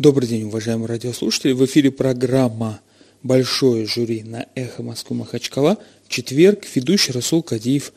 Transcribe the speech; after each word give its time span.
Добрый 0.00 0.30
день, 0.30 0.44
уважаемые 0.44 0.86
радиослушатели. 0.86 1.52
В 1.52 1.62
эфире 1.66 1.90
программа 1.90 2.80
«Большое 3.22 3.84
жюри» 3.84 4.22
на 4.22 4.46
«Эхо 4.54 4.82
Москвы 4.82 5.14
Махачкала». 5.14 5.76
Четверг, 6.08 6.64
ведущий 6.74 7.12
Расул 7.12 7.42
Кадиев. 7.42 7.92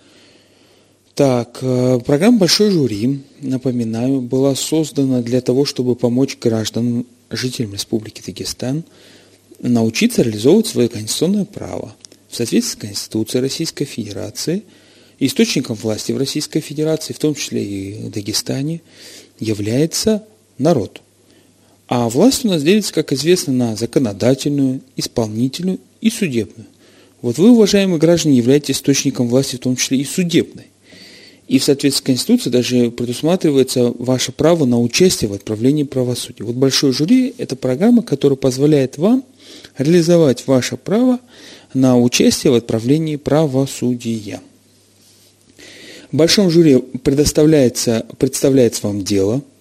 Так, 1.15 1.59
э, 1.61 2.01
программа 2.05 2.39
«Большое 2.39 2.71
жюри», 2.71 3.21
напоминаю, 3.39 4.19
была 4.19 4.53
создана 4.53 5.21
для 5.21 5.39
того, 5.39 5.63
чтобы 5.63 5.95
помочь 5.95 6.37
гражданам, 6.41 7.05
жителям 7.29 7.71
Республики 7.71 8.21
Дагестан 8.25 8.83
научиться 9.61 10.23
реализовывать 10.23 10.67
свое 10.67 10.89
конституционное 10.89 11.45
право 11.45 11.95
в 12.27 12.35
соответствии 12.35 12.73
с 12.73 12.81
Конституцией 12.81 13.43
Российской 13.43 13.85
Федерации, 13.85 14.63
источником 15.19 15.77
власти 15.77 16.11
в 16.11 16.17
Российской 16.17 16.59
Федерации, 16.59 17.13
в 17.13 17.19
том 17.19 17.33
числе 17.33 17.63
и 17.63 17.93
в 17.93 18.11
Дагестане, 18.11 18.81
является 19.39 20.25
народ– 20.57 21.01
а 21.87 22.09
власть 22.09 22.45
у 22.45 22.47
нас 22.47 22.63
делится, 22.63 22.93
как 22.93 23.11
известно, 23.11 23.53
на 23.53 23.75
законодательную, 23.75 24.81
исполнительную 24.95 25.79
и 26.01 26.09
судебную. 26.09 26.67
Вот 27.21 27.37
вы, 27.37 27.51
уважаемые 27.51 27.99
граждане, 27.99 28.37
являетесь 28.37 28.75
источником 28.75 29.27
власти, 29.27 29.55
в 29.55 29.59
том 29.59 29.75
числе 29.75 29.99
и 29.99 30.05
судебной. 30.05 30.67
И 31.47 31.59
в 31.59 31.63
соответствии 31.63 32.01
с 32.01 32.05
Конституцией 32.05 32.51
даже 32.51 32.89
предусматривается 32.89 33.93
ваше 33.99 34.31
право 34.31 34.65
на 34.65 34.79
участие 34.79 35.29
в 35.29 35.33
отправлении 35.33 35.83
правосудия. 35.83 36.43
Вот 36.43 36.55
большой 36.55 36.93
жюри– 36.93 37.33
это 37.37 37.55
программа, 37.55 38.01
которая 38.01 38.37
позволяет 38.37 38.97
вам 38.97 39.23
реализовать 39.77 40.47
ваше 40.47 40.77
право 40.77 41.19
на 41.73 41.99
участие 41.99 42.51
в 42.51 42.55
отправлении 42.55 43.17
правосудия. 43.17 44.41
В 46.11 46.15
большом 46.15 46.49
жюри 46.49 46.77
предоставляется, 46.77 48.05
представляется 48.17 48.87
вам 48.87 49.03
дело– 49.03 49.41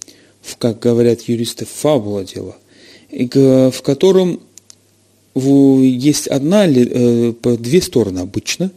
в, 0.42 0.56
как 0.56 0.78
говорят 0.80 1.23
юристы, 1.23 1.64
фабула 1.64 2.24
дела, 2.24 2.56
в 3.10 3.83
котором 3.83 4.41
есть 5.34 6.27
одна, 6.27 6.67
э, 6.67 7.33
две 7.42 7.80
стороны 7.80 8.19
обычно, 8.19 8.70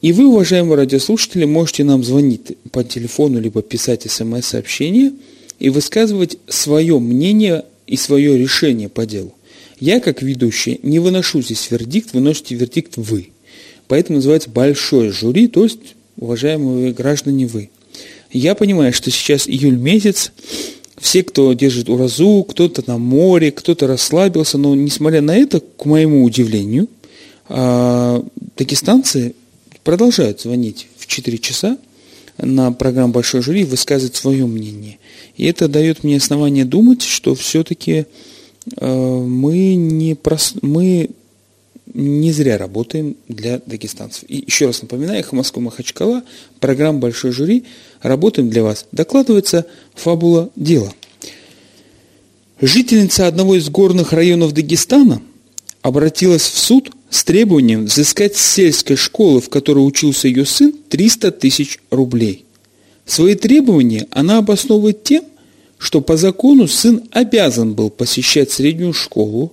и 0.00 0.12
вы, 0.12 0.26
уважаемые 0.26 0.76
радиослушатели, 0.76 1.44
можете 1.44 1.84
нам 1.84 2.02
звонить 2.02 2.56
по 2.72 2.82
телефону, 2.82 3.40
либо 3.40 3.62
писать 3.62 4.02
смс-сообщение 4.10 5.12
и 5.60 5.70
высказывать 5.70 6.38
свое 6.48 6.98
мнение 6.98 7.64
и 7.86 7.96
свое 7.96 8.36
решение 8.36 8.88
по 8.88 9.06
делу. 9.06 9.32
Я, 9.78 10.00
как 10.00 10.22
ведущий, 10.22 10.80
не 10.82 10.98
выношу 10.98 11.40
здесь 11.40 11.70
вердикт, 11.70 12.14
выносите 12.14 12.56
вердикт 12.56 12.96
вы. 12.96 13.30
Поэтому 13.86 14.16
называется 14.16 14.50
большое 14.50 15.12
жюри, 15.12 15.46
то 15.46 15.62
есть, 15.62 15.94
уважаемые 16.16 16.92
граждане, 16.92 17.46
вы. 17.46 17.70
Я 18.32 18.54
понимаю, 18.56 18.92
что 18.92 19.10
сейчас 19.10 19.46
июль 19.46 19.76
месяц, 19.76 20.32
все, 21.02 21.24
кто 21.24 21.52
держит 21.52 21.88
уразу, 21.88 22.44
кто-то 22.44 22.84
на 22.86 22.96
море, 22.96 23.50
кто-то 23.50 23.88
расслабился, 23.88 24.56
но 24.56 24.74
несмотря 24.76 25.20
на 25.20 25.36
это, 25.36 25.60
к 25.60 25.84
моему 25.84 26.22
удивлению, 26.22 26.88
дагестанцы 27.48 29.34
продолжают 29.82 30.40
звонить 30.40 30.86
в 30.96 31.08
4 31.08 31.38
часа 31.38 31.76
на 32.38 32.70
программу 32.70 33.12
«Большой 33.12 33.42
жюри» 33.42 33.64
высказывать 33.64 34.14
свое 34.14 34.46
мнение. 34.46 34.98
И 35.36 35.44
это 35.44 35.66
дает 35.66 36.04
мне 36.04 36.18
основание 36.18 36.64
думать, 36.64 37.02
что 37.02 37.34
все-таки 37.34 38.06
а, 38.76 39.24
мы 39.24 39.74
не, 39.74 40.14
прос... 40.14 40.54
мы 40.62 41.10
не 41.94 42.32
зря 42.32 42.58
работаем 42.58 43.16
для 43.28 43.60
дагестанцев. 43.66 44.24
И 44.28 44.44
еще 44.46 44.66
раз 44.66 44.82
напоминаю, 44.82 45.18
«Эхо 45.18 45.34
Москвы 45.34 45.62
Махачкала», 45.62 46.22
программа 46.60 47.00
«Большой 47.00 47.32
жюри», 47.32 47.64
работаем 48.02 48.50
для 48.50 48.62
вас. 48.62 48.86
Докладывается 48.92 49.66
фабула 49.94 50.50
дела. 50.56 50.92
Жительница 52.60 53.26
одного 53.26 53.56
из 53.56 53.68
горных 53.68 54.12
районов 54.12 54.52
Дагестана 54.52 55.20
обратилась 55.82 56.42
в 56.42 56.58
суд 56.58 56.92
с 57.10 57.24
требованием 57.24 57.86
взыскать 57.86 58.36
с 58.36 58.52
сельской 58.54 58.96
школы, 58.96 59.40
в 59.40 59.48
которой 59.48 59.80
учился 59.80 60.28
ее 60.28 60.46
сын, 60.46 60.72
300 60.88 61.32
тысяч 61.32 61.78
рублей. 61.90 62.44
Свои 63.04 63.34
требования 63.34 64.06
она 64.10 64.38
обосновывает 64.38 65.02
тем, 65.02 65.24
что 65.78 66.00
по 66.00 66.16
закону 66.16 66.68
сын 66.68 67.02
обязан 67.10 67.74
был 67.74 67.90
посещать 67.90 68.52
среднюю 68.52 68.92
школу, 68.92 69.52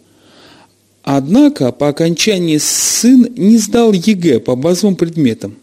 однако 1.02 1.72
по 1.72 1.88
окончании 1.88 2.60
сын 2.60 3.28
не 3.36 3.58
сдал 3.58 3.92
ЕГЭ 3.92 4.40
по 4.40 4.56
базовым 4.56 4.96
предметам. 4.96 5.58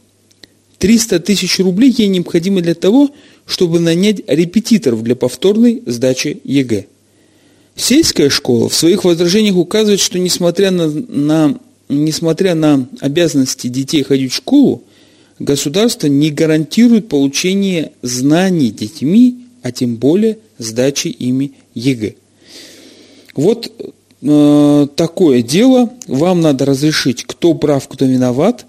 300 0.78 1.20
тысяч 1.20 1.58
рублей 1.58 1.94
ей 1.96 2.08
необходимо 2.08 2.60
для 2.60 2.74
того, 2.74 3.10
чтобы 3.46 3.80
нанять 3.80 4.20
репетиторов 4.26 5.02
для 5.02 5.16
повторной 5.16 5.82
сдачи 5.86 6.40
ЕГЭ. 6.44 6.86
Сельская 7.76 8.30
школа 8.30 8.68
в 8.68 8.74
своих 8.74 9.04
возражениях 9.04 9.56
указывает, 9.56 10.00
что 10.00 10.18
несмотря 10.18 10.70
на, 10.70 10.88
на, 10.88 11.58
несмотря 11.88 12.54
на 12.54 12.88
обязанности 13.00 13.68
детей 13.68 14.02
ходить 14.02 14.32
в 14.32 14.36
школу, 14.36 14.82
государство 15.38 16.06
не 16.06 16.30
гарантирует 16.30 17.08
получение 17.08 17.92
знаний 18.02 18.70
детьми, 18.70 19.44
а 19.62 19.72
тем 19.72 19.96
более 19.96 20.38
сдачи 20.58 21.08
ими 21.08 21.52
ЕГЭ. 21.74 22.14
Вот 23.34 23.70
э, 24.22 24.86
такое 24.96 25.42
дело. 25.42 25.92
Вам 26.06 26.40
надо 26.40 26.64
разрешить, 26.64 27.24
кто 27.24 27.52
прав, 27.54 27.86
кто 27.88 28.06
виноват, 28.06 28.64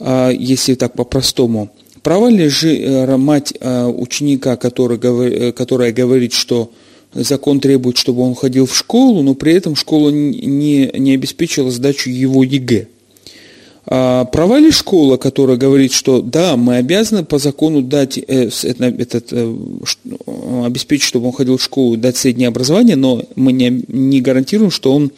если 0.00 0.74
так 0.74 0.94
по-простому. 0.94 1.70
Права 2.02 2.28
ли 2.28 2.48
же 2.48 2.74
э, 2.76 3.16
мать 3.16 3.52
э, 3.60 3.84
ученика, 3.86 4.56
который, 4.56 4.98
э, 4.98 5.52
которая 5.52 5.92
говорит, 5.92 6.32
что 6.32 6.70
закон 7.12 7.60
требует, 7.60 7.98
чтобы 7.98 8.22
он 8.22 8.34
ходил 8.34 8.66
в 8.66 8.76
школу, 8.76 9.22
но 9.22 9.34
при 9.34 9.52
этом 9.52 9.76
школа 9.76 10.10
не, 10.10 10.90
не 10.94 11.14
обеспечила 11.14 11.70
сдачу 11.70 12.08
его 12.08 12.42
ЕГЭ. 12.42 12.86
А 13.86 14.24
права 14.26 14.58
ли 14.58 14.70
школа, 14.70 15.16
которая 15.16 15.56
говорит, 15.56 15.92
что 15.92 16.22
да, 16.22 16.56
мы 16.56 16.76
обязаны 16.76 17.24
по 17.24 17.38
закону 17.38 17.82
дать, 17.82 18.16
э, 18.16 18.48
этот, 18.48 19.32
обеспечить, 20.64 21.06
чтобы 21.06 21.26
он 21.26 21.32
ходил 21.32 21.58
в 21.58 21.62
школу, 21.62 21.98
дать 21.98 22.16
среднее 22.16 22.48
образование, 22.48 22.96
но 22.96 23.24
мы 23.36 23.52
не, 23.52 23.84
не 23.88 24.22
гарантируем, 24.22 24.70
что 24.70 24.94
он 24.94 25.12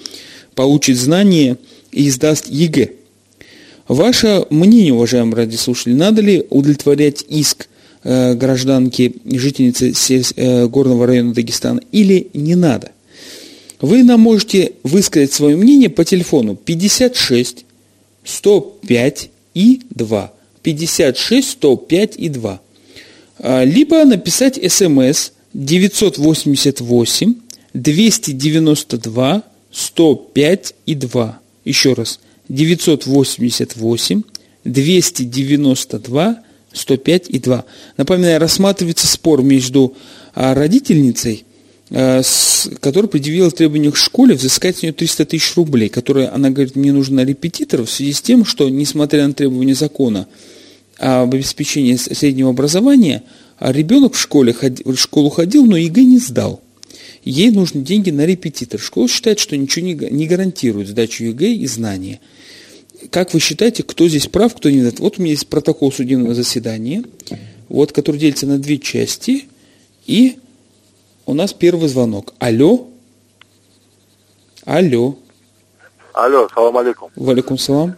получит 0.56 0.96
знания 0.96 1.58
и 1.92 2.10
сдаст 2.10 2.48
ЕГЭ. 2.48 3.01
Ваше 3.88 4.46
мнение, 4.50 4.94
уважаемые 4.94 5.36
радиослушатели, 5.36 5.94
надо 5.94 6.22
ли 6.22 6.46
удовлетворять 6.50 7.24
иск 7.28 7.68
Э, 8.04 8.34
гражданки, 8.34 9.14
жительницы 9.24 9.92
э, 10.34 10.66
горного 10.66 11.06
района 11.06 11.32
Дагестана, 11.34 11.80
или 11.92 12.28
не 12.34 12.56
надо. 12.56 12.90
Вы 13.80 14.02
нам 14.02 14.20
можете 14.20 14.72
высказать 14.82 15.32
свое 15.32 15.56
мнение 15.56 15.88
по 15.88 16.04
телефону 16.04 16.56
56 16.56 17.64
105 18.24 19.30
и 19.54 19.82
2. 19.90 20.32
56 20.62 21.50
105 21.50 22.14
и 22.16 22.28
2. 22.28 22.60
А, 23.38 23.64
либо 23.64 24.04
написать 24.04 24.58
смс 24.72 25.30
988 25.54 27.34
292 27.74 29.42
105 29.70 30.74
и 30.86 30.94
2. 30.96 31.40
Еще 31.64 31.92
раз. 31.92 32.18
988 32.48 34.22
292 34.64 36.42
105 36.72 37.26
и 37.28 37.38
2. 37.38 37.64
Напоминаю, 37.96 38.40
рассматривается 38.40 39.06
спор 39.06 39.42
между 39.42 39.94
а, 40.34 40.54
родительницей, 40.54 41.44
а, 41.90 42.22
которая 42.80 43.08
предъявила 43.08 43.50
требования 43.50 43.92
к 43.92 43.96
школе 43.96 44.34
взыскать 44.34 44.78
с 44.78 44.82
нее 44.82 44.92
300 44.92 45.26
тысяч 45.26 45.54
рублей, 45.56 45.88
которые, 45.88 46.28
она 46.28 46.50
говорит, 46.50 46.76
мне 46.76 46.92
нужно 46.92 47.16
на 47.16 47.24
репетитора 47.24 47.84
в 47.84 47.90
связи 47.90 48.12
с 48.12 48.22
тем, 48.22 48.44
что, 48.44 48.68
несмотря 48.68 49.26
на 49.26 49.34
требования 49.34 49.74
закона 49.74 50.26
об 50.98 51.34
обеспечении 51.34 51.96
среднего 51.96 52.50
образования, 52.50 53.22
а 53.58 53.72
ребенок 53.72 54.14
в, 54.14 54.18
школе, 54.18 54.54
в 54.84 54.96
школу 54.96 55.30
ходил, 55.30 55.66
но 55.66 55.76
ЕГЭ 55.76 56.02
не 56.04 56.18
сдал. 56.18 56.62
Ей 57.24 57.50
нужны 57.50 57.82
деньги 57.82 58.10
на 58.10 58.26
репетитор. 58.26 58.80
Школа 58.80 59.08
считает, 59.08 59.38
что 59.38 59.56
ничего 59.56 59.86
не 59.86 60.26
гарантирует 60.26 60.88
сдачу 60.88 61.24
ЕГЭ 61.24 61.52
и 61.52 61.66
знания 61.66 62.20
как 63.10 63.32
вы 63.32 63.40
считаете, 63.40 63.82
кто 63.82 64.06
здесь 64.08 64.26
прав, 64.26 64.54
кто 64.54 64.70
не 64.70 64.82
Вот 64.82 65.18
у 65.18 65.22
меня 65.22 65.32
есть 65.32 65.48
протокол 65.48 65.92
судебного 65.92 66.34
заседания, 66.34 67.04
вот, 67.68 67.92
который 67.92 68.16
делится 68.16 68.46
на 68.46 68.58
две 68.58 68.78
части, 68.78 69.48
и 70.06 70.38
у 71.26 71.34
нас 71.34 71.52
первый 71.52 71.88
звонок. 71.88 72.34
Алло? 72.38 72.88
Алло. 74.64 75.16
Алло, 76.12 76.48
салам 76.54 76.76
алейкум. 76.76 77.10
Валикум 77.16 77.58
салам. 77.58 77.96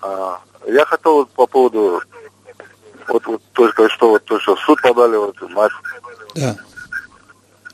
А, 0.00 0.40
я 0.66 0.84
хотел 0.86 1.14
вот 1.14 1.30
по 1.30 1.46
поводу, 1.46 2.02
вот, 3.08 3.26
вот 3.26 3.42
только 3.52 3.88
что, 3.90 4.10
вот 4.10 4.24
то, 4.24 4.40
что 4.40 4.56
в 4.56 4.60
суд 4.60 4.80
подали, 4.82 5.16
вот, 5.16 5.36
мать. 5.50 5.72
Да. 6.34 6.56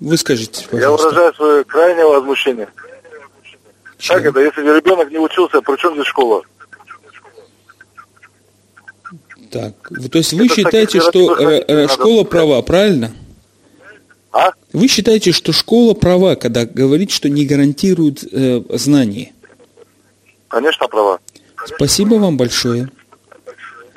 Вы 0.01 0.17
скажите, 0.17 0.67
пожалуйста. 0.71 1.09
Я 1.09 1.11
выражаю 1.11 1.35
свое 1.35 1.65
крайнее 1.65 2.07
возмущение. 2.07 2.69
Чего? 3.99 4.17
Как 4.17 4.27
это, 4.27 4.41
если 4.41 4.63
ребенок 4.63 5.11
не 5.11 5.19
учился, 5.19 5.61
при 5.61 5.77
чем 5.77 5.95
здесь 5.95 6.07
школа? 6.07 6.43
Так, 9.51 9.75
то 10.11 10.19
есть 10.19 10.33
вы 10.33 10.47
это 10.47 10.55
считаете, 10.55 11.01
что 11.01 11.89
школа 11.89 12.25
права, 12.25 12.63
правильно? 12.63 13.13
А? 14.33 14.53
Вы 14.73 14.87
считаете, 14.87 15.33
что 15.33 15.53
школа 15.53 15.93
права, 15.93 16.37
когда 16.37 16.65
говорит, 16.65 17.11
что 17.11 17.29
не 17.29 17.45
гарантирует 17.45 18.23
э, 18.33 18.63
знания? 18.71 19.33
Конечно, 20.49 20.87
права. 20.87 21.19
Спасибо 21.67 22.15
вам 22.15 22.37
большое. 22.37 22.89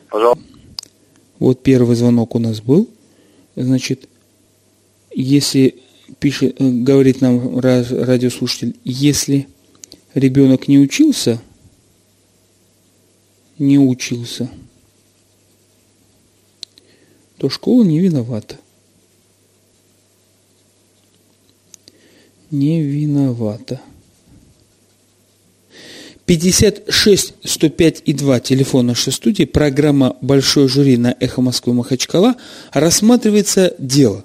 Пожалуйста. 0.10 0.44
Вот 1.40 1.62
первый 1.62 1.96
звонок 1.96 2.36
у 2.36 2.40
нас 2.40 2.62
был. 2.62 2.90
Значит, 3.56 4.10
если 5.12 5.76
пишет, 6.20 6.60
э, 6.60 6.70
говорит 6.70 7.22
нам 7.22 7.60
радиослушатель, 7.60 8.76
если 8.84 9.48
ребенок 10.14 10.68
не 10.68 10.80
учился, 10.80 11.42
не 13.58 13.78
учился, 13.78 14.50
то 17.38 17.50
школа 17.50 17.84
не 17.84 18.00
виновата. 18.00 18.58
Не 22.52 22.84
виновата. 22.84 23.82
56 26.26 27.34
105 27.44 28.02
и 28.06 28.14
2, 28.14 28.40
телефон 28.40 28.88
нашей 28.88 29.12
студии, 29.12 29.44
программа 29.44 30.16
«Большой 30.22 30.70
жюри» 30.70 30.96
на 30.96 31.16
«Эхо 31.20 31.42
Москвы 31.42 31.74
Махачкала», 31.74 32.36
рассматривается 32.72 33.76
дело. 33.78 34.24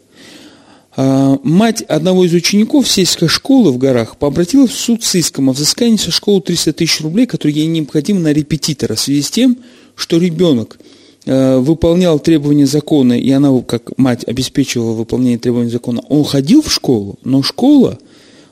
А, 1.01 1.39
мать 1.45 1.83
одного 1.83 2.25
из 2.25 2.35
учеников 2.35 2.89
сельской 2.89 3.29
школы 3.29 3.71
в 3.71 3.79
горах 3.79 4.17
обратилась 4.19 4.73
в 4.73 4.81
суд 4.81 5.05
с 5.05 5.15
иском 5.15 5.49
о 5.49 5.53
взыскании 5.53 5.97
со 5.97 6.11
школы 6.11 6.41
300 6.41 6.73
тысяч 6.73 7.01
рублей, 7.03 7.27
которые 7.27 7.59
ей 7.59 7.67
необходимы 7.69 8.19
на 8.19 8.33
репетитора, 8.33 8.97
в 8.97 9.01
связи 9.01 9.23
с 9.23 9.31
тем, 9.31 9.59
что 9.95 10.19
ребенок 10.19 10.81
а, 11.25 11.61
выполнял 11.61 12.19
требования 12.19 12.67
закона, 12.67 13.13
и 13.13 13.31
она, 13.31 13.57
как 13.61 13.97
мать, 13.97 14.25
обеспечивала 14.27 14.91
выполнение 14.91 15.39
требований 15.39 15.71
закона, 15.71 16.03
он 16.09 16.25
ходил 16.25 16.63
в 16.63 16.73
школу, 16.73 17.17
но 17.23 17.45
школа 17.45 18.01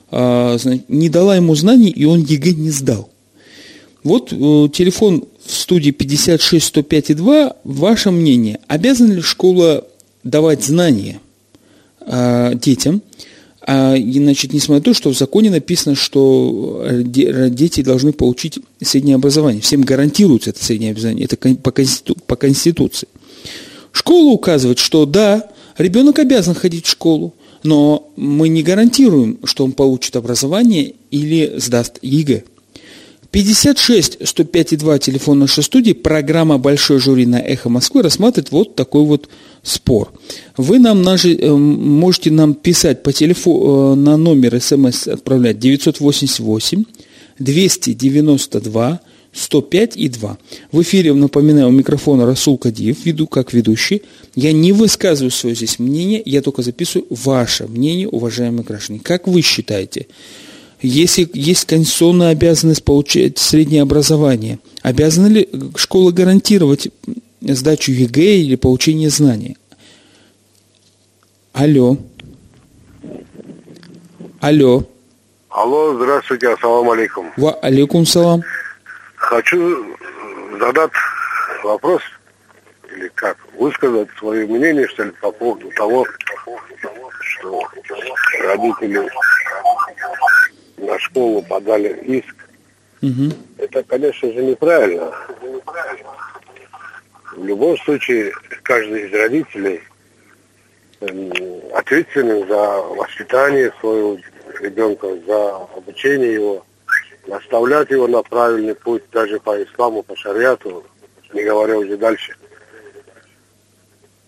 а, 0.09 0.55
не 0.87 1.09
дала 1.09 1.35
ему 1.35 1.53
знаний, 1.53 1.89
и 1.89 2.05
он 2.05 2.21
ЕГЭ 2.21 2.53
не 2.53 2.69
сдал. 2.69 3.09
Вот 4.05 4.31
э, 4.31 4.69
телефон 4.71 5.25
в 5.45 5.53
студии 5.53 5.91
56 5.91 6.65
105 6.65 7.09
и 7.09 7.13
2. 7.13 7.55
Ваше 7.65 8.09
мнение, 8.09 8.61
обязана 8.67 9.11
ли 9.11 9.21
школа 9.21 9.85
давать 10.23 10.63
знания 10.63 11.19
э, 12.07 12.53
детям? 12.55 13.01
А, 13.69 13.95
и, 13.95 14.13
значит, 14.13 14.53
несмотря 14.53 14.79
на 14.79 14.83
то, 14.83 14.93
что 14.93 15.11
в 15.11 15.17
законе 15.17 15.49
написано, 15.51 15.95
что 15.95 16.83
э, 16.85 17.01
дети 17.03 17.81
должны 17.81 18.13
получить 18.13 18.59
среднее 18.81 19.15
образование. 19.15 19.61
Всем 19.61 19.81
гарантируется 19.81 20.51
это 20.51 20.63
среднее 20.63 20.91
образование. 20.91 21.25
Это 21.25 21.35
по, 21.55 21.71
конститу, 21.71 22.15
по 22.27 22.37
Конституции. 22.37 23.09
Школа 23.91 24.31
указывает, 24.31 24.79
что 24.79 25.05
да, 25.05 25.49
ребенок 25.77 26.19
обязан 26.19 26.55
ходить 26.55 26.85
в 26.85 26.89
школу, 26.89 27.33
но 27.63 28.09
мы 28.15 28.47
не 28.47 28.63
гарантируем, 28.63 29.39
что 29.43 29.65
он 29.65 29.73
получит 29.73 30.15
образование 30.15 30.93
или 31.11 31.55
сдаст 31.57 31.99
ЕГЭ. 32.01 32.43
56 33.31 34.25
105 34.25 34.73
и 34.73 34.75
2 34.77 34.99
телефон 34.99 35.39
нашей 35.39 35.63
студии, 35.63 35.91
программа 35.91 36.57
«Большое 36.57 36.99
жюри» 36.99 37.25
на 37.25 37.39
«Эхо 37.39 37.67
Москвы» 37.67 38.01
рассматривает 38.01 38.51
вот 38.51 38.75
такой 38.75 39.03
вот 39.03 39.27
спор. 39.67 40.11
Вы 40.55 40.79
нам 40.79 41.01
нажи, 41.01 41.35
э, 41.35 41.53
можете 41.53 42.31
нам 42.31 42.53
писать 42.53 43.03
по 43.03 43.11
телефону 43.11 43.93
э, 43.93 43.95
на 43.95 44.17
номер 44.17 44.61
смс 44.61 45.07
отправлять 45.07 45.59
988 45.59 46.83
292 47.39 49.01
105 49.33 49.97
и 49.97 50.09
2. 50.09 50.37
В 50.71 50.81
эфире, 50.81 51.13
напоминаю, 51.13 51.67
у 51.67 51.71
микрофона 51.71 52.25
Расул 52.25 52.57
Кадиев, 52.57 53.05
веду 53.05 53.27
как 53.27 53.53
ведущий. 53.53 54.01
Я 54.35 54.51
не 54.51 54.71
высказываю 54.71 55.31
свое 55.31 55.55
здесь 55.55 55.79
мнение, 55.79 56.21
я 56.25 56.41
только 56.41 56.63
записываю 56.63 57.05
ваше 57.09 57.67
мнение, 57.67 58.07
уважаемые 58.07 58.63
граждане. 58.63 58.99
Как 59.03 59.27
вы 59.27 59.41
считаете? 59.41 60.07
Если 60.81 61.29
есть 61.33 61.65
конституционная 61.65 62.29
обязанность 62.29 62.83
получать 62.83 63.37
среднее 63.37 63.81
образование, 63.81 64.59
обязана 64.81 65.27
ли 65.27 65.49
школа 65.75 66.11
гарантировать 66.11 66.89
сдачу 67.41 67.91
ЕГЭ 67.91 68.37
или 68.37 68.55
получение 68.55 69.09
знаний? 69.09 69.57
Алло. 71.53 71.97
Алло. 74.39 74.83
Алло, 75.49 75.95
здравствуйте, 75.95 76.49
ассаламу 76.49 76.91
алейкум. 76.91 77.31
Ва 77.37 77.53
алейкум 77.53 78.05
салам. 78.05 78.43
Хочу 79.15 79.97
задать 80.59 80.91
вопрос, 81.63 82.01
или 82.95 83.09
как, 83.15 83.37
высказать 83.57 84.09
свое 84.19 84.45
мнение, 84.45 84.87
что 84.87 85.03
ли, 85.03 85.11
по 85.19 85.31
поводу 85.31 85.69
того, 85.71 86.05
что 87.21 87.61
родители 88.43 89.09
на 90.77 90.99
школу 90.99 91.41
подали 91.41 91.99
иск. 92.05 92.35
Угу. 93.01 93.33
Это, 93.57 93.83
конечно 93.83 94.31
же, 94.31 94.43
неправильно. 94.43 95.11
В 97.37 97.45
любом 97.45 97.77
случае, 97.77 98.33
каждый 98.63 99.05
из 99.05 99.13
родителей 99.13 99.83
ответственен 101.71 102.47
за 102.47 102.81
воспитание 102.81 103.71
своего 103.79 104.17
ребенка, 104.59 105.07
за 105.27 105.57
обучение 105.75 106.33
его, 106.33 106.65
наставлять 107.27 107.91
его 107.91 108.07
на 108.07 108.23
правильный 108.23 108.73
путь, 108.73 109.03
даже 109.11 109.39
по 109.39 109.63
исламу, 109.63 110.01
по 110.01 110.15
шариату, 110.15 110.83
не 111.31 111.43
говоря 111.43 111.77
уже 111.77 111.95
дальше. 111.95 112.35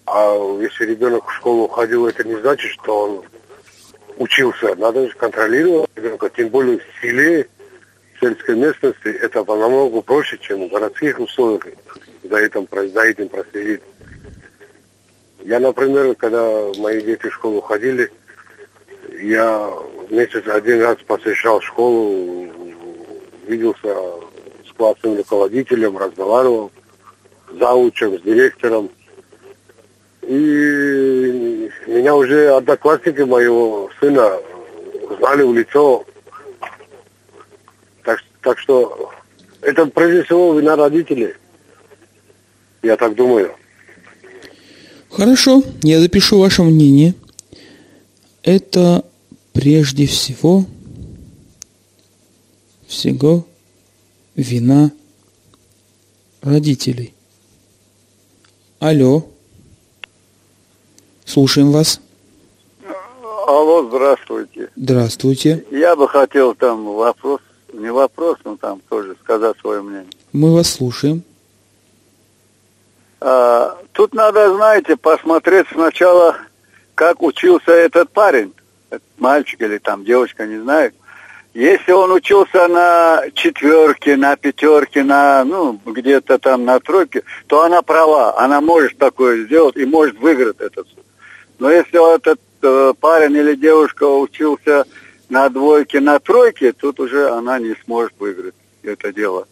А 0.06 0.36
если 0.62 0.86
ребенок 0.86 1.28
в 1.28 1.34
школу 1.34 1.68
ходил, 1.68 2.06
это 2.06 2.24
не 2.24 2.36
значит, 2.36 2.72
что 2.74 3.06
он 3.06 3.24
учился. 4.18 4.76
Надо 4.76 5.08
же 5.08 5.16
контролировать 5.16 5.90
ребенка, 5.96 6.30
тем 6.30 6.50
более 6.50 6.78
в 6.78 7.02
селе, 7.02 7.50
в 8.14 8.20
сельской 8.20 8.56
местности, 8.56 9.08
это 9.08 9.44
намного 9.44 10.00
проще, 10.02 10.38
чем 10.38 10.68
в 10.68 10.72
городских 10.72 11.20
условиях 11.20 11.66
за 12.30 12.38
этим, 12.38 12.68
за 12.72 13.02
этим 13.02 13.30
проследить. 13.30 13.82
Я, 15.44 15.60
например, 15.60 16.16
когда 16.16 16.72
мои 16.78 17.02
дети 17.02 17.28
в 17.28 17.34
школу 17.34 17.62
ходили, 17.62 18.12
я 19.22 19.72
месяц 20.10 20.48
один 20.48 20.82
раз 20.82 20.98
посещал 21.06 21.62
школу, 21.62 22.48
виделся 23.48 23.96
с 24.68 24.74
классным 24.78 25.18
руководителем, 25.18 25.98
разговаривал, 25.98 26.72
заучем, 27.58 28.20
с 28.20 28.22
директором. 28.22 28.90
И 30.22 31.70
меня 31.88 32.16
уже 32.16 32.50
одноклассники 32.50 33.22
моего 33.22 33.90
сына 34.00 34.34
знали 35.18 35.44
в 35.44 35.54
лицо. 35.54 36.06
Так, 38.04 38.20
так 38.42 38.60
что 38.60 39.12
это 39.62 39.86
прежде 39.88 40.24
всего 40.24 40.60
вина 40.60 40.76
родителей. 40.76 41.34
Я 42.82 42.96
так 42.96 43.16
думаю. 43.16 43.52
Хорошо, 45.10 45.64
я 45.82 46.00
запишу 46.00 46.40
ваше 46.40 46.64
мнение. 46.64 47.14
Это 48.44 49.04
прежде 49.54 50.06
всего 50.06 50.66
всего 52.88 53.46
вина 54.36 54.92
родителей. 56.42 57.14
Алло. 58.80 59.26
Слушаем 61.26 61.72
вас. 61.72 62.02
Алло, 63.48 63.88
здравствуйте. 63.88 64.70
Здравствуйте. 64.76 65.66
Я 65.70 65.96
бы 65.96 66.08
хотел 66.08 66.56
там 66.56 66.86
вопрос, 66.86 67.42
не 67.74 67.92
вопрос, 67.92 68.38
но 68.46 68.58
там 68.58 68.82
тоже 68.90 69.16
сказать 69.24 69.58
свое 69.60 69.82
мнение. 69.82 70.10
Мы 70.32 70.54
вас 70.54 70.70
слушаем. 70.70 71.24
А, 73.22 73.78
тут 73.92 74.14
надо, 74.14 74.54
знаете, 74.56 74.96
посмотреть 74.96 75.68
сначала, 75.72 76.38
как 76.96 77.22
учился 77.22 77.72
этот 77.72 78.12
парень, 78.12 78.54
этот 78.90 79.04
мальчик 79.18 79.62
или 79.62 79.78
там 79.78 80.06
девочка, 80.06 80.46
не 80.46 80.58
знаю. 80.60 80.94
Если 81.54 81.92
он 81.92 82.12
учился 82.12 82.68
на 82.68 83.24
четверке, 83.34 84.16
на 84.16 84.36
пятерке, 84.36 85.04
на, 85.04 85.44
ну, 85.44 85.80
где-то 85.86 86.38
там 86.38 86.64
на 86.64 86.80
тройке, 86.80 87.24
то 87.48 87.64
она 87.64 87.82
права, 87.82 88.40
она 88.40 88.62
может 88.62 88.98
такое 88.98 89.46
сделать 89.46 89.76
и 89.76 89.86
может 89.86 90.18
выиграть 90.20 90.60
этот 90.60 90.88
суд. 90.88 91.04
Но 91.58 91.72
если 91.72 92.16
этот 92.16 92.40
э, 92.62 92.94
парень 93.00 93.36
или 93.36 93.56
девушка 93.56 94.04
учился 94.04 94.86
на 95.28 95.50
двойке, 95.50 96.00
на 96.00 96.20
тройке, 96.20 96.72
тут 96.72 97.00
уже 97.00 97.30
она 97.30 97.60
не 97.60 97.76
сможет 97.84 98.14
выиграть 98.20 98.56
это 98.84 99.12
дело. 99.12 99.48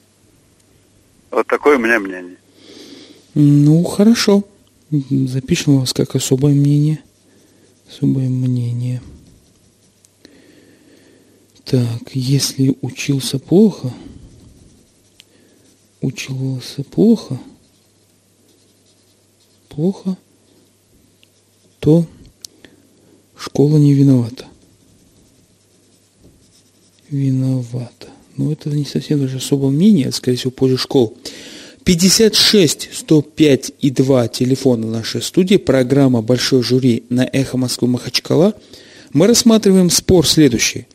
Вот 1.32 1.48
такое 1.48 1.78
у 1.78 1.80
меня 1.80 2.00
мнение. 2.00 2.38
Ну, 3.40 3.84
хорошо. 3.84 4.44
Запишем 4.90 5.80
вас 5.80 5.94
как 5.94 6.16
особое 6.16 6.56
мнение. 6.56 7.04
Особое 7.88 8.30
мнение. 8.30 9.00
Так, 11.64 12.16
если 12.16 12.76
учился 12.82 13.38
плохо, 13.38 13.94
учился 16.02 16.84
плохо, 16.84 17.40
плохо, 19.70 20.18
то 21.80 22.08
школа 23.38 23.78
не 23.78 23.94
виновата. 23.94 24.48
Виновата. 27.12 28.08
Ну, 28.36 28.52
это 28.52 28.72
не 28.72 28.86
совсем 28.86 29.20
даже 29.20 29.38
особое 29.38 29.70
мнение, 29.70 30.08
это, 30.08 30.18
скорее 30.18 30.38
всего, 30.38 30.50
позже 30.50 30.78
школ. 30.78 31.16
56 31.88 32.90
105 32.92 33.72
и 33.80 33.92
2 33.92 34.28
телефона 34.28 34.88
нашей 34.88 35.22
студии, 35.22 35.56
программа 35.56 36.22
«Большой 36.22 36.62
жюри» 36.62 37.06
на 37.08 37.22
«Эхо 37.22 37.56
Москвы 37.56 37.88
Махачкала». 37.88 38.56
Мы 39.14 39.26
рассматриваем 39.26 39.90
спор 39.90 40.28
следующий. 40.28 40.86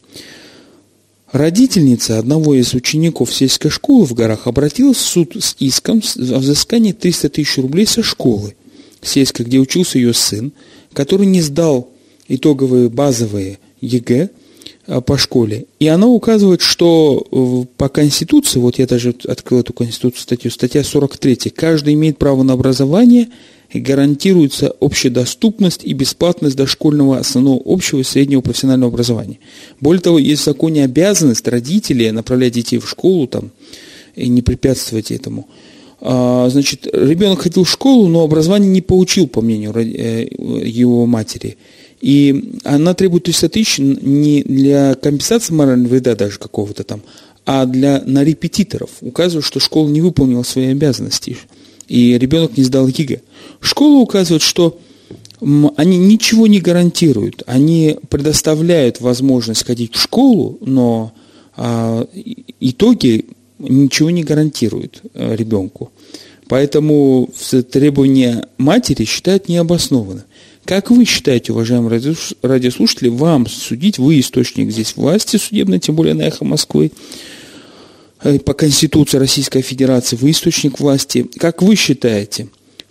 Родительница 1.32 2.18
одного 2.18 2.54
из 2.54 2.74
учеников 2.74 3.32
сельской 3.32 3.70
школы 3.70 4.04
в 4.04 4.12
горах 4.12 4.46
обратилась 4.46 4.98
в 4.98 5.06
суд 5.06 5.34
с 5.34 5.56
иском 5.60 6.02
о 6.14 6.38
взыскании 6.38 6.92
300 6.92 7.30
тысяч 7.30 7.56
рублей 7.56 7.86
со 7.86 8.02
школы 8.02 8.54
сельской, 9.00 9.46
где 9.46 9.60
учился 9.60 9.96
ее 9.96 10.12
сын, 10.12 10.52
который 10.92 11.24
не 11.24 11.40
сдал 11.40 11.88
итоговые 12.28 12.90
базовые 12.90 13.60
ЕГЭ– 13.80 14.28
по 14.86 15.16
школе. 15.16 15.66
И 15.78 15.86
она 15.86 16.08
указывает, 16.08 16.60
что 16.60 17.26
э, 17.30 17.66
по 17.76 17.88
Конституции, 17.88 18.58
вот 18.58 18.78
я 18.78 18.86
даже 18.86 19.14
открыл 19.28 19.60
эту 19.60 19.72
Конституцию 19.72 20.20
статью, 20.20 20.50
статья 20.50 20.82
43, 20.82 21.50
каждый 21.50 21.94
имеет 21.94 22.18
право 22.18 22.42
на 22.42 22.54
образование 22.54 23.28
и 23.70 23.80
гарантируется 23.80 24.72
общедоступность 24.80 25.84
и 25.84 25.92
бесплатность 25.92 26.56
дошкольного 26.56 27.18
основного 27.18 27.62
общего 27.64 28.00
и 28.00 28.04
среднего 28.04 28.40
профессионального 28.40 28.92
образования. 28.92 29.38
Более 29.80 30.02
того, 30.02 30.18
есть 30.18 30.42
в 30.42 30.44
законе 30.44 30.84
обязанность 30.84 31.46
родителей 31.48 32.10
направлять 32.10 32.52
детей 32.52 32.78
в 32.78 32.88
школу 32.88 33.26
там, 33.26 33.50
и 34.14 34.28
не 34.28 34.42
препятствовать 34.42 35.10
этому. 35.10 35.48
А, 36.00 36.48
значит, 36.50 36.88
ребенок 36.92 37.42
ходил 37.42 37.64
в 37.64 37.70
школу, 37.70 38.08
но 38.08 38.22
образование 38.22 38.70
не 38.70 38.82
получил, 38.82 39.28
по 39.28 39.40
мнению 39.40 39.72
э, 39.76 40.26
его 40.64 41.06
матери. 41.06 41.56
И 42.02 42.58
она 42.64 42.94
требует 42.94 43.24
300 43.24 43.48
тысяч 43.48 43.78
не 43.78 44.42
для 44.42 44.96
компенсации 44.96 45.54
морального 45.54 45.92
вреда 45.92 46.16
даже 46.16 46.36
какого-то 46.40 46.82
там, 46.82 47.00
а 47.46 47.64
для, 47.64 48.02
на 48.04 48.24
репетиторов, 48.24 48.90
указывает, 49.00 49.46
что 49.46 49.60
школа 49.60 49.88
не 49.88 50.00
выполнила 50.00 50.42
свои 50.42 50.66
обязанности, 50.66 51.36
и 51.86 52.18
ребенок 52.18 52.56
не 52.56 52.64
сдал 52.64 52.88
ЕГЭ. 52.88 53.20
Школа 53.60 54.00
указывает, 54.00 54.42
что 54.42 54.80
они 55.76 55.96
ничего 55.96 56.48
не 56.48 56.60
гарантируют, 56.60 57.44
они 57.46 57.96
предоставляют 58.08 59.00
возможность 59.00 59.64
ходить 59.64 59.94
в 59.94 60.00
школу, 60.00 60.58
но 60.60 61.12
а, 61.56 62.04
итоги 62.58 63.26
ничего 63.60 64.10
не 64.10 64.24
гарантируют 64.24 65.02
а, 65.14 65.36
ребенку. 65.36 65.92
Поэтому 66.48 67.30
требования 67.70 68.48
матери 68.58 69.04
считают 69.04 69.48
необоснованным. 69.48 70.24
Как 70.64 70.90
вы 70.90 71.04
считаете, 71.04 71.52
уважаемые 71.52 72.00
радиослушатели, 72.42 73.08
вам 73.08 73.46
судить, 73.48 73.98
вы 73.98 74.20
источник 74.20 74.70
здесь 74.70 74.96
власти 74.96 75.36
судебной, 75.36 75.80
тем 75.80 75.96
более 75.96 76.14
на 76.14 76.22
эхо 76.22 76.44
Москвы, 76.44 76.92
э, 78.22 78.38
по 78.38 78.54
Конституции 78.54 79.18
Российской 79.18 79.62
Федерации, 79.62 80.14
вы 80.14 80.30
источник 80.30 80.78
власти. 80.78 81.28
Как 81.38 81.62
вы 81.62 81.74
считаете, 81.74 82.48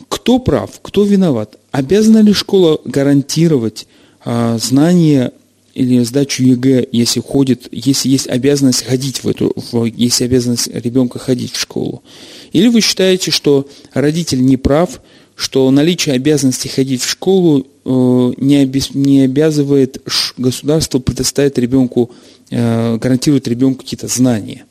кто 0.10 0.40
прав, 0.40 0.70
кто 0.82 1.06
виноват? 1.06 1.58
Обязана 1.72 2.18
ли 2.18 2.34
школа 2.34 2.82
гарантировать 2.84 3.88
а, 4.26 4.58
знания 4.58 5.32
или 5.74 6.04
сдачу 6.04 6.44
ЕГЭ, 6.44 6.88
если 6.92 7.22
ходит, 7.22 7.70
если 7.72 8.10
есть 8.10 8.28
обязанность 8.28 8.84
ходить 8.84 9.24
в 9.24 9.30
эту, 9.30 9.54
в, 9.56 9.86
если 9.86 10.26
обязанность 10.26 10.68
ребенка 10.68 11.18
ходить 11.18 11.54
в 11.54 11.60
школу? 11.60 12.04
Или 12.52 12.68
вы 12.68 12.82
считаете, 12.82 13.32
что 13.32 13.70
родитель 13.94 14.44
не 14.44 14.58
прав, 14.58 15.00
что 15.42 15.72
наличие 15.72 16.14
обязанности 16.14 16.68
ходить 16.68 17.02
в 17.02 17.10
школу 17.10 17.66
э, 17.84 18.34
не, 18.38 18.58
обез, 18.58 18.94
не 18.94 19.22
обязывает 19.22 20.00
государство 20.38 21.00
предоставить 21.00 21.58
ребенку, 21.58 22.12
э, 22.52 22.98
гарантирует 22.98 23.48
ребенку 23.48 23.82
какие-то 23.82 24.08
знания. 24.08 24.66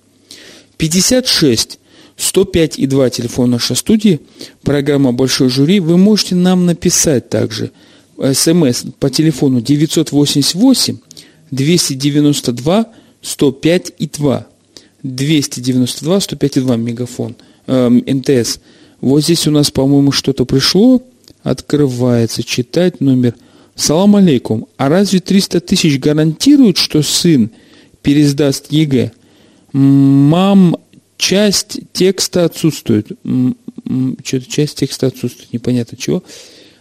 56 0.76 1.80
105 2.16 2.78
и 2.78 2.86
2 2.86 3.10
телефон 3.10 3.50
нашей 3.50 3.74
студии, 3.74 4.20
программа 4.62 5.12
«Большой 5.12 5.48
жюри». 5.48 5.80
Вы 5.80 5.96
можете 5.96 6.36
нам 6.36 6.66
написать 6.66 7.28
также 7.28 7.72
смс 8.32 8.84
по 9.00 9.10
телефону 9.10 9.60
988 9.60 10.98
292 11.50 12.86
105 13.22 13.92
и 13.98 14.06
2. 14.06 14.46
292 15.02 16.20
105 16.20 16.56
и 16.58 16.60
2 16.60 16.76
мегафон, 16.76 17.34
э, 17.66 17.88
МТС. 17.88 18.60
Вот 19.00 19.22
здесь 19.22 19.46
у 19.46 19.50
нас, 19.50 19.70
по-моему, 19.70 20.12
что-то 20.12 20.44
пришло. 20.44 21.02
Открывается, 21.42 22.42
читать 22.42 23.00
номер. 23.00 23.34
Салам 23.74 24.16
алейкум. 24.16 24.66
А 24.76 24.88
разве 24.88 25.20
300 25.20 25.60
тысяч 25.60 25.98
гарантирует, 25.98 26.76
что 26.76 27.02
сын 27.02 27.50
пересдаст 28.02 28.70
ЕГЭ? 28.70 29.12
Мам, 29.72 30.76
часть 31.16 31.80
текста 31.92 32.44
отсутствует. 32.44 33.06
Что-то 34.24 34.50
часть 34.50 34.78
текста 34.78 35.06
отсутствует, 35.06 35.52
непонятно 35.52 35.96
чего. 35.96 36.22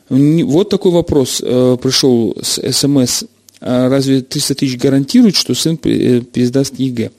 Вот 0.10 0.70
такой 0.70 0.92
вопрос 0.92 1.42
э, 1.44 1.78
пришел 1.82 2.36
с 2.42 2.60
СМС. 2.72 3.24
А 3.62 3.90
разве 3.90 4.22
300 4.22 4.56
тысяч 4.56 4.78
гарантирует, 4.78 5.36
что 5.36 5.54
сын 5.54 5.80
э, 5.84 6.22
пересдаст 6.22 6.80
ЕГЭ? 6.80 7.12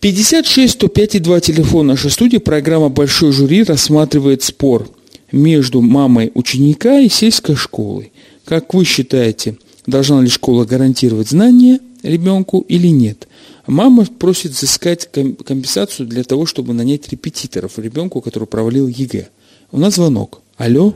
56 0.00 0.72
105 0.72 1.14
и 1.16 1.18
2 1.18 1.40
телефон 1.40 1.88
нашей 1.88 2.10
студии. 2.10 2.38
Программа 2.38 2.88
«Большое 2.88 3.32
жюри» 3.32 3.64
рассматривает 3.64 4.42
спор 4.42 4.88
между 5.30 5.82
мамой 5.82 6.32
ученика 6.34 6.98
и 6.98 7.10
сельской 7.10 7.54
школой. 7.54 8.10
Как 8.46 8.72
вы 8.72 8.86
считаете, 8.86 9.58
должна 9.86 10.22
ли 10.22 10.30
школа 10.30 10.64
гарантировать 10.64 11.28
знания 11.28 11.80
ребенку 12.02 12.64
или 12.66 12.86
нет? 12.86 13.28
Мама 13.66 14.06
просит 14.06 14.52
взыскать 14.52 15.06
компенсацию 15.12 16.06
для 16.06 16.24
того, 16.24 16.46
чтобы 16.46 16.72
нанять 16.72 17.10
репетиторов 17.10 17.78
ребенку, 17.78 18.22
который 18.22 18.48
провалил 18.48 18.88
ЕГЭ. 18.88 19.28
У 19.70 19.78
нас 19.78 19.96
звонок. 19.96 20.40
Алло. 20.56 20.94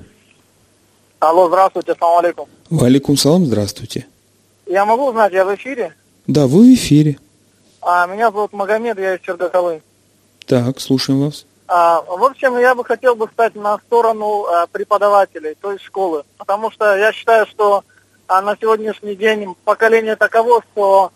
Алло, 1.21 1.49
здравствуйте, 1.49 1.95
салам 2.01 2.25
алейкум. 2.25 2.49
Валикум 2.71 3.19
салам, 3.19 3.45
здравствуйте. 3.45 4.07
Я 4.67 4.87
могу 4.87 5.09
узнать, 5.09 5.35
я 5.35 5.45
в 5.45 5.55
эфире? 5.55 5.95
Да, 6.27 6.47
вы 6.47 6.71
в 6.71 6.75
эфире. 6.75 7.19
А, 7.87 8.07
меня 8.07 8.31
зовут 8.31 8.55
Магомед, 8.55 8.99
я 8.99 9.15
из 9.15 9.21
Чердакалы. 9.21 9.83
Так, 10.47 10.81
слушаем 10.81 11.21
вас. 11.21 11.45
А, 11.69 12.01
в 12.01 12.25
общем, 12.25 12.57
я 12.59 12.75
бы 12.75 12.83
хотел 12.83 13.15
бы 13.15 13.29
стать 13.29 13.55
на 13.55 13.77
сторону 13.79 14.47
а, 14.47 14.67
преподавателей, 14.67 15.55
то 15.61 15.71
есть 15.71 15.85
школы. 15.85 16.25
Потому 16.39 16.71
что 16.71 16.97
я 16.97 17.13
считаю, 17.13 17.47
что 17.47 17.85
а, 18.27 18.41
на 18.41 18.57
сегодняшний 18.57 19.15
день 19.17 19.55
поколение 19.65 20.17
таково, 20.17 20.63
что 20.73 21.13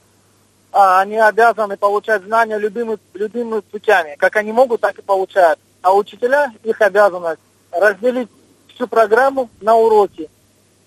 а, 0.71 1.01
они 1.01 1.17
обязаны 1.17 1.79
получать 1.79 2.23
знания 2.25 2.59
любыми, 2.59 2.99
любыми 3.15 3.61
путями. 3.61 4.17
Как 4.19 4.37
они 4.37 4.53
могут, 4.53 4.83
так 4.83 4.99
и 4.99 5.03
получают. 5.03 5.59
А 5.81 5.95
учителя, 5.95 6.53
их 6.65 6.83
обязанность 6.83 7.41
разделить 7.71 8.29
всю 8.75 8.87
программу 8.87 9.49
на 9.63 9.75
уроки. 9.75 10.29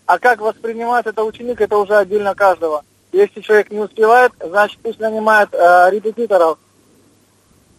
А 0.06 0.20
как 0.20 0.42
воспринимает 0.42 1.08
это 1.08 1.24
ученик, 1.24 1.60
это 1.60 1.78
уже 1.78 1.96
отдельно 1.96 2.36
каждого. 2.36 2.84
Если 3.12 3.42
человек 3.42 3.72
не 3.72 3.80
успевает, 3.80 4.32
значит 4.40 4.80
пусть 4.82 5.00
нанимает 5.00 5.50
э, 5.54 5.90
репетиторов 5.92 6.58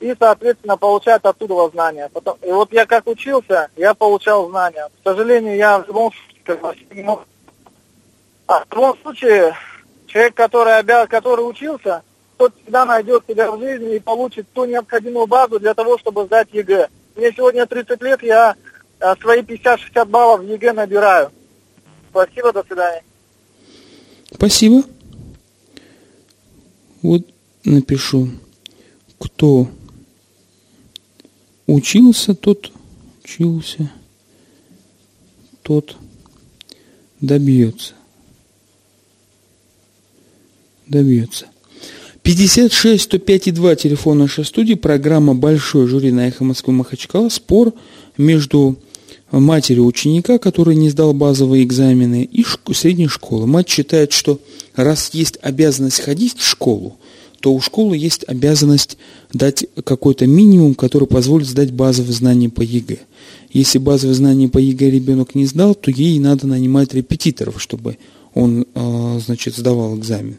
и, 0.03 0.15
соответственно, 0.19 0.77
получает 0.77 1.25
оттуда 1.25 1.71
знания. 1.71 2.11
Потом, 2.12 2.37
и 2.43 2.51
вот 2.51 2.73
я 2.73 2.87
как 2.87 3.07
учился, 3.07 3.71
я 3.77 3.95
получал 3.95 4.49
знания. 4.51 4.89
К 4.89 5.09
сожалению, 5.09 5.57
я 5.57 5.79
в 5.79 5.87
любом 5.87 6.12
случае 6.45 6.87
не 6.91 7.03
мог. 7.03 7.25
А 8.49 8.65
в 8.69 8.75
любом 8.75 8.99
случае, 8.99 9.55
человек, 10.09 10.35
который, 10.35 10.77
обя... 10.77 11.07
который 11.07 11.49
учился, 11.49 12.03
тот 12.37 12.53
всегда 12.61 12.85
найдет 12.85 13.25
себя 13.29 13.51
в 13.53 13.61
жизни 13.61 13.95
и 13.95 14.01
получит 14.01 14.47
ту 14.53 14.65
необходимую 14.65 15.27
базу 15.29 15.61
для 15.61 15.73
того, 15.73 15.97
чтобы 15.99 16.25
сдать 16.25 16.49
ЕГЭ. 16.53 16.89
Мне 17.15 17.33
сегодня 17.33 17.65
30 17.67 18.03
лет, 18.03 18.23
я 18.23 18.57
э, 18.99 19.15
свои 19.21 19.43
50-60 19.43 20.05
баллов 20.07 20.41
в 20.41 20.47
ЕГЭ 20.47 20.73
набираю. 20.73 21.31
Спасибо, 22.11 22.53
до 22.53 22.65
свидания. 22.65 23.05
Спасибо. 24.35 24.83
Вот 27.02 27.26
напишу, 27.64 28.30
кто 29.18 29.68
учился, 31.66 32.35
тот 32.35 32.71
учился, 33.25 33.90
тот 35.62 35.97
добьется. 37.21 37.94
Добьется. 40.87 41.47
56 42.23 43.02
105 43.02 43.49
и 43.49 43.50
2 43.50 43.76
телефон 43.76 44.18
нашей 44.18 44.44
студии, 44.44 44.75
программа 44.75 45.35
«Большое 45.35 45.88
жюри» 45.88 46.12
на 46.12 46.28
«Эхо 46.28 46.44
Москвы 46.44 46.73
Махачкала». 46.73 47.28
Спор 47.30 47.73
между 48.16 48.78
матерью 49.41 49.87
ученика, 49.87 50.39
который 50.39 50.77
не 50.77 50.91
сдал 50.91 51.12
базовые 51.15 51.65
экзамены, 51.65 52.29
и 52.31 52.45
средней 52.73 53.09
школы. 53.09 53.47
Мать 53.47 53.69
считает, 53.69 54.12
что 54.12 54.41
раз 54.77 55.11
есть 55.12 55.39
обязанность 55.43 56.01
ходить 56.01 56.39
в 56.39 56.47
школу, 56.47 56.97
то 57.41 57.53
у 57.53 57.61
школы 57.61 57.97
есть 57.97 58.25
обязанность 58.29 58.97
дать 59.33 59.67
какой-то 59.85 60.27
минимум, 60.27 60.75
который 60.75 61.09
позволит 61.09 61.49
сдать 61.49 61.73
базовые 61.73 62.12
знания 62.12 62.49
по 62.49 62.62
ЕГЭ. 62.62 62.99
Если 63.53 63.79
базовые 63.79 64.15
знания 64.15 64.49
по 64.49 64.59
ЕГЭ 64.59 64.91
ребенок 64.91 65.35
не 65.35 65.47
сдал, 65.47 65.75
то 65.75 65.91
ей 65.91 66.19
надо 66.19 66.47
нанимать 66.47 66.95
репетиторов, 66.95 67.61
чтобы 67.61 67.99
он, 68.35 68.67
э, 68.75 69.21
значит, 69.25 69.57
сдавал 69.57 69.99
экзамен. 69.99 70.39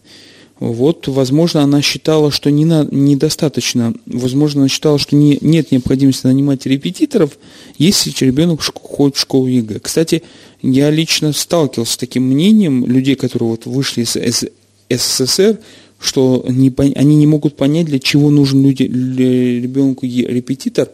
Вот, 0.63 1.09
возможно, 1.09 1.61
она 1.61 1.81
считала, 1.81 2.31
что 2.31 2.49
не 2.49 2.63
на, 2.63 2.87
недостаточно, 2.89 3.93
возможно, 4.05 4.61
она 4.61 4.69
считала, 4.69 4.97
что 4.97 5.13
не, 5.13 5.37
нет 5.41 5.73
необходимости 5.73 6.25
нанимать 6.25 6.65
репетиторов, 6.65 7.37
если 7.77 8.13
ребенок 8.23 8.61
ходит 8.61 9.17
в 9.17 9.19
школу 9.19 9.47
ЕГЭ. 9.47 9.81
Кстати, 9.81 10.23
я 10.61 10.89
лично 10.89 11.33
сталкивался 11.33 11.91
с 11.91 11.97
таким 11.97 12.23
мнением 12.23 12.85
людей, 12.85 13.15
которые 13.15 13.49
вот 13.49 13.65
вышли 13.65 14.03
из 14.03 14.45
СССР, 14.89 15.59
что 15.99 16.45
не, 16.47 16.73
они 16.77 17.17
не 17.17 17.27
могут 17.27 17.57
понять, 17.57 17.87
для 17.87 17.99
чего 17.99 18.29
нужен 18.29 18.63
люди, 18.63 18.83
ребенку 18.83 20.05
репетитор, 20.05 20.87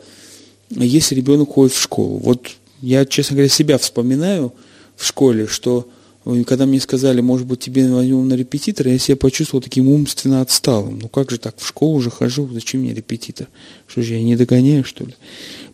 если 0.71 1.13
ребенок 1.13 1.49
ходит 1.49 1.75
в 1.75 1.79
школу. 1.79 2.17
Вот 2.17 2.49
я, 2.81 3.05
честно 3.05 3.35
говоря, 3.35 3.49
себя 3.49 3.77
вспоминаю 3.77 4.51
в 4.95 5.05
школе, 5.05 5.45
что 5.45 5.88
когда 6.43 6.65
мне 6.65 6.79
сказали, 6.79 7.21
может 7.21 7.48
быть, 7.48 7.59
тебе 7.59 7.88
возьмем 7.88 8.27
на 8.27 8.33
репетитор, 8.33 8.88
я 8.88 8.98
себя 8.98 9.17
почувствовал 9.17 9.62
таким 9.62 9.88
умственно 9.88 10.41
отсталым. 10.41 11.00
Ну 11.00 11.07
как 11.07 11.31
же 11.31 11.38
так, 11.38 11.55
в 11.57 11.67
школу 11.67 11.95
уже 11.95 12.12
хожу, 12.12 12.50
зачем 12.51 12.81
мне 12.81 12.93
репетитор? 12.93 13.48
Что 13.88 14.01
же, 14.01 14.13
я 14.13 14.24
не 14.24 14.36
догоняю, 14.36 14.83
что 14.83 15.05
ли? 15.05 15.15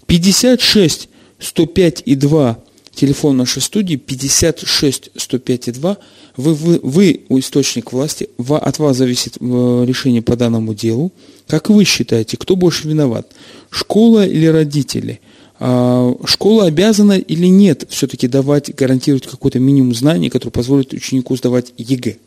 56 0.08 1.10
105 1.40 2.04
и 2.06 2.16
2 2.16 2.60
телефон 2.96 3.38
нашей 3.38 3.62
студии 3.62 3.96
56 3.96 5.12
105 5.16 5.68
и 5.68 5.72
2. 5.72 5.98
Вы, 6.38 6.54
вы, 6.54 6.80
вы 6.82 7.22
источник 7.30 7.92
власти, 7.92 8.30
от 8.38 8.80
вас 8.80 8.98
зависит 8.98 9.38
э, 9.40 9.86
решение 9.86 10.22
по 10.22 10.36
данному 10.36 10.74
делу. 10.74 11.12
Как 11.48 11.70
вы 11.70 11.84
считаете, 11.84 12.38
кто 12.38 12.56
больше 12.56 12.88
виноват? 12.88 13.32
Школа 13.70 14.26
или 14.26 14.46
родители? 14.46 15.20
Школа 15.58 16.66
обязана 16.66 17.14
или 17.14 17.48
нет 17.48 17.86
все-таки 17.90 18.28
давать, 18.28 18.76
гарантировать 18.76 19.28
какой-то 19.28 19.60
минимум 19.60 19.94
знаний, 19.94 20.30
который 20.30 20.52
позволит 20.52 20.94
ученику 20.94 21.36
сдавать 21.36 21.74
ЕГЭ? 21.78 22.18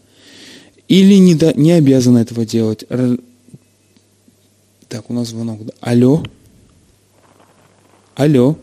Или 0.88 1.14
не, 1.14 1.35
да, 1.35 1.52
не 1.52 1.73
обязана 1.73 2.18
этого 2.18 2.47
делать? 2.47 2.85
Так, 4.88 5.11
у 5.11 5.12
нас 5.12 5.28
звонок. 5.28 5.61
Алло. 5.80 6.23
Алло. 8.14 8.56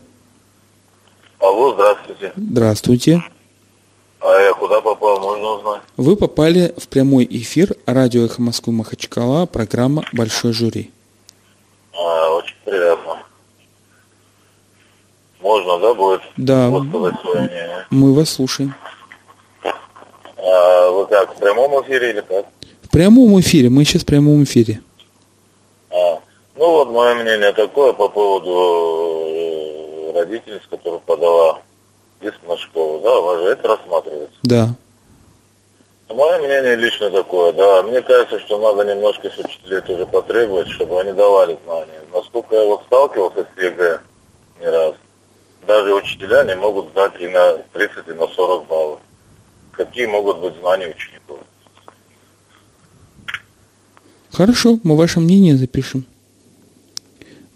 Алло, 1.38 1.72
здравствуйте. 1.74 2.32
Здравствуйте. 2.36 3.22
А 4.20 4.40
я 4.40 4.52
куда 4.54 4.80
попал, 4.80 5.20
можно 5.20 5.46
узнать? 5.52 5.82
Вы 5.96 6.16
попали 6.16 6.74
в 6.76 6.88
прямой 6.88 7.28
эфир 7.30 7.76
радио 7.86 8.24
«Эхо 8.24 8.42
Москвы» 8.42 8.72
Махачкала, 8.72 9.46
программа 9.46 10.04
«Большое 10.12 10.52
жюри». 10.52 10.90
А, 11.92 12.30
очень 12.30 12.56
приятно. 12.64 13.22
Можно, 15.46 15.78
да, 15.78 15.94
будет? 15.94 16.22
Да. 16.36 16.68
Свое 16.70 17.14
мнение. 17.36 17.86
Мы 17.90 18.12
вас 18.14 18.30
слушаем. 18.30 18.74
А, 20.38 20.90
вы 20.90 21.06
как, 21.06 21.36
в 21.36 21.38
прямом 21.38 21.84
эфире 21.84 22.10
или 22.10 22.20
как? 22.20 22.46
В 22.82 22.90
прямом 22.90 23.38
эфире, 23.38 23.68
мы 23.68 23.84
сейчас 23.84 24.02
в 24.02 24.06
прямом 24.06 24.42
эфире. 24.42 24.80
А, 25.92 26.18
ну 26.56 26.70
вот 26.72 26.90
мое 26.90 27.14
мнение 27.14 27.52
такое 27.52 27.92
по 27.92 28.08
поводу 28.08 29.22
э, 29.24 30.12
родительницы, 30.18 30.64
которая 30.68 30.98
подала 30.98 31.60
иск 32.20 32.38
на 32.48 32.56
школу, 32.56 32.98
да, 32.98 33.16
у 33.16 33.22
вас 33.22 33.42
же 33.42 33.48
это 33.50 33.68
рассматривается? 33.68 34.36
Да. 34.42 34.70
Мое 36.08 36.38
мнение 36.38 36.74
лично 36.74 37.08
такое, 37.10 37.52
да. 37.52 37.84
Мне 37.84 38.02
кажется, 38.02 38.40
что 38.40 38.58
надо 38.58 38.92
немножко 38.92 39.30
с 39.30 39.38
учителей 39.38 39.80
тоже 39.82 40.06
потребовать, 40.06 40.68
чтобы 40.70 41.00
они 41.00 41.12
давали 41.12 41.56
знания. 41.64 42.00
Насколько 42.12 42.56
я 42.56 42.64
вот 42.64 42.82
сталкивался 42.86 43.46
с 43.54 43.62
ЕГЭ 43.62 44.00
не 44.58 44.66
раз, 44.66 44.94
даже 45.66 45.94
учителя 45.94 46.44
не 46.44 46.54
могут 46.56 46.90
сдать 46.90 47.20
и 47.20 47.28
на 47.28 47.58
30, 47.72 48.08
и 48.08 48.12
на 48.12 48.26
40 48.28 48.66
баллов. 48.66 49.00
Какие 49.72 50.06
могут 50.06 50.38
быть 50.40 50.54
знания 50.60 50.88
учеников? 50.88 51.40
Хорошо, 54.30 54.78
мы 54.82 54.96
ваше 54.96 55.20
мнение 55.20 55.56
запишем. 55.56 56.06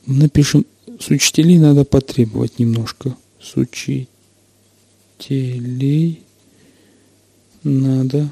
Напишем, 0.06 0.66
с 0.98 1.08
учителей 1.08 1.58
надо 1.58 1.84
потребовать 1.84 2.58
немножко. 2.58 3.14
С 3.40 3.56
учителей 3.56 4.08
надо 7.62 8.28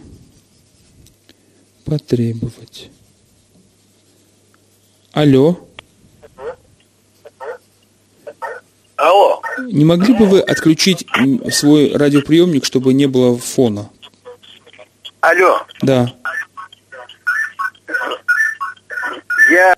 потребовать. 1.85 2.91
Алло. 5.13 5.68
Алло. 8.99 9.41
Не 9.59 9.85
могли 9.85 10.13
бы 10.13 10.27
вы 10.27 10.41
отключить 10.41 11.07
свой 11.53 11.93
радиоприемник, 11.93 12.65
чтобы 12.65 12.93
не 12.93 13.07
было 13.07 13.39
фона? 13.39 13.91
Алло. 15.21 15.61
Да. 15.83 16.13
Я... 19.53 19.77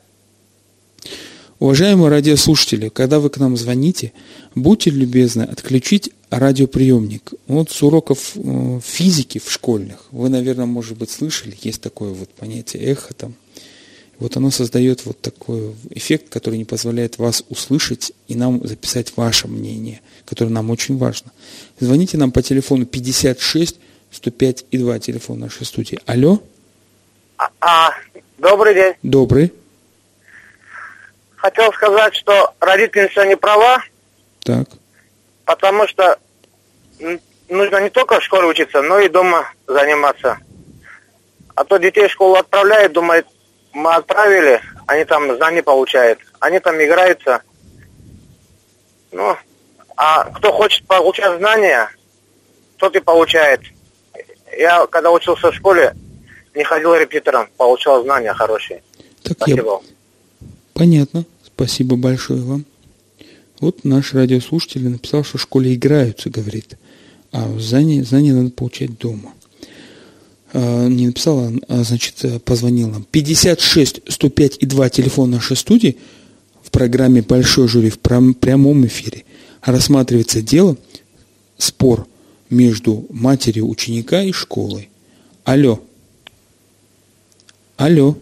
Уважаемые 1.58 2.08
радиослушатели, 2.08 2.88
когда 2.88 3.20
вы 3.20 3.28
к 3.28 3.36
нам 3.36 3.58
звоните, 3.58 4.14
будьте 4.54 4.88
любезны 4.88 5.42
отключить 5.42 6.10
радиоприемник. 6.30 7.34
Вот 7.46 7.70
с 7.70 7.82
уроков 7.82 8.32
э, 8.36 8.80
физики 8.82 9.38
в 9.38 9.52
школьных, 9.52 9.98
вы, 10.12 10.30
наверное, 10.30 10.64
может 10.64 10.96
быть, 10.96 11.10
слышали, 11.10 11.54
есть 11.60 11.82
такое 11.82 12.10
вот 12.10 12.30
понятие 12.30 12.84
эхо 12.84 13.12
там. 13.12 13.34
Вот 14.20 14.36
оно 14.36 14.50
создает 14.50 15.06
вот 15.06 15.20
такой 15.22 15.74
эффект, 15.90 16.28
который 16.28 16.58
не 16.58 16.66
позволяет 16.66 17.16
вас 17.16 17.42
услышать 17.48 18.12
и 18.28 18.34
нам 18.34 18.64
записать 18.66 19.16
ваше 19.16 19.48
мнение, 19.48 20.02
которое 20.26 20.50
нам 20.50 20.70
очень 20.70 20.98
важно. 20.98 21.32
Звоните 21.80 22.18
нам 22.18 22.30
по 22.30 22.42
телефону 22.42 22.84
56 22.84 23.80
105 24.12 24.66
и 24.70 24.78
2, 24.78 24.98
телефон 24.98 25.40
нашей 25.40 25.64
студии. 25.64 25.98
Алло? 26.04 26.38
А, 27.38 27.48
а, 27.60 27.90
добрый 28.36 28.74
день. 28.74 28.94
Добрый. 29.02 29.54
Хотел 31.36 31.72
сказать, 31.72 32.14
что 32.14 32.54
родительница 32.60 33.24
не 33.24 33.38
права. 33.38 33.82
Так. 34.40 34.68
Потому 35.46 35.88
что 35.88 36.18
нужно 37.48 37.80
не 37.80 37.88
только 37.88 38.20
в 38.20 38.24
школе 38.24 38.48
учиться, 38.48 38.82
но 38.82 38.98
и 38.98 39.08
дома 39.08 39.50
заниматься. 39.66 40.38
А 41.54 41.64
то 41.64 41.78
детей 41.78 42.08
в 42.08 42.12
школу 42.12 42.34
отправляют, 42.34 42.92
думают, 42.92 43.26
мы 43.72 43.94
отправили, 43.94 44.60
они 44.86 45.04
там 45.04 45.36
знания 45.36 45.62
получают. 45.62 46.18
Они 46.40 46.58
там 46.58 46.76
играются. 46.76 47.42
Ну, 49.12 49.36
а 49.96 50.24
кто 50.24 50.52
хочет 50.52 50.86
получать 50.86 51.38
знания, 51.38 51.90
тот 52.76 52.96
и 52.96 53.00
получает. 53.00 53.60
Я, 54.56 54.86
когда 54.86 55.10
учился 55.10 55.50
в 55.50 55.54
школе, 55.54 55.94
не 56.54 56.64
ходил 56.64 56.94
репетитором, 56.94 57.48
получал 57.56 58.02
знания 58.02 58.32
хорошие. 58.32 58.82
Так 59.22 59.36
Спасибо. 59.36 59.82
Я... 59.82 60.46
Понятно. 60.74 61.24
Спасибо 61.44 61.96
большое 61.96 62.40
вам. 62.40 62.64
Вот 63.60 63.84
наш 63.84 64.14
радиослушатель 64.14 64.88
написал, 64.88 65.22
что 65.22 65.36
в 65.36 65.42
школе 65.42 65.74
играются, 65.74 66.30
говорит. 66.30 66.78
А 67.32 67.46
знания, 67.58 68.02
знания 68.02 68.32
надо 68.32 68.50
получать 68.50 68.96
дома. 68.98 69.32
А, 70.52 70.86
не 70.88 71.06
написала, 71.06 71.52
а, 71.68 71.82
значит, 71.84 72.44
позвонил 72.44 72.88
нам. 72.88 73.04
56 73.10 74.02
105 74.08 74.56
и 74.60 74.66
2 74.66 74.88
телефон 74.90 75.30
нашей 75.30 75.56
студии 75.56 75.98
в 76.62 76.70
программе 76.70 77.22
«Большой 77.22 77.68
жюри» 77.68 77.90
в 77.90 77.98
прямом 77.98 78.86
эфире. 78.86 79.24
Рассматривается 79.62 80.42
дело, 80.42 80.76
спор 81.58 82.06
между 82.48 83.06
матерью 83.10 83.68
ученика 83.68 84.22
и 84.22 84.32
школой. 84.32 84.90
Алло. 85.44 85.80
Алло. 87.76 88.16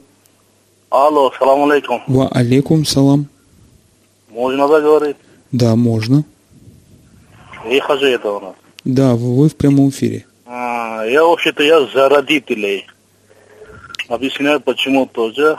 Алло, 0.91 1.33
салам 1.38 1.71
алейкум. 1.71 2.03
Ва 2.07 2.29
алейкум 2.29 2.85
салам. 2.85 3.29
Можно 4.31 4.69
заговорить? 4.69 5.17
Да, 5.53 5.77
можно. 5.77 6.25
Я 7.69 7.81
хожу 7.83 8.07
это 8.07 8.31
у 8.31 8.41
нас. 8.41 8.55
Да, 8.85 9.14
вы 9.14 9.49
в 9.49 9.57
прямом 9.57 9.91
эфире. 9.91 10.25
А, 10.50 11.04
я 11.04 11.24
вообще-то 11.24 11.62
я 11.62 11.87
за 11.87 12.08
родителей. 12.08 12.87
Объясняю, 14.08 14.61
почему 14.61 15.04
тоже. 15.04 15.58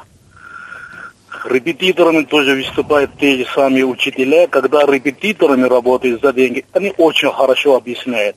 Репетиторами 1.45 2.23
тоже 2.23 2.56
выступают 2.56 3.12
те 3.19 3.38
же 3.38 3.45
самые 3.54 3.86
учителя. 3.86 4.47
Когда 4.47 4.88
репетиторами 4.88 5.67
работают 5.67 6.21
за 6.23 6.34
деньги, 6.34 6.65
они 6.73 6.91
очень 6.97 7.32
хорошо 7.32 7.75
объясняют. 7.75 8.36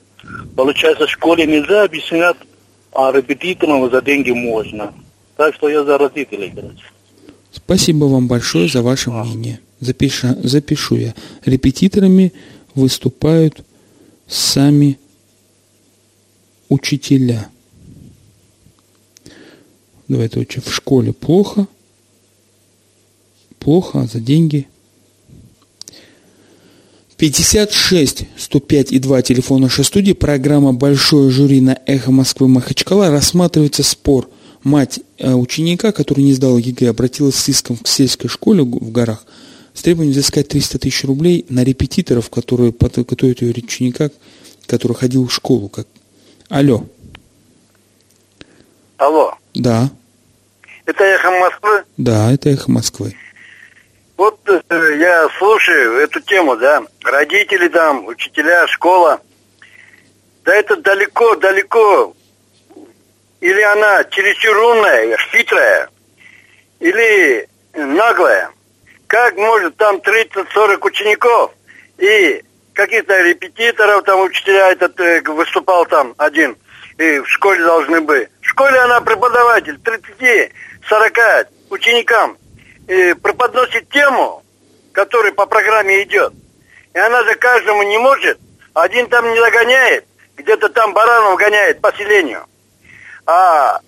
Получается, 0.55 1.07
в 1.07 1.09
школе 1.09 1.47
нельзя 1.47 1.85
объяснять, 1.85 2.37
а 2.93 3.11
репетиторам 3.11 3.89
за 3.89 4.03
деньги 4.03 4.29
можно. 4.29 4.93
Так 5.35 5.55
что 5.55 5.69
я 5.69 5.83
за 5.83 5.97
родителей, 5.97 6.51
короче. 6.53 6.85
Спасибо 7.51 8.05
вам 8.05 8.27
большое 8.27 8.67
за 8.67 8.83
ваше 8.83 9.09
а. 9.09 9.23
мнение. 9.23 9.59
Запишу, 9.79 10.27
запишу 10.43 10.97
я. 10.97 11.15
Репетиторами 11.45 12.31
выступают 12.75 13.63
сами 14.27 14.99
учителя. 16.73 17.49
Давайте 20.07 20.39
учим. 20.39 20.61
В 20.61 20.73
школе 20.73 21.13
плохо. 21.13 21.67
Плохо, 23.59 24.01
а 24.01 24.07
за 24.07 24.19
деньги. 24.19 24.67
56 27.17 28.25
105 28.37 28.91
и 28.91 28.99
2 28.99 29.21
телефон 29.21 29.61
нашей 29.61 29.85
студии. 29.85 30.13
Программа 30.13 30.73
«Большое 30.73 31.29
жюри» 31.29 31.61
на 31.61 31.79
«Эхо 31.85 32.11
Москвы» 32.11 32.47
Махачкала. 32.47 33.09
Рассматривается 33.09 33.83
спор. 33.83 34.29
Мать 34.63 34.99
э, 35.17 35.33
ученика, 35.33 35.91
который 35.91 36.23
не 36.23 36.33
сдал 36.33 36.57
ЕГЭ, 36.57 36.89
обратилась 36.89 37.35
с 37.35 37.49
иском 37.49 37.77
к 37.77 37.87
сельской 37.87 38.29
школе 38.29 38.63
в 38.63 38.91
горах 38.91 39.25
с 39.73 39.81
требованием 39.81 40.13
взыскать 40.13 40.47
300 40.47 40.79
тысяч 40.79 41.03
рублей 41.03 41.45
на 41.49 41.63
репетиторов, 41.63 42.29
которые 42.29 42.71
готовят 42.71 43.41
ее 43.41 43.51
ученика, 43.51 44.11
который 44.67 44.93
ходил 44.93 45.27
в 45.27 45.33
школу. 45.33 45.69
Как... 45.69 45.87
Алло. 46.53 46.83
Алло. 48.97 49.33
Да. 49.55 49.89
Это 50.85 51.03
«Эхо 51.03 51.31
Москвы»? 51.31 51.83
Да, 51.97 52.31
это 52.31 52.49
«Эхо 52.49 52.69
Москвы». 52.69 53.15
Вот 54.17 54.39
э, 54.47 54.61
я 54.99 55.29
слушаю 55.39 55.97
эту 55.97 56.19
тему, 56.19 56.55
да, 56.55 56.83
родители 57.05 57.69
там, 57.69 58.05
учителя, 58.05 58.67
школа. 58.67 59.19
Да 60.45 60.53
это 60.53 60.75
далеко-далеко. 60.75 62.15
Или 63.41 63.61
она 63.61 64.03
чересчур 64.03 64.55
умная, 64.55 65.17
хитрая, 65.31 65.89
или 66.79 67.49
наглая. 67.73 68.51
Как 69.07 69.35
может 69.37 69.75
там 69.77 69.95
30-40 69.95 70.85
учеников 70.85 71.51
и 71.97 72.43
каких-то 72.73 73.21
репетиторов, 73.21 74.03
там 74.03 74.21
учителя 74.21 74.71
этот 74.71 74.99
э, 74.99 75.21
выступал 75.21 75.85
там 75.85 76.13
один, 76.17 76.57
и 76.97 77.19
в 77.19 77.27
школе 77.27 77.63
должны 77.63 78.01
быть. 78.01 78.29
В 78.41 78.47
школе 78.47 78.79
она 78.79 79.01
преподаватель, 79.01 79.79
30-40 80.89 81.47
ученикам 81.69 82.37
э, 82.87 83.15
преподносит 83.15 83.89
тему, 83.89 84.43
которая 84.91 85.31
по 85.31 85.45
программе 85.45 86.03
идет. 86.03 86.33
И 86.93 86.99
она 86.99 87.23
же 87.23 87.35
каждому 87.35 87.83
не 87.83 87.97
может. 87.97 88.39
Один 88.73 89.07
там 89.07 89.31
не 89.31 89.39
догоняет, 89.39 90.05
где-то 90.37 90.69
там 90.69 90.93
баранов 90.93 91.37
гоняет 91.37 91.81
по 91.81 91.91
селению. 91.93 92.45
А 93.25 93.79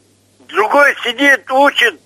другой 0.47 0.95
сидит, 1.03 1.49
учит, 1.51 1.99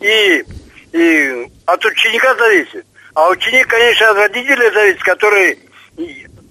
и, 0.00 0.44
и 0.92 1.52
от 1.66 1.84
ученика 1.84 2.34
зависит. 2.34 2.86
А 3.14 3.28
ученик, 3.30 3.68
конечно, 3.68 4.10
от 4.10 4.18
родителей 4.18 4.70
зависит, 4.70 5.02
которые 5.02 5.56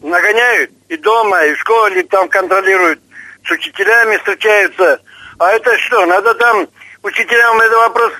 нагоняют 0.01 0.71
и 0.89 0.97
дома, 0.97 1.45
и 1.45 1.53
в 1.53 1.60
школе 1.60 2.03
там 2.03 2.29
контролируют, 2.29 2.99
с 3.45 3.51
учителями 3.51 4.17
встречаются. 4.17 5.01
А 5.38 5.51
это 5.51 5.77
что, 5.79 6.05
надо 6.05 6.34
там 6.36 6.67
учителям 7.03 7.60
этот 7.60 7.77
вопрос 7.77 8.13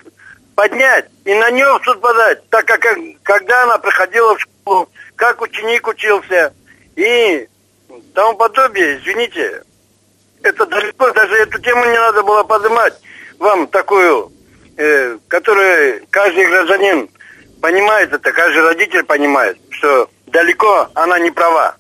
поднять 0.56 1.06
и 1.26 1.34
на 1.34 1.52
нее 1.52 1.80
в 1.80 1.84
суд 1.84 2.00
подать, 2.02 2.48
так 2.50 2.66
как 2.66 2.82
когда 3.24 3.64
она 3.64 3.78
приходила 3.78 4.36
в 4.36 4.42
школу, 4.42 4.90
как 5.16 5.42
ученик 5.42 5.88
учился 5.88 6.54
и 6.96 7.48
тому 8.14 8.36
подобие, 8.38 8.98
извините, 8.98 9.64
это 10.44 10.66
далеко, 10.66 11.12
даже 11.12 11.36
эту 11.36 11.60
тему 11.60 11.86
не 11.86 11.98
надо 11.98 12.24
было 12.24 12.44
поднимать. 12.44 12.94
Вам 13.40 13.68
такую, 13.68 14.32
э, 14.78 15.18
которую 15.28 16.06
каждый 16.10 16.46
гражданин 16.46 17.10
понимает 17.62 18.14
это, 18.14 18.32
каждый 18.32 18.62
родитель 18.64 19.04
понимает, 19.04 19.58
что 19.72 20.10
далеко 20.28 20.90
она 20.94 21.20
не 21.20 21.32
права. 21.32 21.76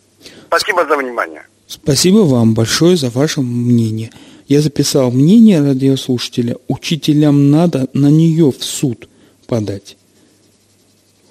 Спасибо 0.47 0.85
за 0.85 0.97
внимание. 0.97 1.45
Спасибо 1.67 2.19
вам 2.19 2.53
большое 2.53 2.95
за 2.95 3.09
ваше 3.09 3.41
мнение. 3.41 4.11
Я 4.47 4.61
записал 4.61 5.11
мнение 5.11 5.61
радиослушателя. 5.61 6.57
Учителям 6.67 7.49
надо 7.49 7.87
на 7.93 8.07
нее 8.07 8.51
в 8.51 8.63
суд 8.63 9.09
подать. 9.47 9.97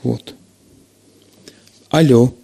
Вот. 0.03 0.35
Алло. 1.90 2.35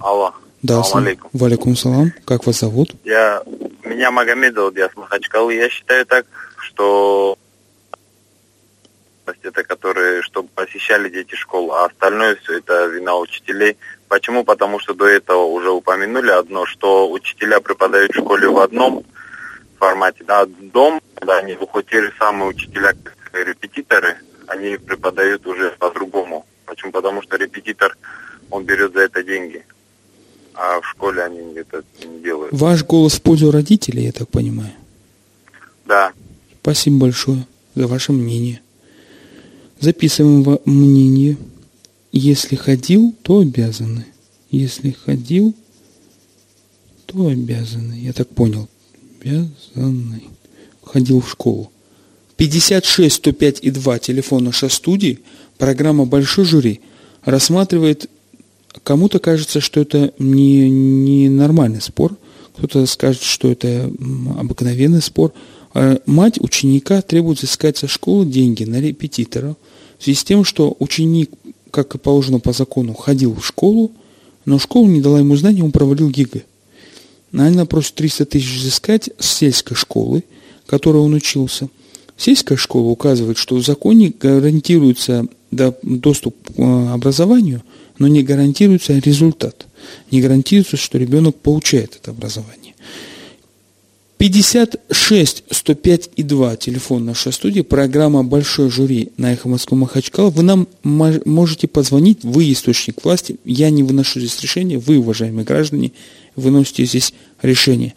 Алло. 0.00 0.34
Да, 0.62 0.82
салам 0.82 1.06
алейкум. 1.06 1.30
Валикум 1.32 1.76
салам. 1.76 2.12
Как 2.24 2.44
вас 2.44 2.58
зовут? 2.58 2.92
Я, 3.04 3.42
меня 3.84 4.10
Магомедов, 4.10 4.76
я 4.76 4.88
с 4.88 4.96
Махачкалы. 4.96 5.54
Я 5.54 5.70
считаю 5.70 6.04
так, 6.06 6.26
что 6.58 7.38
это 9.42 9.64
которые, 9.64 10.22
чтобы 10.22 10.48
посещали 10.54 11.08
дети 11.08 11.34
школу, 11.34 11.72
а 11.72 11.86
остальное 11.86 12.36
все 12.36 12.58
это 12.58 12.86
вина 12.86 13.16
учителей. 13.16 13.76
Почему? 14.08 14.44
Потому 14.44 14.78
что 14.78 14.94
до 14.94 15.06
этого 15.06 15.44
уже 15.44 15.70
упомянули 15.70 16.30
одно, 16.30 16.66
что 16.66 17.10
учителя 17.10 17.60
преподают 17.60 18.12
в 18.12 18.18
школе 18.18 18.48
в 18.48 18.58
одном 18.58 19.04
формате. 19.78 20.24
Да, 20.26 20.46
дом, 20.46 21.00
да, 21.20 21.38
они 21.38 21.54
же 21.54 22.12
самые 22.18 22.50
учителя, 22.50 22.94
репетиторы, 23.32 24.16
они 24.46 24.76
преподают 24.76 25.46
уже 25.46 25.70
по-другому. 25.78 26.46
Почему? 26.64 26.92
Потому 26.92 27.22
что 27.22 27.36
репетитор, 27.36 27.96
он 28.50 28.64
берет 28.64 28.92
за 28.92 29.00
это 29.00 29.22
деньги. 29.22 29.64
А 30.54 30.80
в 30.80 30.86
школе 30.86 31.22
они 31.22 31.54
это 31.54 31.82
не 32.04 32.20
делают. 32.20 32.52
Ваш 32.52 32.84
голос 32.84 33.14
в 33.14 33.22
пользу 33.22 33.50
родителей, 33.50 34.04
я 34.04 34.12
так 34.12 34.28
понимаю? 34.28 34.72
Да. 35.84 36.12
Спасибо 36.62 37.00
большое 37.00 37.46
за 37.74 37.86
ваше 37.86 38.12
мнение. 38.12 38.60
Записываем 39.80 40.58
мнение. 40.64 41.36
Если 42.12 42.56
ходил, 42.56 43.14
то 43.22 43.40
обязаны. 43.40 44.06
Если 44.50 44.90
ходил, 44.90 45.54
то 47.06 47.26
обязаны. 47.26 47.94
Я 47.94 48.12
так 48.12 48.28
понял 48.28 48.68
обязаны. 49.26 50.22
Ходил 50.82 51.20
в 51.20 51.30
школу. 51.30 51.70
56 52.36 53.14
105 53.14 53.58
и 53.62 53.70
2 53.70 53.98
телефон 53.98 54.44
нашей 54.44 54.70
студии. 54.70 55.20
Программа 55.58 56.04
«Большой 56.04 56.44
жюри» 56.44 56.80
рассматривает, 57.24 58.10
кому-то 58.82 59.18
кажется, 59.18 59.60
что 59.60 59.80
это 59.80 60.12
не, 60.18 60.68
не 60.68 61.28
нормальный 61.28 61.80
спор, 61.80 62.16
кто-то 62.56 62.84
скажет, 62.86 63.22
что 63.22 63.50
это 63.50 63.90
обыкновенный 64.38 65.02
спор. 65.02 65.32
А 65.78 66.00
мать 66.06 66.40
ученика 66.40 67.02
требует 67.02 67.36
взыскать 67.36 67.76
со 67.76 67.86
школы 67.86 68.24
деньги 68.24 68.64
на 68.64 68.80
репетитора 68.80 69.56
в 69.98 70.04
связи 70.04 70.18
с 70.18 70.24
тем, 70.24 70.42
что 70.42 70.74
ученик, 70.78 71.30
как 71.70 71.94
и 71.94 71.98
положено 71.98 72.40
по 72.40 72.54
закону, 72.54 72.94
ходил 72.94 73.34
в 73.34 73.44
школу, 73.44 73.92
но 74.46 74.58
школа 74.58 74.86
не 74.86 75.02
дала 75.02 75.18
ему 75.18 75.36
знаний, 75.36 75.62
он 75.62 75.72
провалил 75.72 76.08
ЕГЭ. 76.08 76.44
Она 77.32 77.66
просит 77.66 77.94
300 77.96 78.24
тысяч 78.24 78.56
взыскать 78.56 79.10
с 79.18 79.36
сельской 79.36 79.76
школы, 79.76 80.24
которой 80.64 81.02
он 81.02 81.12
учился. 81.12 81.68
Сельская 82.16 82.56
школа 82.56 82.88
указывает, 82.88 83.36
что 83.36 83.56
в 83.56 83.62
законе 83.62 84.14
гарантируется 84.18 85.26
доступ 85.50 86.36
к 86.54 86.58
э, 86.58 86.88
образованию, 86.88 87.62
но 87.98 88.08
не 88.08 88.22
гарантируется 88.22 88.98
результат. 88.98 89.66
Не 90.10 90.22
гарантируется, 90.22 90.78
что 90.78 90.96
ребенок 90.96 91.36
получает 91.36 91.98
это 92.00 92.12
образование. 92.12 92.75
56 94.18 95.44
105 95.50 96.10
и 96.16 96.22
2 96.22 96.56
телефон 96.56 97.04
нашей 97.04 97.32
студии, 97.32 97.60
программа 97.60 98.24
«Большое 98.24 98.70
жюри» 98.70 99.10
на 99.18 99.34
Эхо 99.34 99.48
Москвы 99.48 99.76
Махачкала. 99.76 100.30
Вы 100.30 100.42
нам 100.42 100.68
можете 100.82 101.68
позвонить, 101.68 102.20
вы 102.22 102.50
источник 102.50 103.04
власти, 103.04 103.36
я 103.44 103.68
не 103.68 103.82
выношу 103.82 104.18
здесь 104.20 104.40
решения, 104.40 104.78
вы, 104.78 104.96
уважаемые 104.98 105.44
граждане, 105.44 105.92
выносите 106.34 106.86
здесь 106.86 107.12
решение. 107.42 107.92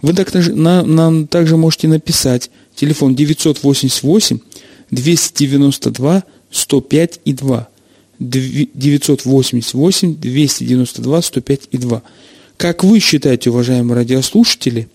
Вы 0.00 0.14
также, 0.14 0.52
на, 0.52 0.82
нам 0.82 1.28
также 1.28 1.56
можете 1.56 1.86
написать 1.86 2.50
телефон 2.74 3.14
988 3.14 4.40
292 4.90 6.24
105 6.50 7.20
и 7.24 7.32
2. 7.32 7.68
988 8.18 10.16
292 10.16 11.22
105 11.22 11.60
и 11.70 11.78
2. 11.78 12.02
Как 12.56 12.82
вы 12.84 12.98
считаете, 12.98 13.50
уважаемые 13.50 13.96
радиослушатели, 13.96 14.88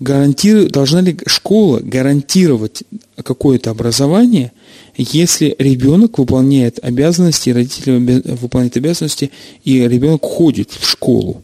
гарантирует, 0.00 0.72
должна 0.72 1.02
ли 1.02 1.16
школа 1.26 1.80
гарантировать 1.80 2.82
какое-то 3.22 3.70
образование, 3.70 4.52
если 4.96 5.54
ребенок 5.58 6.18
выполняет 6.18 6.78
обязанности, 6.82 7.50
родители 7.50 8.22
выполняют 8.32 8.76
обязанности, 8.76 9.30
и 9.64 9.86
ребенок 9.86 10.22
ходит 10.22 10.70
в 10.72 10.88
школу? 10.88 11.42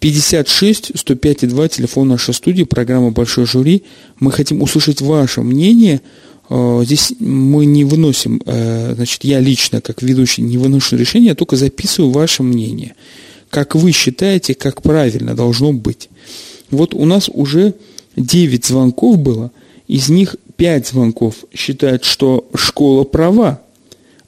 56 0.00 0.92
105 0.94 1.42
и 1.42 1.46
2, 1.48 1.68
телефон 1.68 2.08
нашей 2.08 2.32
студии, 2.32 2.62
программа 2.62 3.10
«Большой 3.10 3.46
жюри». 3.46 3.82
Мы 4.20 4.30
хотим 4.30 4.62
услышать 4.62 5.00
ваше 5.00 5.42
мнение. 5.42 6.00
Э, 6.48 6.82
здесь 6.84 7.12
мы 7.18 7.66
не 7.66 7.82
выносим, 7.84 8.40
э, 8.46 8.94
значит, 8.94 9.24
я 9.24 9.40
лично, 9.40 9.80
как 9.80 10.02
ведущий, 10.02 10.42
не 10.42 10.56
выношу 10.56 10.96
решение, 10.96 11.32
а 11.32 11.34
только 11.34 11.56
записываю 11.56 12.12
ваше 12.12 12.44
мнение. 12.44 12.94
Как 13.50 13.74
вы 13.74 13.90
считаете, 13.90 14.54
как 14.54 14.82
правильно 14.82 15.34
должно 15.34 15.72
быть. 15.72 16.08
Вот 16.70 16.94
у 16.94 17.04
нас 17.04 17.28
уже 17.32 17.74
9 18.16 18.64
звонков 18.64 19.18
было, 19.18 19.50
из 19.86 20.08
них 20.08 20.36
5 20.56 20.88
звонков 20.88 21.36
считают, 21.54 22.04
что 22.04 22.48
школа 22.54 23.04
права, 23.04 23.60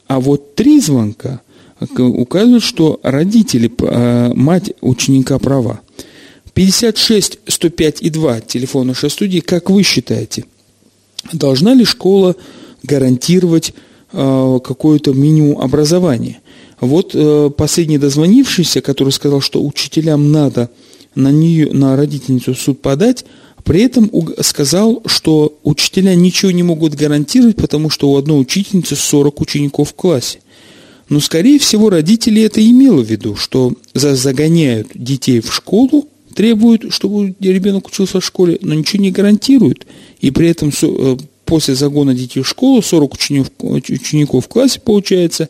а 0.06 0.20
вот 0.20 0.54
3 0.54 0.80
звонка– 0.80 1.40
указывают, 1.80 2.62
что 2.62 3.00
родители, 3.02 3.70
э, 3.78 4.32
мать 4.34 4.72
ученика 4.80 5.38
права. 5.38 5.80
56 6.54 7.38
105 7.46 8.02
и 8.02 8.10
2 8.10 8.40
телефон 8.40 8.88
нашей 8.88 9.10
студии. 9.10 9.40
Как 9.40 9.70
вы 9.70 9.82
считаете, 9.82 10.44
должна 11.32 11.74
ли 11.74 11.84
школа 11.84 12.36
гарантировать 12.82 13.72
э, 14.12 14.58
какое-то 14.62 15.12
минимум 15.12 15.60
образования. 15.60 16.40
Вот 16.80 17.12
э, 17.14 17.50
последний 17.56 17.98
дозвонившийся, 17.98 18.80
который 18.80 19.10
сказал, 19.12 19.40
что 19.40 19.64
учителям 19.64 20.32
надо 20.32 20.70
на 21.14 21.30
нее, 21.30 21.72
на 21.72 21.96
родительницу 21.96 22.54
в 22.54 22.58
суд 22.58 22.80
подать, 22.80 23.24
при 23.64 23.82
этом 23.82 24.10
сказал, 24.40 25.02
что 25.06 25.58
учителя 25.62 26.14
ничего 26.14 26.50
не 26.50 26.62
могут 26.62 26.94
гарантировать, 26.94 27.56
потому 27.56 27.90
что 27.90 28.10
у 28.10 28.16
одной 28.16 28.40
учительницы 28.40 28.96
40 28.96 29.40
учеников 29.40 29.90
в 29.90 29.94
классе. 29.94 30.40
Но, 31.08 31.20
скорее 31.20 31.58
всего, 31.58 31.90
родители 31.90 32.42
это 32.42 32.64
имело 32.64 33.02
в 33.02 33.10
виду, 33.10 33.36
что 33.36 33.72
загоняют 33.94 34.88
детей 34.94 35.40
в 35.40 35.52
школу, 35.52 36.06
требуют, 36.34 36.92
чтобы 36.92 37.34
ребенок 37.40 37.88
учился 37.88 38.20
в 38.20 38.24
школе, 38.24 38.58
но 38.62 38.74
ничего 38.74 39.02
не 39.02 39.10
гарантируют. 39.10 39.86
И 40.20 40.30
при 40.30 40.48
этом 40.48 40.70
э, 40.80 41.16
после 41.44 41.74
загона 41.74 42.14
детей 42.14 42.42
в 42.42 42.48
школу 42.48 42.80
40 42.80 43.14
учеников, 43.14 43.52
учеников 43.60 44.44
в 44.44 44.48
классе 44.48 44.80
получается, 44.80 45.48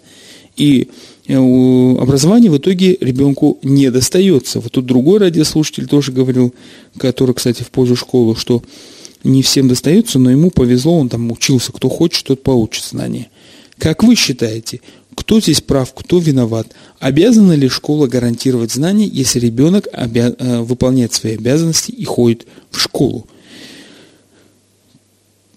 и 0.57 0.89
э, 1.35 2.01
образование 2.01 2.51
в 2.51 2.59
итоге 2.59 2.97
ребенку 3.01 3.59
не 3.63 3.91
достается. 3.91 4.61
Вот 4.61 4.73
тут 4.73 4.87
другой 4.87 5.19
радиослушатель 5.19 5.87
тоже 5.87 6.13
говорил, 6.13 6.55
который, 6.97 7.35
кстати, 7.35 7.63
в 7.63 7.71
пользу 7.71 7.97
школы, 7.97 8.37
что 8.37 8.63
не 9.25 9.43
всем 9.43 9.69
достается, 9.69 10.19
но 10.19 10.31
ему 10.31 10.51
повезло, 10.51 10.99
он 10.99 11.09
там 11.09 11.31
учился, 11.31 11.73
кто 11.73 11.89
хочет, 11.89 12.27
тот 12.27 12.43
получит 12.43 12.85
знания. 12.85 13.29
Как 13.79 14.03
вы 14.03 14.15
считаете, 14.15 14.81
кто 15.15 15.41
здесь 15.41 15.61
прав, 15.61 15.93
кто 15.95 16.19
виноват? 16.19 16.69
Обязана 16.99 17.53
ли 17.53 17.69
школа 17.69 18.07
гарантировать 18.07 18.73
знания, 18.73 19.07
если 19.07 19.41
ребенок 19.41 19.89
обя... 19.93 20.35
Э, 20.39 20.61
выполняет 20.61 21.13
свои 21.13 21.35
обязанности 21.35 21.91
и 21.91 22.05
ходит 22.05 22.47
в 22.71 22.79
школу? 22.79 23.27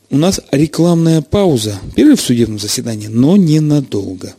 У 0.09 0.17
нас 0.17 0.39
рекламная 0.51 1.21
пауза, 1.21 1.79
перерыв 1.95 2.19
в 2.19 2.23
судебном 2.23 2.59
заседании, 2.59 3.07
но 3.07 3.35
ненадолго. 3.35 4.35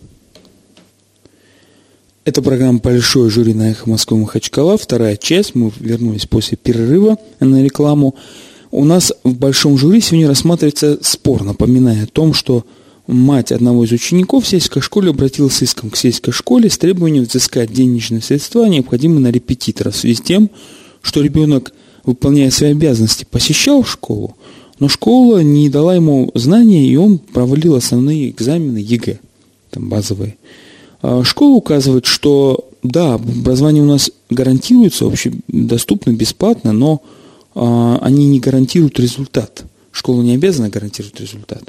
Это 2.24 2.40
программа 2.40 2.78
«Большое 2.78 3.28
жюри 3.28 3.52
на 3.52 3.72
эхо 3.72 3.86
Москвы 3.86 4.16
Махачкала». 4.16 4.78
Вторая 4.78 5.18
часть. 5.18 5.54
Мы 5.54 5.70
вернулись 5.78 6.24
после 6.24 6.56
перерыва 6.56 7.18
на 7.38 7.62
рекламу. 7.62 8.14
У 8.70 8.86
нас 8.86 9.12
в 9.24 9.34
большом 9.34 9.76
жюри 9.76 10.00
сегодня 10.00 10.26
рассматривается 10.26 10.98
спор, 11.02 11.44
напоминая 11.44 12.04
о 12.04 12.06
том, 12.06 12.32
что 12.32 12.64
мать 13.06 13.52
одного 13.52 13.84
из 13.84 13.92
учеников 13.92 14.44
в 14.44 14.48
сельской 14.48 14.80
школе 14.80 15.10
обратилась 15.10 15.56
с 15.56 15.62
иском 15.64 15.90
к 15.90 15.98
сельской 15.98 16.32
школе 16.32 16.70
с 16.70 16.78
требованием 16.78 17.24
взыскать 17.24 17.70
денежные 17.70 18.22
средства, 18.22 18.64
необходимые 18.64 19.20
на 19.20 19.30
репетитора, 19.30 19.90
в 19.90 19.96
связи 19.96 20.14
с 20.14 20.22
тем, 20.22 20.48
что 21.02 21.20
ребенок, 21.20 21.74
выполняя 22.04 22.50
свои 22.50 22.70
обязанности, 22.70 23.26
посещал 23.30 23.84
школу, 23.84 24.34
но 24.78 24.88
школа 24.88 25.42
не 25.42 25.68
дала 25.68 25.94
ему 25.94 26.30
знания, 26.34 26.88
и 26.88 26.96
он 26.96 27.18
провалил 27.18 27.74
основные 27.74 28.30
экзамены 28.30 28.78
ЕГЭ, 28.78 29.18
там 29.70 29.90
базовые. 29.90 30.38
А, 31.06 31.22
школа 31.22 31.56
указывает, 31.56 32.06
что 32.06 32.70
да, 32.82 33.14
образование 33.14 33.82
у 33.82 33.86
нас 33.86 34.10
гарантируется, 34.30 35.04
общедоступно, 35.04 36.12
бесплатно, 36.12 36.72
но 36.72 37.02
а, 37.54 37.98
они 38.00 38.26
не 38.26 38.40
гарантируют 38.40 38.98
результат. 38.98 39.64
Школа 39.92 40.22
не 40.22 40.34
обязана 40.34 40.70
гарантировать 40.70 41.20
результат. 41.20 41.62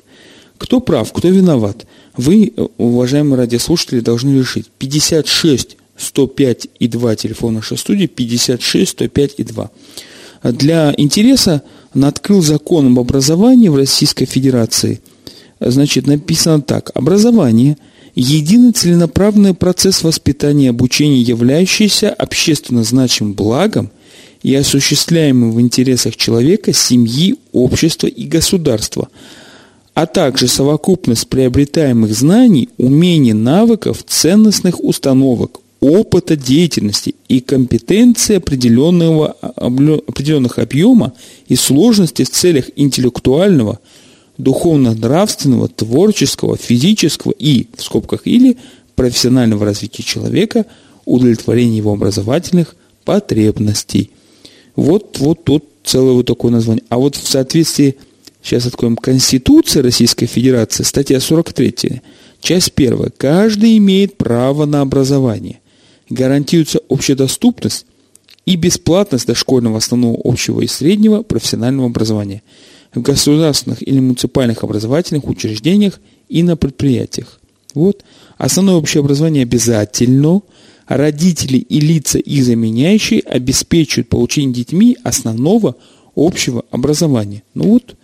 Кто 0.57 0.79
прав, 0.79 1.11
кто 1.11 1.27
виноват? 1.27 1.85
Вы, 2.15 2.53
уважаемые 2.77 3.37
радиослушатели, 3.37 3.99
должны 3.99 4.39
решить. 4.39 4.67
56 4.77 5.75
105 5.97 6.67
и 6.79 6.87
2 6.87 7.15
телефон 7.17 7.55
нашей 7.55 7.77
студии, 7.77 8.05
56 8.05 8.89
105 8.89 9.33
и 9.37 9.43
2. 9.43 9.71
Для 10.43 10.93
интереса 10.95 11.61
открыл 11.93 12.41
закон 12.41 12.87
об 12.87 12.99
образовании 12.99 13.67
в 13.67 13.75
Российской 13.75 14.25
Федерации. 14.25 15.01
Значит, 15.59 16.07
написано 16.07 16.61
так. 16.61 16.91
Образование– 16.95 17.77
единый 18.15 18.71
целенаправленный 18.71 19.53
процесс 19.53 20.03
воспитания 20.03 20.65
и 20.65 20.69
обучения, 20.69 21.21
являющийся 21.21 22.09
общественно 22.09 22.83
значимым 22.83 23.33
благом 23.33 23.91
и 24.41 24.55
осуществляемым 24.55 25.51
в 25.51 25.59
интересах 25.59 26.15
человека, 26.15 26.71
семьи, 26.73 27.35
общества 27.51 28.07
и 28.07 28.25
государства, 28.25 29.09
а 29.93 30.05
также 30.05 30.47
совокупность 30.47 31.27
приобретаемых 31.27 32.13
знаний, 32.13 32.69
умений, 32.77 33.33
навыков, 33.33 34.03
ценностных 34.07 34.81
установок, 34.83 35.59
опыта 35.81 36.35
деятельности 36.35 37.15
и 37.27 37.41
компетенции 37.41 38.37
определенного, 38.37 39.27
определенных 39.27 40.57
объема 40.57 41.13
и 41.47 41.55
сложности 41.55 42.23
в 42.23 42.29
целях 42.29 42.65
интеллектуального– 42.75 43.79
духовно-нравственного, 44.37 45.67
творческого, 45.67 46.57
физического 46.57 47.31
и, 47.31 47.67
в 47.75 47.83
скобках 47.83 48.21
или, 48.25 48.57
профессионального 48.95 49.65
развития 49.65 50.03
человека, 50.03 50.65
удовлетворения 51.05 51.77
его 51.77 51.93
образовательных 51.93 52.75
потребностей. 53.03 54.11
Вот, 54.75 55.17
вот 55.19 55.43
тут 55.43 55.65
целое 55.83 56.13
вот 56.13 56.25
такое 56.25 56.51
название. 56.51 56.83
А 56.89 56.97
вот 56.97 57.15
в 57.15 57.27
соответствии, 57.27 57.95
сейчас 58.41 58.65
откроем, 58.65 58.97
Конституции 58.97 59.79
Российской 59.79 60.25
Федерации, 60.25 60.83
статья 60.83 61.19
43, 61.19 62.01
часть 62.41 62.73
1. 62.75 63.11
Каждый 63.17 63.77
имеет 63.77 64.17
право 64.17 64.65
на 64.65 64.81
образование. 64.81 65.59
Гарантируется 66.09 66.79
общедоступность 66.89 67.85
и 68.45 68.55
бесплатность 68.55 69.27
дошкольного 69.27 69.77
основного 69.77 70.19
общего 70.23 70.61
и 70.61 70.67
среднего 70.67 71.23
профессионального 71.23 71.87
образования– 71.87 72.43
в 72.95 73.01
государственных 73.01 73.87
или 73.87 73.99
муниципальных 73.99 74.63
образовательных 74.63 75.27
учреждениях 75.27 75.99
и 76.29 76.41
на 76.43 76.57
предприятиях. 76.57 77.39
Вот. 77.73 78.03
Основное 78.37 78.75
общее 78.75 79.01
образование 79.01 79.43
обязательно. 79.43 80.41
Родители 80.87 81.57
и 81.57 81.79
лица 81.79 82.19
их 82.19 82.45
заменяющие 82.45 83.19
обеспечивают 83.21 84.09
получение 84.09 84.53
детьми 84.53 84.97
основного 85.03 85.75
общего 86.15 86.63
образования. 86.71 87.43
Ну 87.53 87.73
вот, 87.73 87.95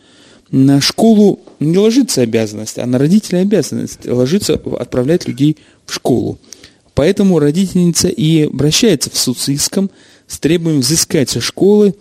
на 0.49 0.81
школу 0.81 1.39
не 1.59 1.77
ложится 1.77 2.21
обязанность, 2.21 2.77
а 2.79 2.85
на 2.85 2.97
родителей 2.97 3.41
обязанность 3.41 4.05
ложится 4.05 4.55
отправлять 4.55 5.27
людей 5.27 5.57
в 5.85 5.93
школу. 5.93 6.39
Поэтому 6.93 7.39
родительница 7.39 8.09
и 8.09 8.43
обращается 8.47 9.09
в 9.09 9.17
суд 9.17 9.37
иском 9.47 9.89
с 10.27 10.39
требованием 10.39 10.81
взыскать 10.81 11.29
со 11.29 11.39
школы 11.39 11.95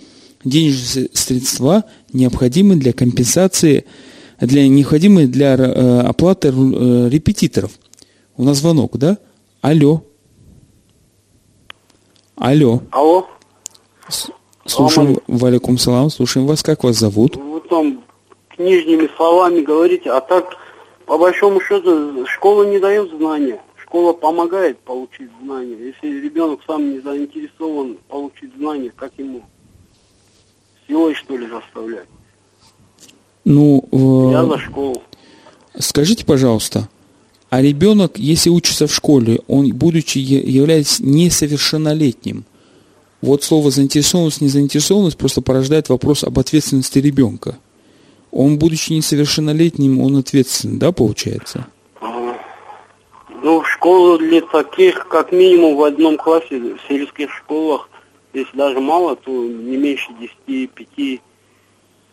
денежные 0.44 1.08
средства, 1.12 1.84
необходимые 2.12 2.78
для 2.78 2.92
компенсации, 2.92 3.84
для, 4.40 4.66
необходимые 4.68 5.26
для 5.26 5.54
э, 5.54 6.00
оплаты 6.00 6.48
э, 6.48 7.08
репетиторов. 7.08 7.72
У 8.36 8.44
нас 8.44 8.58
звонок, 8.58 8.96
да? 8.96 9.18
Алло. 9.60 10.02
Алло. 12.36 12.82
Алло. 12.90 13.26
С 14.08 14.30
слушаем, 14.64 15.18
валикум 15.26 15.78
салам, 15.78 16.10
слушаем 16.10 16.46
вас, 16.46 16.62
как 16.62 16.84
вас 16.84 16.96
зовут? 16.96 17.36
Вы 17.36 17.60
там 17.68 18.02
книжными 18.48 19.08
словами 19.16 19.60
говорите, 19.60 20.10
а 20.10 20.20
так, 20.20 20.56
по 21.06 21.18
большому 21.18 21.60
счету, 21.60 22.26
школа 22.26 22.64
не 22.64 22.78
дает 22.78 23.10
знания. 23.10 23.60
Школа 23.76 24.12
помогает 24.12 24.78
получить 24.78 25.30
знания. 25.42 25.76
Если 25.76 26.20
ребенок 26.20 26.60
сам 26.66 26.92
не 26.92 27.00
заинтересован 27.00 27.98
получить 28.08 28.54
знания, 28.56 28.92
как 28.94 29.12
ему? 29.18 29.42
Силой, 30.90 31.14
что 31.14 31.36
ли, 31.36 31.46
заставлять? 31.46 32.06
Ну, 33.44 33.84
э... 33.92 34.32
я 34.32 34.44
за 34.44 34.58
школу. 34.58 35.02
Скажите, 35.78 36.26
пожалуйста, 36.26 36.88
а 37.48 37.62
ребенок, 37.62 38.18
если 38.18 38.50
учится 38.50 38.86
в 38.86 38.94
школе, 38.94 39.40
он, 39.46 39.72
будучи 39.72 40.18
являясь 40.18 41.00
несовершеннолетним, 41.00 42.44
вот 43.22 43.44
слово 43.44 43.70
заинтересованность, 43.70 44.40
незаинтересованность 44.40 45.16
просто 45.16 45.42
порождает 45.42 45.88
вопрос 45.88 46.24
об 46.24 46.38
ответственности 46.38 46.98
ребенка. 46.98 47.56
Он, 48.30 48.58
будучи 48.58 48.92
несовершеннолетним, 48.92 50.00
он 50.00 50.16
ответственен, 50.16 50.78
да, 50.78 50.92
получается? 50.92 51.66
Ну, 53.42 53.62
в 53.62 53.68
школу 53.68 54.18
для 54.18 54.42
таких, 54.42 55.08
как 55.08 55.32
минимум 55.32 55.76
в 55.76 55.82
одном 55.82 56.16
классе, 56.16 56.58
в 56.58 56.78
сельских 56.88 57.30
школах 57.30 57.89
если 58.32 58.56
даже 58.56 58.80
мало, 58.80 59.16
то 59.16 59.30
не 59.30 59.76
меньше 59.76 60.10
10-5. 60.46 61.20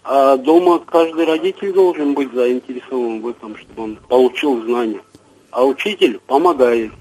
А 0.03 0.37
дома 0.37 0.79
каждый 0.79 1.25
родитель 1.25 1.73
должен 1.73 2.13
быть 2.13 2.31
заинтересован 2.33 3.21
в 3.21 3.27
этом, 3.27 3.57
чтобы 3.57 3.83
он 3.83 3.97
получил 4.07 4.63
знания. 4.63 5.01
А 5.51 5.65
учитель 5.65 6.19
помогает. 6.25 6.91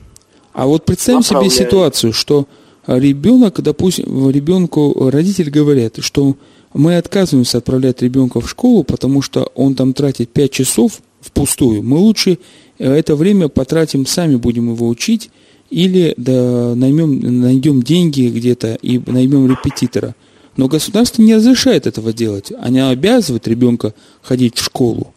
А 0.53 0.67
вот 0.67 0.85
представим 0.85 1.23
себе 1.23 1.51
ситуацию, 1.51 2.13
что 2.13 2.47
ребенок, 2.87 3.61
допустим, 3.61 4.31
ребенку 4.31 5.11
родитель 5.11 5.51
говорят, 5.51 5.99
что 6.01 6.35
мы 6.75 6.97
отказываемся 6.97 7.59
отправлять 7.59 8.03
ребенка 8.03 8.41
в 8.41 8.51
школу, 8.51 8.83
потому 8.83 9.23
что 9.23 9.51
он 9.55 9.75
там 9.75 9.93
тратит 9.93 10.31
5 10.31 10.51
часов 10.51 11.01
впустую. 11.21 11.83
Мы 11.83 11.99
лучше 11.99 12.39
это 12.79 13.15
время 13.17 13.49
потратим, 13.49 14.05
сами 14.05 14.37
будем 14.37 14.73
его 14.73 14.89
учить, 14.89 15.31
или 15.71 16.15
да, 16.17 16.75
наймем, 16.75 17.41
найдем 17.41 17.83
деньги 17.83 18.29
где-то 18.29 18.79
и 18.81 19.01
наймем 19.07 19.51
репетитора. 19.51 20.15
Но 20.57 20.69
государство 20.69 21.23
не 21.23 21.35
разрешает 21.35 21.87
этого 21.87 22.13
делать. 22.13 22.53
Они 22.59 22.81
обязывают 22.81 23.47
ребенка 23.47 23.95
ходить 24.23 24.57
в 24.57 24.65
школу. 24.65 25.13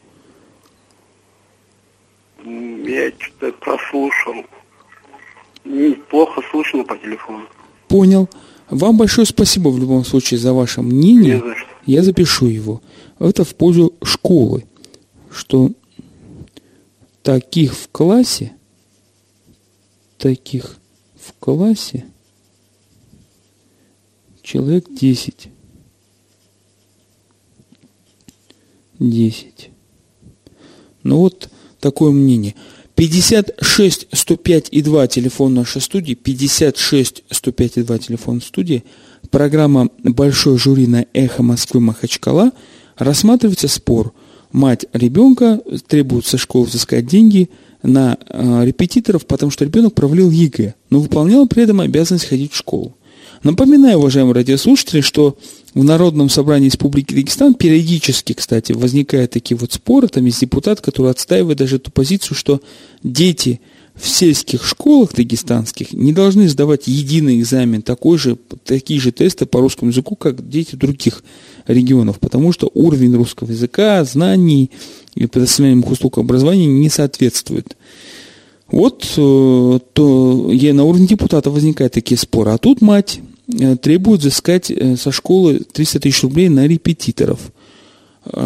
Я 2.43 3.11
что-то 3.17 3.51
прослушал. 3.59 4.33
Плохо 6.09 6.41
слышно 6.51 6.83
по 6.83 6.97
телефону. 6.97 7.45
Понял. 7.87 8.27
Вам 8.69 8.97
большое 8.97 9.25
спасибо 9.25 9.69
в 9.69 9.79
любом 9.79 10.03
случае 10.03 10.39
за 10.39 10.53
ваше 10.53 10.81
мнение. 10.81 11.39
За 11.39 11.55
Я 11.85 12.03
запишу 12.03 12.47
его. 12.47 12.81
Это 13.19 13.43
в 13.43 13.55
пользу 13.55 13.93
школы, 14.03 14.65
что 15.31 15.71
таких 17.23 17.73
в 17.73 17.89
классе, 17.91 18.53
таких 20.19 20.77
в 21.15 21.33
классе 21.39 22.05
человек 24.43 24.85
10. 24.89 25.49
10. 28.99 29.69
Ну 31.03 31.17
вот 31.17 31.49
такое 31.79 32.11
мнение. 32.11 32.55
56 32.95 34.07
105 34.11 34.67
и 34.71 34.81
2 34.81 35.07
телефон 35.07 35.53
нашей 35.53 35.81
студии, 35.81 36.15
56 36.15 37.23
105 37.29 37.77
и 37.77 37.83
2 37.83 37.97
телефон 37.99 38.41
студии, 38.41 38.83
программа 39.31 39.89
«Большой 40.03 40.57
жюри» 40.57 40.85
на 40.85 41.05
«Эхо 41.13 41.41
Москвы 41.41 41.79
Махачкала» 41.79 42.51
рассматривается 42.97 43.69
спор. 43.69 44.13
Мать 44.51 44.85
ребенка 44.91 45.61
требует 45.87 46.25
со 46.25 46.37
школы 46.37 46.65
взыскать 46.65 47.05
деньги 47.05 47.49
на 47.83 48.17
э, 48.27 48.65
репетиторов, 48.65 49.25
потому 49.25 49.51
что 49.51 49.65
ребенок 49.65 49.93
провалил 49.93 50.29
ЕГЭ, 50.29 50.75
но 50.89 50.99
выполнял 50.99 51.47
при 51.47 51.63
этом 51.63 51.79
обязанность 51.79 52.25
ходить 52.25 52.53
в 52.53 52.57
школу. 52.57 52.95
Напоминаю, 53.43 53.99
уважаемые 53.99 54.33
радиослушатели, 54.33 55.01
что 55.01 55.37
в 55.73 55.83
Народном 55.83 56.29
собрании 56.29 56.65
Республики 56.65 57.13
Дагестан 57.13 57.53
периодически, 57.53 58.33
кстати, 58.33 58.73
возникают 58.73 59.31
такие 59.31 59.57
вот 59.57 59.71
споры, 59.71 60.09
там 60.09 60.25
есть 60.25 60.41
депутат, 60.41 60.81
который 60.81 61.11
отстаивает 61.11 61.57
даже 61.57 61.77
эту 61.77 61.91
позицию, 61.91 62.35
что 62.35 62.61
дети 63.01 63.61
в 63.99 64.07
сельских 64.07 64.65
школах 64.65 65.13
дагестанских 65.13 65.93
не 65.93 66.13
должны 66.13 66.47
сдавать 66.47 66.87
единый 66.87 67.39
экзамен, 67.39 67.81
такой 67.81 68.17
же, 68.17 68.37
такие 68.63 68.99
же 68.99 69.11
тесты 69.11 69.45
по 69.45 69.59
русскому 69.59 69.91
языку, 69.91 70.15
как 70.15 70.47
дети 70.47 70.75
других 70.75 71.23
регионов, 71.67 72.19
потому 72.19 72.51
что 72.51 72.71
уровень 72.73 73.15
русского 73.15 73.51
языка, 73.51 74.03
знаний 74.03 74.71
и 75.15 75.25
предоставляемых 75.27 75.91
услуг 75.91 76.17
образования 76.17 76.67
не 76.67 76.89
соответствует. 76.89 77.75
Вот 78.71 79.03
э, 79.17 79.79
то 79.93 80.51
на 80.51 80.83
уровне 80.83 81.07
депутата 81.07 81.49
возникают 81.49 81.93
такие 81.93 82.17
споры. 82.17 82.51
А 82.51 82.57
тут 82.57 82.81
мать 82.81 83.19
Э, 83.57 83.75
требуют 83.75 84.21
взыскать 84.21 84.69
э, 84.69 84.95
со 84.95 85.11
школы 85.11 85.59
300 85.59 85.99
тысяч 86.01 86.21
рублей 86.23 86.49
на 86.49 86.67
репетиторов, 86.67 87.39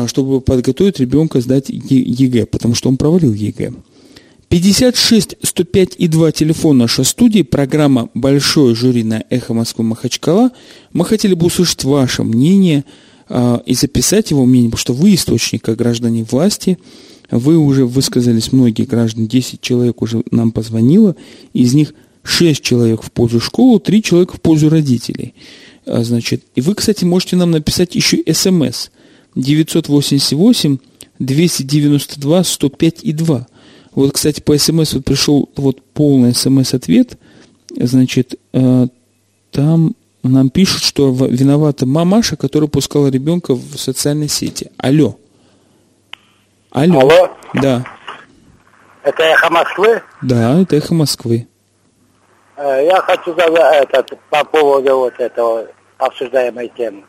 чтобы 0.08 0.40
подготовить 0.40 1.00
ребенка 1.00 1.42
сдать 1.42 1.66
ЕГЭ, 1.68 2.46
потому 2.46 2.74
что 2.76 2.90
он 2.90 2.98
провалил 2.98 3.34
ЕГЭ. 3.34 3.74
56 4.54 5.38
105 5.42 5.96
и 5.98 6.08
2 6.08 6.32
телефон 6.32 6.78
нашей 6.78 7.06
студии, 7.06 7.42
программа 7.42 8.10
«Большое 8.14 8.76
жюри» 8.76 9.04
на 9.04 9.24
«Эхо 9.32 9.56
Москвы 9.56 9.84
Махачкала». 9.84 10.52
Мы 10.92 11.06
хотели 11.06 11.34
бы 11.34 11.48
услышать 11.48 11.84
ваше 11.84 12.22
мнение 12.22 12.86
э, 13.30 13.58
и 13.66 13.74
записать 13.74 14.30
его 14.30 14.46
мнение, 14.46 14.70
потому 14.70 14.80
что 14.80 14.94
вы 14.94 15.16
источник 15.16 15.64
как 15.64 15.78
граждане 15.78 16.24
власти. 16.24 16.78
Вы 17.32 17.58
уже 17.58 17.88
высказались, 17.88 18.52
многие 18.52 18.84
граждане, 18.84 19.26
10 19.26 19.60
человек 19.60 20.04
уже 20.04 20.22
нам 20.30 20.52
позвонило, 20.52 21.16
из 21.54 21.74
них 21.74 21.96
6 22.22 22.62
человек 22.62 23.02
в 23.02 23.12
пользу 23.12 23.40
школы, 23.40 23.80
3 23.80 24.04
человека 24.04 24.36
в 24.36 24.42
пользу 24.42 24.70
родителей. 24.70 25.34
А, 25.88 26.04
значит, 26.04 26.44
и 26.54 26.62
вы, 26.62 26.76
кстати, 26.76 27.06
можете 27.06 27.38
нам 27.38 27.50
написать 27.50 27.96
еще 27.96 28.22
смс 28.32 28.90
988 29.34 30.78
292 31.18 32.44
105 32.44 33.00
и 33.02 33.14
2. 33.14 33.48
Вот, 33.96 34.14
кстати, 34.14 34.42
по 34.42 34.58
смс 34.58 34.94
вот 34.94 35.06
пришел 35.06 35.50
вот 35.56 35.82
полный 35.94 36.34
смс-ответ. 36.34 37.18
Значит, 37.76 38.36
а, 38.54 38.88
там 39.52 39.96
нам 40.24 40.50
пишут, 40.50 40.84
что 40.84 41.12
виновата 41.12 41.86
мамаша, 41.86 42.36
которая 42.38 42.70
пускала 42.70 43.08
ребенка 43.08 43.54
в 43.54 43.78
социальной 43.78 44.30
сети. 44.30 44.72
Алло. 44.78 45.18
Алло. 46.72 47.02
Алло. 47.02 47.38
Да. 47.54 47.84
Это 49.04 49.24
эхо 49.24 49.52
Москвы? 49.52 50.02
Да, 50.22 50.62
это 50.62 50.78
эхо 50.78 50.94
Москвы. 50.94 51.48
Э, 52.56 52.86
я 52.86 53.02
хочу 53.02 53.34
сказать 53.34 53.84
этот, 53.84 54.18
по 54.30 54.44
поводу 54.46 54.98
вот 54.98 55.20
этого 55.20 55.68
обсуждаемой 55.98 56.72
темы. 56.76 57.04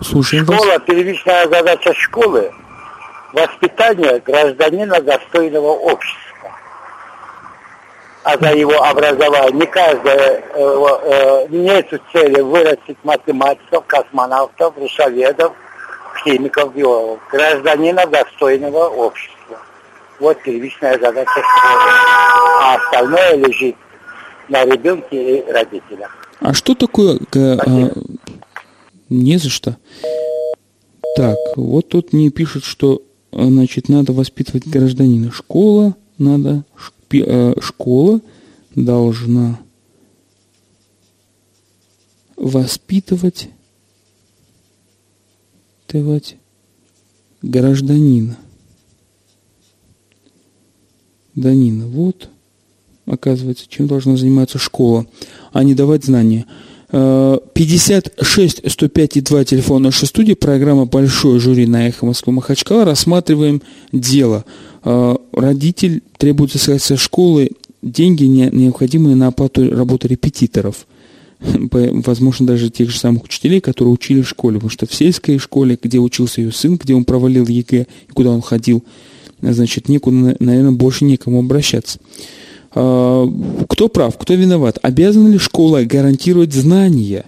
Слушаем 0.00 0.44
Школа, 0.44 0.66
вас. 0.66 0.82
первичная 0.86 1.48
задача 1.48 1.92
школы– 1.94 2.52
воспитание 3.32 4.20
гражданина 4.20 5.00
достойного 5.00 5.72
общества. 5.72 6.21
А 8.24 8.38
за 8.38 8.54
его 8.54 8.80
образование 8.82 9.60
не 9.60 9.66
каждое 9.66 10.44
э, 10.54 10.86
э, 11.04 11.46
нет 11.48 11.88
цели 12.12 12.40
вырастить 12.40 12.96
математиков, 13.02 13.84
космонавтов, 13.86 14.76
русоведов, 14.76 15.52
химиков, 16.22 16.72
биологов. 16.74 17.20
Гражданина 17.30 18.06
достойного 18.06 18.88
общества. 18.88 19.58
Вот 20.20 20.40
первичная 20.42 20.98
задача 21.00 21.30
школы. 21.30 21.90
А 22.60 22.76
остальное 22.76 23.34
лежит 23.36 23.76
на 24.48 24.64
ребенке 24.64 25.38
и 25.38 25.50
родителях. 25.50 26.16
А 26.38 26.54
что 26.54 26.74
такое... 26.74 27.18
А, 27.34 27.90
не 29.08 29.36
за 29.36 29.50
что. 29.50 29.76
Так, 31.16 31.36
вот 31.56 31.88
тут 31.88 32.12
мне 32.12 32.30
пишут, 32.30 32.64
что 32.64 33.02
значит, 33.32 33.88
надо 33.88 34.12
воспитывать 34.12 34.66
гражданина. 34.66 35.30
Школа 35.32 35.94
надо, 36.18 36.64
э, 37.01 37.01
школа 37.60 38.20
должна 38.74 39.58
воспитывать 42.36 43.48
гражданина. 47.42 48.38
Данина, 51.34 51.86
вот 51.86 52.28
оказывается, 53.06 53.66
чем 53.68 53.86
должна 53.86 54.16
заниматься 54.16 54.58
школа, 54.58 55.06
а 55.52 55.64
не 55.64 55.74
давать 55.74 56.04
знания. 56.04 56.46
56 56.90 58.70
105 58.70 59.16
и 59.16 59.20
2 59.22 59.44
телефон 59.44 59.82
нашей 59.82 60.06
студии, 60.06 60.34
программа 60.34 60.84
«Большое 60.84 61.40
жюри» 61.40 61.66
на 61.66 61.88
«Эхо 61.88 62.04
Москвы 62.04 62.34
Махачкала». 62.34 62.84
Рассматриваем 62.84 63.62
дело. 63.92 64.44
Э, 64.84 65.16
родитель 65.32 66.02
требует 66.18 66.52
взыскать 66.52 66.82
со 66.82 66.96
школы 66.96 67.50
деньги, 67.82 68.24
необходимые 68.24 69.16
на 69.16 69.28
оплату 69.28 69.70
работы 69.70 70.08
репетиторов. 70.08 70.86
Возможно, 71.40 72.46
даже 72.46 72.70
тех 72.70 72.90
же 72.90 72.98
самых 72.98 73.24
учителей, 73.24 73.60
которые 73.60 73.92
учили 73.92 74.22
в 74.22 74.28
школе. 74.28 74.56
Потому 74.56 74.70
что 74.70 74.86
в 74.86 74.94
сельской 74.94 75.38
школе, 75.38 75.78
где 75.80 75.98
учился 75.98 76.40
ее 76.40 76.52
сын, 76.52 76.76
где 76.76 76.94
он 76.94 77.04
провалил 77.04 77.46
ЕГЭ, 77.46 77.86
и 78.08 78.12
куда 78.12 78.30
он 78.30 78.42
ходил, 78.42 78.84
значит, 79.40 79.88
некуда, 79.88 80.36
наверное, 80.38 80.72
больше 80.72 81.04
некому 81.04 81.40
обращаться. 81.40 81.98
А, 82.74 83.28
кто 83.68 83.88
прав, 83.88 84.16
кто 84.16 84.34
виноват? 84.34 84.78
Обязана 84.82 85.28
ли 85.28 85.38
школа 85.38 85.82
гарантировать 85.82 86.52
знания? 86.52 87.24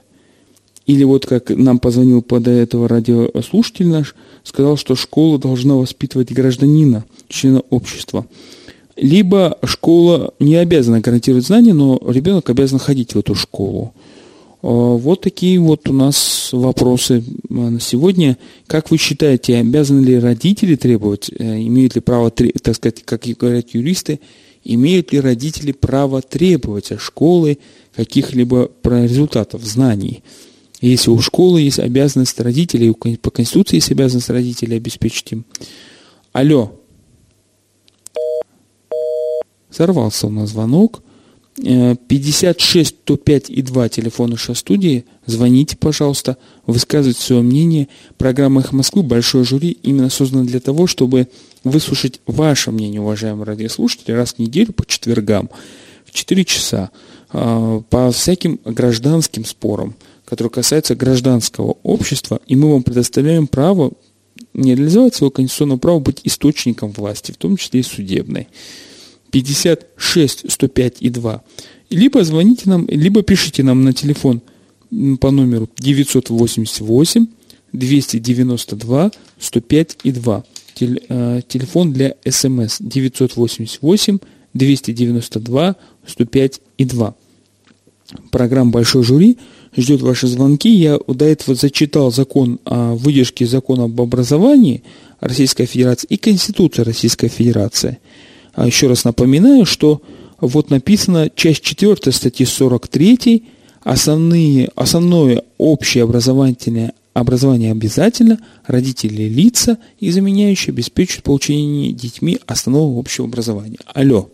Или 0.87 1.05
вот 1.05 1.27
как 1.27 1.51
нам 1.51 1.79
позвонил 1.79 2.21
под 2.21 2.47
этого 2.47 2.89
радиослушатель 2.89 3.87
наш, 3.87 4.15
сказал, 4.43 4.77
что 4.77 4.95
школа 4.95 5.39
должна 5.39 5.77
воспитывать 5.77 6.33
гражданина, 6.33 7.05
члена 7.29 7.61
общества. 7.71 8.27
Либо 8.97 9.59
школа 9.65 10.35
не 10.39 10.57
обязана 10.57 11.01
гарантировать 11.01 11.47
знания, 11.47 11.73
но 11.73 11.99
ребенок 12.07 12.49
обязан 12.51 12.79
ходить 12.79 13.15
в 13.15 13.19
эту 13.19 13.35
школу. 13.35 13.95
А, 14.63 14.69
вот 14.69 15.23
такие 15.23 15.59
вот 15.59 15.89
у 15.89 15.93
нас 15.93 16.51
вопросы 16.53 17.25
на 17.49 17.81
сегодня. 17.81 18.37
Как 18.67 18.91
вы 18.91 18.99
считаете, 18.99 19.57
обязаны 19.57 20.05
ли 20.05 20.19
родители 20.19 20.77
требовать, 20.77 21.31
э, 21.31 21.63
имеют 21.63 21.95
ли 21.97 22.03
право, 22.03 22.31
так 22.31 22.75
сказать, 22.75 23.03
как 23.05 23.25
говорят 23.39 23.71
юристы, 23.71 24.21
имеют 24.65 25.13
ли 25.13 25.21
родители 25.21 25.73
право 25.73 26.23
требовать 26.23 26.93
от 26.93 27.01
школы 27.01 27.59
каких-либо 27.97 28.71
результатов, 28.85 29.63
знаний. 29.65 30.23
Если 30.85 31.11
у 31.11 31.19
школы 31.21 31.63
есть 31.63 31.79
обязанность 31.79 32.39
родителей, 32.41 32.93
по 32.93 33.31
Конституции 33.31 33.77
есть 33.77 33.91
обязанность 33.91 34.29
родителей 34.29 34.77
обеспечить 34.77 35.33
им. 35.33 35.47
Алло. 36.33 36.79
Сорвался 39.71 40.27
у 40.27 40.31
нас 40.31 40.51
звонок. 40.51 41.03
56 41.57 42.97
105 43.05 43.49
и 43.49 43.63
2 43.63 43.89
телефон 43.89 44.31
нашей 44.31 44.55
студии. 44.57 45.07
Звоните, 45.25 45.77
пожалуйста, 45.79 46.37
высказывайте 46.67 47.21
свое 47.21 47.41
мнение. 47.41 47.89
Программа 48.19 48.61
«Эхо 48.61 48.77
Москвы» 48.77 49.03
большое 49.03 49.45
жюри 49.45 49.79
именно 49.83 50.11
создана 50.11 50.45
для 50.45 50.61
того, 50.61 50.87
чтобы 50.87 51.29
выслушать 51.63 52.21
ваше 52.27 52.73
мнение, 52.73 53.01
уважаемые 53.01 53.47
радиослушатели, 53.47 54.13
раз 54.13 54.35
в 54.35 54.39
неделю 54.39 54.73
по 54.75 54.85
четвергам 54.85 55.49
в 56.05 56.11
4 56.11 56.45
часа 56.45 56.91
а, 57.31 57.81
по 57.89 58.11
всяким 58.11 58.61
гражданским 58.65 59.45
спорам, 59.45 59.95
которые 60.25 60.51
касаются 60.51 60.95
гражданского 60.95 61.77
общества, 61.83 62.41
и 62.47 62.57
мы 62.57 62.73
вам 62.73 62.83
предоставляем 62.83 63.47
право 63.47 63.93
не 64.53 64.75
реализовать 64.75 65.15
свое 65.15 65.31
конституционное 65.31 65.77
право 65.77 65.99
быть 65.99 66.21
источником 66.25 66.93
власти, 66.93 67.33
в 67.33 67.37
том 67.37 67.57
числе 67.57 67.81
и 67.81 67.83
судебной. 67.83 68.49
56 69.31 70.51
105 70.51 70.97
и 71.01 71.11
2. 71.11 71.43
Либо 71.91 72.25
звоните 72.25 72.69
нам, 72.69 72.87
либо 72.89 73.23
пишите 73.23 73.63
нам 73.63 73.83
на 73.85 73.93
телефон 73.93 74.43
по 75.21 75.31
номеру 75.31 75.69
988 75.79 77.27
292 77.73 79.11
105 79.39 79.99
и 80.05 80.13
2. 80.13 80.45
Э, 80.81 81.41
телефон 81.49 81.93
для 81.93 82.15
СМС 82.29 82.77
988 82.81 84.19
292 84.55 85.77
105 86.07 86.61
и 86.79 86.85
2. 86.85 87.15
Программа 88.31 88.71
«Большой 88.71 89.03
жюри» 89.03 89.39
ждет 89.77 90.03
ваши 90.03 90.27
звонки. 90.27 90.69
Я 90.69 90.99
до 91.07 91.25
этого 91.25 91.55
зачитал 91.55 92.13
закон 92.13 92.59
о 92.65 92.95
выдержке 92.95 93.47
закона 93.47 93.85
об 93.85 94.01
образовании 94.01 94.83
Российской 95.21 95.67
Федерации 95.67 96.07
и 96.11 96.17
Конституции 96.17 96.83
Российской 96.83 97.29
Федерации. 97.29 97.99
А 98.55 98.67
еще 98.67 98.87
раз 98.87 99.05
напоминаю, 99.05 99.67
что 99.67 100.03
вот 100.41 100.71
написано 100.71 101.31
часть 101.35 101.63
4 101.63 102.13
статьи 102.13 102.47
43 102.47 103.45
основные, 103.83 104.71
основное 104.75 105.43
общее 105.59 106.05
образовательное 106.05 106.93
образование 107.15 107.71
обязательно, 107.71 108.39
родители 108.67 109.23
лица, 109.23 109.79
и 110.01 110.11
заменяющие 110.11 110.73
обеспечивают 110.73 111.23
получение 111.23 111.93
детьми 111.93 112.39
основного 112.47 112.99
общего 112.99 113.27
образования. 113.27 113.79
Алло. 113.87 114.29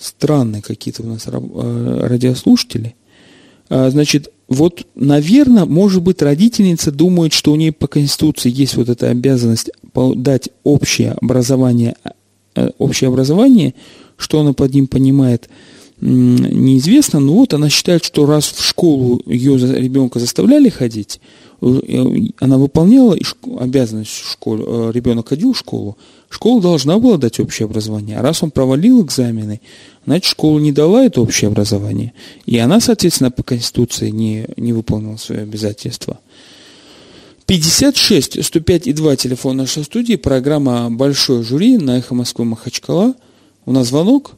Странные 0.00 0.62
какие-то 0.62 1.02
у 1.02 1.06
нас 1.06 1.26
э, 1.26 2.06
радиослушатели. 2.06 2.94
А, 3.68 3.90
значит, 3.90 4.32
вот, 4.48 4.86
наверное, 4.94 5.66
может 5.66 6.02
быть, 6.02 6.22
родительница 6.22 6.90
думает, 6.90 7.34
что 7.34 7.52
у 7.52 7.56
нее 7.56 7.70
по 7.70 7.86
Конституции 7.86 8.50
есть 8.50 8.76
вот 8.76 8.88
эта 8.88 9.10
обязанность 9.10 9.70
дать 10.16 10.48
общее 10.64 11.12
образование, 11.12 11.96
э, 12.54 12.70
общее 12.78 13.08
образование, 13.08 13.74
что 14.16 14.40
она 14.40 14.54
под 14.54 14.72
ним 14.72 14.86
понимает, 14.86 15.50
неизвестно, 16.00 17.20
но 17.20 17.34
вот 17.34 17.54
она 17.54 17.68
считает, 17.68 18.04
что 18.04 18.26
раз 18.26 18.46
в 18.46 18.64
школу 18.64 19.20
ее 19.26 19.56
ребенка 19.56 20.18
заставляли 20.18 20.68
ходить, 20.68 21.20
э, 21.60 22.04
она 22.38 22.58
выполняла 22.58 23.16
обязанность 23.58 24.10
в 24.10 24.32
школе, 24.32 24.92
ребенок 24.92 25.28
ходил 25.28 25.52
в 25.52 25.58
школу, 25.58 25.96
Школа 26.30 26.62
должна 26.62 26.98
была 27.00 27.16
дать 27.16 27.40
общее 27.40 27.66
образование. 27.66 28.18
А 28.18 28.22
раз 28.22 28.42
он 28.42 28.52
провалил 28.52 29.02
экзамены, 29.02 29.60
значит, 30.06 30.26
школа 30.26 30.60
не 30.60 30.70
дала 30.70 31.04
это 31.04 31.20
общее 31.20 31.48
образование. 31.48 32.12
И 32.46 32.56
она, 32.56 32.78
соответственно, 32.78 33.32
по 33.32 33.42
Конституции 33.42 34.10
не, 34.10 34.46
не 34.56 34.72
выполнила 34.72 35.16
свои 35.16 35.40
обязательства. 35.40 36.20
56 37.46 38.44
105 38.44 38.86
и 38.86 38.92
2 38.92 39.16
телефон 39.16 39.56
нашей 39.56 39.82
студии, 39.82 40.14
программа 40.14 40.88
«Большой 40.88 41.42
жюри» 41.42 41.78
на 41.78 41.98
«Эхо 41.98 42.14
Москвы 42.14 42.44
Махачкала». 42.44 43.14
У 43.66 43.72
нас 43.72 43.88
звонок. 43.88 44.36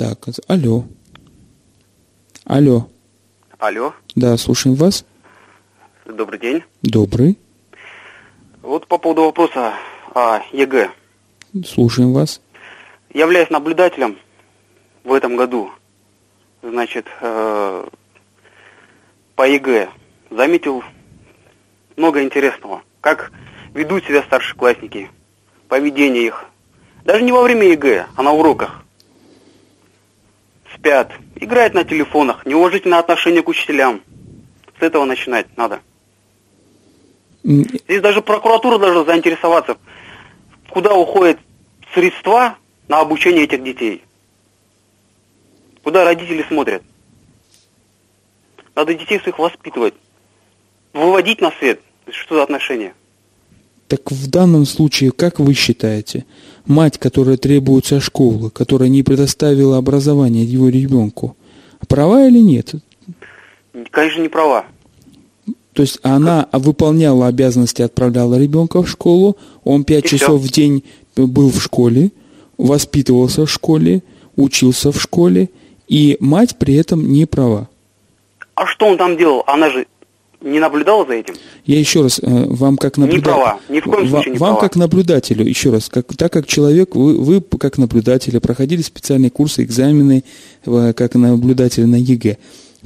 Так, 0.00 0.16
алло. 0.48 0.84
Алло. 2.46 2.88
Алло. 3.58 3.92
Да, 4.16 4.38
слушаем 4.38 4.74
вас. 4.74 5.04
Добрый 6.06 6.40
день. 6.40 6.64
Добрый. 6.80 7.38
Вот 8.62 8.86
по 8.86 8.96
поводу 8.96 9.24
вопроса 9.24 9.74
о 10.14 10.40
ЕГЭ. 10.52 10.90
Слушаем 11.66 12.14
вас. 12.14 12.40
Являюсь 13.12 13.50
наблюдателем 13.50 14.16
в 15.04 15.12
этом 15.12 15.36
году. 15.36 15.70
Значит, 16.62 17.06
э, 17.20 17.86
по 19.36 19.46
ЕГЭ 19.46 19.90
заметил 20.30 20.82
много 21.96 22.22
интересного. 22.22 22.84
Как 23.02 23.32
ведут 23.74 24.04
себя 24.06 24.22
старшеклассники, 24.22 25.10
поведение 25.68 26.24
их. 26.24 26.46
Даже 27.04 27.22
не 27.22 27.32
во 27.32 27.42
время 27.42 27.66
ЕГЭ, 27.66 28.06
а 28.16 28.22
на 28.22 28.32
уроках. 28.32 28.82
Спят, 30.80 31.12
играют 31.36 31.74
на 31.74 31.84
телефонах, 31.84 32.46
неуважительное 32.46 33.00
отношение 33.00 33.42
к 33.42 33.48
учителям. 33.48 34.00
С 34.78 34.82
этого 34.82 35.04
начинать 35.04 35.46
надо. 35.58 35.80
Здесь 37.42 38.00
даже 38.00 38.22
прокуратура 38.22 38.78
должна 38.78 39.04
заинтересоваться, 39.04 39.76
куда 40.70 40.94
уходят 40.94 41.38
средства 41.92 42.56
на 42.88 43.00
обучение 43.00 43.44
этих 43.44 43.62
детей. 43.62 44.02
Куда 45.82 46.04
родители 46.04 46.42
смотрят. 46.48 46.82
Надо 48.74 48.94
детей 48.94 49.20
своих 49.20 49.38
воспитывать. 49.38 49.94
Выводить 50.94 51.42
на 51.42 51.50
свет. 51.50 51.80
Что 52.10 52.36
за 52.36 52.42
отношения? 52.44 52.94
Так 53.90 54.12
в 54.12 54.30
данном 54.30 54.66
случае, 54.66 55.10
как 55.10 55.40
вы 55.40 55.52
считаете, 55.52 56.24
мать, 56.64 56.96
которая 56.96 57.36
требует 57.36 57.86
со 57.86 57.98
школы, 58.00 58.48
которая 58.48 58.88
не 58.88 59.02
предоставила 59.02 59.78
образование 59.78 60.44
его 60.44 60.68
ребенку, 60.68 61.36
права 61.88 62.24
или 62.28 62.38
нет? 62.38 62.72
Конечно, 63.90 64.22
не 64.22 64.28
права. 64.28 64.66
То 65.72 65.82
есть 65.82 65.98
она 66.04 66.46
выполняла 66.52 67.26
обязанности, 67.26 67.82
отправляла 67.82 68.38
ребенка 68.38 68.80
в 68.80 68.88
школу, 68.88 69.36
он 69.64 69.82
пять 69.82 70.04
часов 70.04 70.40
в 70.40 70.52
день 70.52 70.84
был 71.16 71.50
в 71.50 71.60
школе, 71.60 72.12
воспитывался 72.58 73.44
в 73.44 73.50
школе, 73.50 74.04
учился 74.36 74.92
в 74.92 75.02
школе, 75.02 75.50
и 75.88 76.16
мать 76.20 76.56
при 76.60 76.76
этом 76.76 77.10
не 77.10 77.26
права. 77.26 77.68
А 78.54 78.66
что 78.66 78.86
он 78.86 78.96
там 78.96 79.16
делал? 79.16 79.42
Она 79.48 79.68
же 79.68 79.88
не 80.40 80.58
наблюдала 80.58 81.06
за 81.06 81.14
этим? 81.14 81.34
Я 81.66 81.78
еще 81.78 82.02
раз, 82.02 82.18
э, 82.18 82.22
вам 82.26 82.76
как 82.76 82.96
наблюдателю... 82.96 83.32
Не 83.32 83.36
права, 83.36 83.60
ни 83.68 83.80
в 83.80 83.84
коем 83.84 84.08
случае 84.08 84.32
не 84.32 84.38
Вам 84.38 84.54
права. 84.54 84.60
как 84.60 84.76
наблюдателю, 84.76 85.44
еще 85.44 85.70
раз, 85.70 85.88
как, 85.88 86.14
так 86.16 86.32
как 86.32 86.46
человек, 86.46 86.94
вы, 86.94 87.18
вы 87.18 87.40
как 87.40 87.78
наблюдатели 87.78 88.38
проходили 88.38 88.82
специальные 88.82 89.30
курсы, 89.30 89.62
экзамены, 89.62 90.24
э, 90.64 90.92
как 90.94 91.14
наблюдатели 91.14 91.84
на 91.84 91.96
ЕГЭ. 91.96 92.38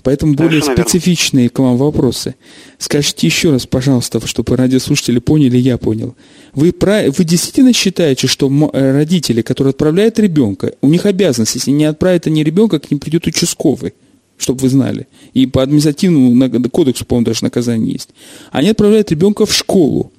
Поэтому 0.03 0.35
более 0.35 0.61
Совершенно 0.61 0.89
специфичные 0.89 1.49
к 1.49 1.59
вам 1.59 1.79
вопросы. 1.79 2.35
Скажите 2.79 3.27
еще 3.27 3.51
раз, 3.51 3.67
пожалуйста, 3.67 4.25
чтобы 4.27 4.55
радиослушатели 4.57 5.19
поняли, 5.19 5.57
я 5.57 5.79
понял. 5.79 6.15
Вы, 6.53 6.73
про, 6.73 7.11
вы 7.11 7.25
действительно 7.25 7.73
считаете, 7.73 8.27
что 8.27 8.51
э, 8.73 8.93
родители, 8.93 9.41
которые 9.41 9.71
отправляют 9.71 10.19
ребенка, 10.19 10.75
у 10.83 10.89
них 10.89 11.07
обязанность, 11.07 11.55
если 11.55 11.71
не 11.71 11.87
отправят 11.87 12.27
они 12.27 12.45
ребенка, 12.45 12.81
к 12.81 12.91
ним 12.91 13.01
придет 13.01 13.27
участковый, 13.27 13.95
чтобы 14.37 14.61
вы 14.61 14.69
знали. 14.69 15.07
И 15.33 15.47
по 15.47 15.63
административному 15.63 16.71
кодексу, 16.71 17.05
по-моему, 17.05 17.27
даже 17.27 17.45
наказание 17.45 17.93
есть. 17.93 18.11
Они 18.51 18.71
отправляют 18.71 19.11
ребенка 19.11 19.47
в 19.47 19.53
школу. 19.53 20.13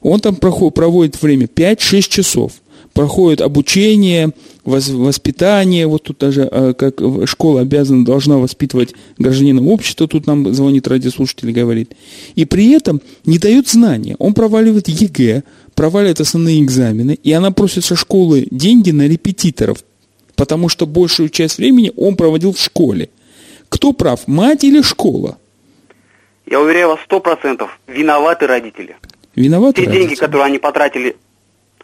Он 0.00 0.20
там 0.20 0.36
проходит, 0.36 0.74
проводит 0.74 1.22
время 1.22 1.46
5-6 1.46 2.08
часов 2.08 2.52
проходит 2.98 3.40
обучение, 3.40 4.32
воспитание, 4.64 5.86
вот 5.86 6.02
тут 6.02 6.18
даже 6.18 6.48
э, 6.50 6.74
как 6.76 7.00
школа 7.26 7.60
обязана, 7.60 8.04
должна 8.04 8.38
воспитывать 8.38 8.92
гражданина 9.18 9.64
общества, 9.64 10.08
тут 10.08 10.26
нам 10.26 10.52
звонит 10.52 10.88
радиослушатель 10.88 11.50
и 11.50 11.52
говорит. 11.52 11.92
И 12.34 12.44
при 12.44 12.72
этом 12.72 13.00
не 13.24 13.38
дает 13.38 13.68
знания. 13.68 14.16
Он 14.18 14.34
проваливает 14.34 14.88
ЕГЭ, 14.88 15.44
проваливает 15.76 16.20
основные 16.20 16.60
экзамены, 16.60 17.16
и 17.22 17.30
она 17.30 17.52
просит 17.52 17.84
со 17.84 17.94
школы 17.94 18.48
деньги 18.50 18.90
на 18.90 19.06
репетиторов, 19.06 19.84
потому 20.34 20.68
что 20.68 20.84
большую 20.84 21.28
часть 21.28 21.58
времени 21.58 21.92
он 21.96 22.16
проводил 22.16 22.52
в 22.52 22.60
школе. 22.60 23.10
Кто 23.68 23.92
прав, 23.92 24.26
мать 24.26 24.64
или 24.64 24.82
школа? 24.82 25.38
Я 26.46 26.60
уверяю 26.60 26.88
вас, 26.88 27.00
сто 27.04 27.20
процентов 27.20 27.78
виноваты 27.86 28.46
родители. 28.46 28.96
Виноваты 29.34 29.82
Те 29.82 29.86
родители? 29.86 30.06
деньги, 30.06 30.18
которые 30.18 30.46
они 30.46 30.58
потратили 30.58 31.16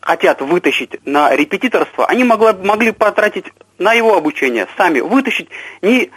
хотят 0.05 0.41
вытащить 0.43 0.91
на 1.07 1.35
репетиторство, 1.35 2.07
они 2.07 2.25
могли, 2.25 2.53
могли 2.63 2.93
потратить 2.93 3.47
на 3.79 3.95
его 3.95 4.17
обучение, 4.17 4.67
сами 4.77 5.01
вытащить 5.01 5.49
не 5.83 6.11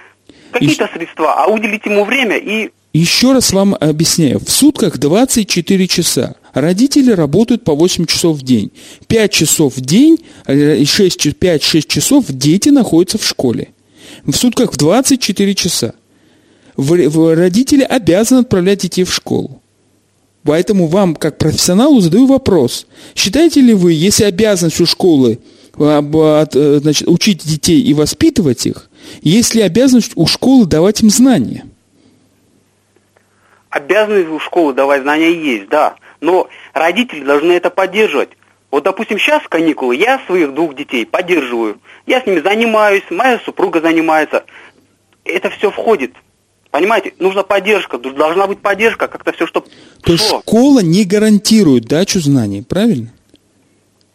какие-то 0.52 0.90
средства, 0.94 1.44
а 1.44 1.48
уделить 1.48 1.86
ему 1.86 2.04
время 2.04 2.38
и... 2.38 2.72
Еще 2.94 3.32
раз 3.32 3.54
вам 3.54 3.76
объясняю. 3.80 4.40
В 4.40 4.50
сутках 4.50 4.98
24 4.98 5.88
часа. 5.88 6.36
Родители 6.54 7.12
работают 7.12 7.64
по 7.64 7.76
8 7.76 8.06
часов 8.06 8.38
в 8.38 8.42
день. 8.42 8.72
5 9.08 9.32
часов 9.32 9.78
в 9.78 9.82
день, 9.82 10.18
5-6 10.48 11.88
часов 11.88 12.26
дети 12.30 12.70
находятся 12.70 13.20
в 13.20 13.24
школе. 13.24 13.70
В 14.28 14.36
сутках 14.36 14.74
в 14.74 14.78
24 14.78 15.56
часа. 15.56 15.94
Родители 16.76 17.82
обязаны 17.82 18.42
отправлять 18.42 18.82
детей 18.82 19.06
в 19.06 19.14
школу. 19.14 19.62
Поэтому 20.44 20.88
вам, 20.88 21.16
как 21.16 21.38
профессионалу, 21.38 22.00
задаю 22.02 22.28
вопрос. 22.28 22.88
Считаете 23.16 23.62
ли 23.62 23.74
вы, 23.74 23.94
если 23.94 24.26
обязанность 24.26 24.80
у 24.82 24.86
школы 24.86 25.40
э, 25.78 26.80
значит, 26.82 27.08
учить 27.08 27.46
детей 27.46 27.82
и 27.82 27.94
воспитывать 27.94 28.66
их, 28.66 28.90
есть 29.22 29.56
ли 29.56 29.62
обязанность 29.62 30.12
у 30.16 30.28
школы 30.28 30.66
давать 30.66 31.02
им 31.02 31.10
знания? 31.10 31.66
Обязанность 33.70 34.30
у 34.30 34.40
школы 34.40 34.74
давать 34.74 35.02
знания 35.02 35.32
есть, 35.32 35.70
да. 35.70 35.96
Но 36.20 36.50
родители 36.74 37.24
должны 37.24 37.54
это 37.54 37.70
поддерживать. 37.70 38.30
Вот, 38.70 38.84
допустим, 38.84 39.18
сейчас 39.18 39.44
каникулы, 39.48 39.96
я 39.96 40.20
своих 40.26 40.54
двух 40.54 40.76
детей 40.76 41.06
поддерживаю. 41.06 41.80
Я 42.06 42.22
с 42.22 42.26
ними 42.26 42.42
занимаюсь, 42.42 43.04
моя 43.10 43.40
супруга 43.40 43.82
занимается. 43.82 44.46
Это 45.24 45.50
все 45.50 45.72
входит 45.72 46.14
Понимаете, 46.72 47.14
нужна 47.20 47.44
поддержка, 47.44 47.98
должна 47.98 48.46
быть 48.46 48.60
поддержка, 48.60 49.08
как-то 49.08 49.32
все, 49.32 49.48
чтобы 49.48 49.68
То 50.04 50.12
есть 50.12 50.28
школа 50.28 50.82
не 50.82 51.06
гарантирует 51.06 51.86
дачу 51.86 52.20
знаний, 52.20 52.62
правильно? 52.62 53.12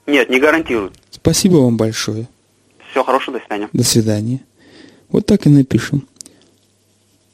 Нет, 0.07 0.29
не 0.29 0.39
гарантирует. 0.39 0.93
Спасибо 1.11 1.57
вам 1.57 1.77
большое. 1.77 2.29
Все 2.91 3.03
хорошо, 3.03 3.33
до 3.33 3.41
свидания. 3.41 3.69
До 3.73 3.83
свидания. 3.83 4.41
Вот 5.09 5.27
так 5.27 5.47
и 5.47 5.49
напишем. 5.49 6.07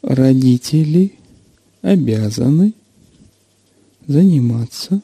Родители 0.02 1.12
обязаны 1.82 2.74
заниматься 4.06 5.02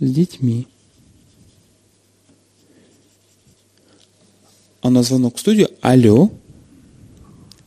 с 0.00 0.10
детьми. 0.10 0.66
А 4.82 4.90
на 4.90 5.02
звонок 5.02 5.36
в 5.36 5.40
студию. 5.40 5.68
Алло. 5.80 6.30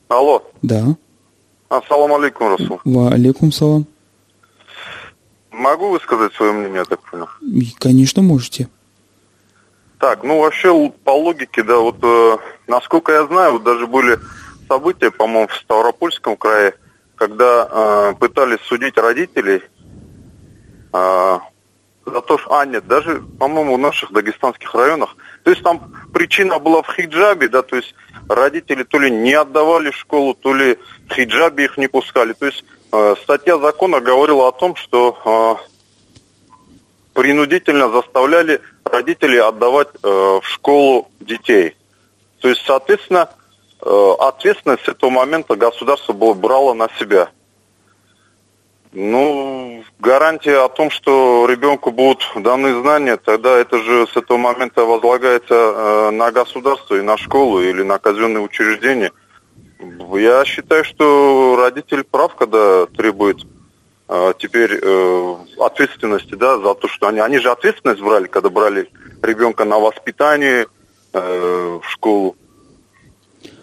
Алло. 0.08 0.44
Да. 0.62 0.96
Ассаламу 1.70 2.16
алейкум, 2.16 2.56
Расул. 2.56 2.80
Ва 2.84 3.12
алейкум 3.12 3.52
салам. 3.52 3.86
Могу 5.52 5.90
высказать 5.90 6.34
свое 6.34 6.54
мнение, 6.54 6.78
я 6.78 6.86
так 6.86 7.02
понял? 7.10 7.28
И, 7.42 7.72
Конечно, 7.78 8.22
можете. 8.22 8.70
Так, 10.00 10.24
ну 10.24 10.40
вообще 10.40 10.92
по 11.04 11.12
логике, 11.12 11.62
да, 11.62 11.78
вот 11.78 11.98
э, 12.02 12.38
насколько 12.68 13.12
я 13.12 13.28
знаю, 13.28 13.54
вот 13.54 13.64
даже 13.64 13.86
были 13.86 14.18
события, 14.70 15.12
по-моему, 15.12 15.48
в 15.48 15.56
Ставропольском 15.56 16.38
крае, 16.38 16.74
когда 17.16 17.68
э, 17.70 18.14
пытались 18.18 18.62
судить 18.62 18.98
родителей 18.98 19.62
э, 20.94 21.40
за 22.10 22.22
то, 22.22 22.38
что, 22.38 22.60
а 22.60 22.66
нет, 22.66 22.88
даже, 22.88 23.22
по-моему, 23.40 23.76
в 23.76 23.80
наших 23.80 24.12
дагестанских 24.12 24.74
районах, 24.74 25.16
то 25.44 25.52
есть 25.52 25.64
там 25.64 25.94
причина 26.14 26.60
была 26.60 26.82
в 26.82 26.94
хиджабе, 26.94 27.48
да, 27.48 27.62
то 27.62 27.76
есть 27.76 27.94
родители 28.28 28.84
то 28.84 29.00
ли 29.00 29.12
не 29.12 29.34
отдавали 29.34 29.92
школу, 29.92 30.34
то 30.34 30.54
ли 30.54 30.78
в 31.10 31.14
хиджабе 31.14 31.66
их 31.66 31.78
не 31.78 31.88
пускали, 31.88 32.34
то 32.34 32.46
есть 32.46 32.64
э, 32.92 33.16
статья 33.24 33.58
закона 33.58 34.00
говорила 34.00 34.48
о 34.48 34.52
том, 34.52 34.76
что 34.76 35.60
э, 35.64 35.70
принудительно 37.14 37.90
заставляли 37.90 38.62
родителей 38.84 39.40
отдавать 39.40 39.90
э, 40.02 40.08
в 40.08 40.42
школу 40.44 41.10
детей. 41.20 41.76
То 42.42 42.48
есть, 42.48 42.62
соответственно, 42.66 43.30
э, 43.82 44.12
ответственность 44.20 44.86
с 44.86 44.90
этого 44.90 45.10
момента 45.10 45.56
государство 45.56 46.14
было, 46.14 46.34
брало 46.34 46.74
на 46.74 46.88
себя. 47.00 47.30
Ну, 48.92 49.84
гарантия 50.00 50.66
о 50.66 50.70
том, 50.70 50.90
что 50.90 51.46
ребенку 51.48 51.92
будут 51.92 52.24
даны 52.36 52.82
знания, 52.82 53.18
тогда 53.18 53.58
это 53.58 53.78
же 53.84 54.08
с 54.08 54.18
этого 54.18 54.38
момента 54.38 54.84
возлагается 54.84 55.54
э, 55.54 56.10
на 56.12 56.32
государство 56.32 56.96
и 56.96 57.02
на 57.02 57.16
школу 57.16 57.62
или 57.62 57.84
на 57.84 58.00
казенные 58.00 58.42
учреждения. 58.42 59.12
Я 60.18 60.44
считаю, 60.46 60.84
что 60.84 61.56
родитель 61.56 62.04
прав, 62.04 62.36
когда 62.36 62.88
требует 62.88 63.46
э, 64.08 64.34
теперь 64.40 64.80
э, 64.82 65.36
ответственности, 65.60 66.34
да, 66.34 66.58
за 66.58 66.74
то, 66.74 66.88
что 66.88 67.08
они, 67.08 67.20
они 67.20 67.38
же 67.38 67.52
ответственность 67.52 68.02
брали, 68.02 68.26
когда 68.26 68.50
брали 68.50 68.90
ребенка 69.22 69.66
на 69.66 69.78
воспитание 69.78 70.66
э, 71.14 71.80
в 71.84 71.88
школу. 71.92 72.36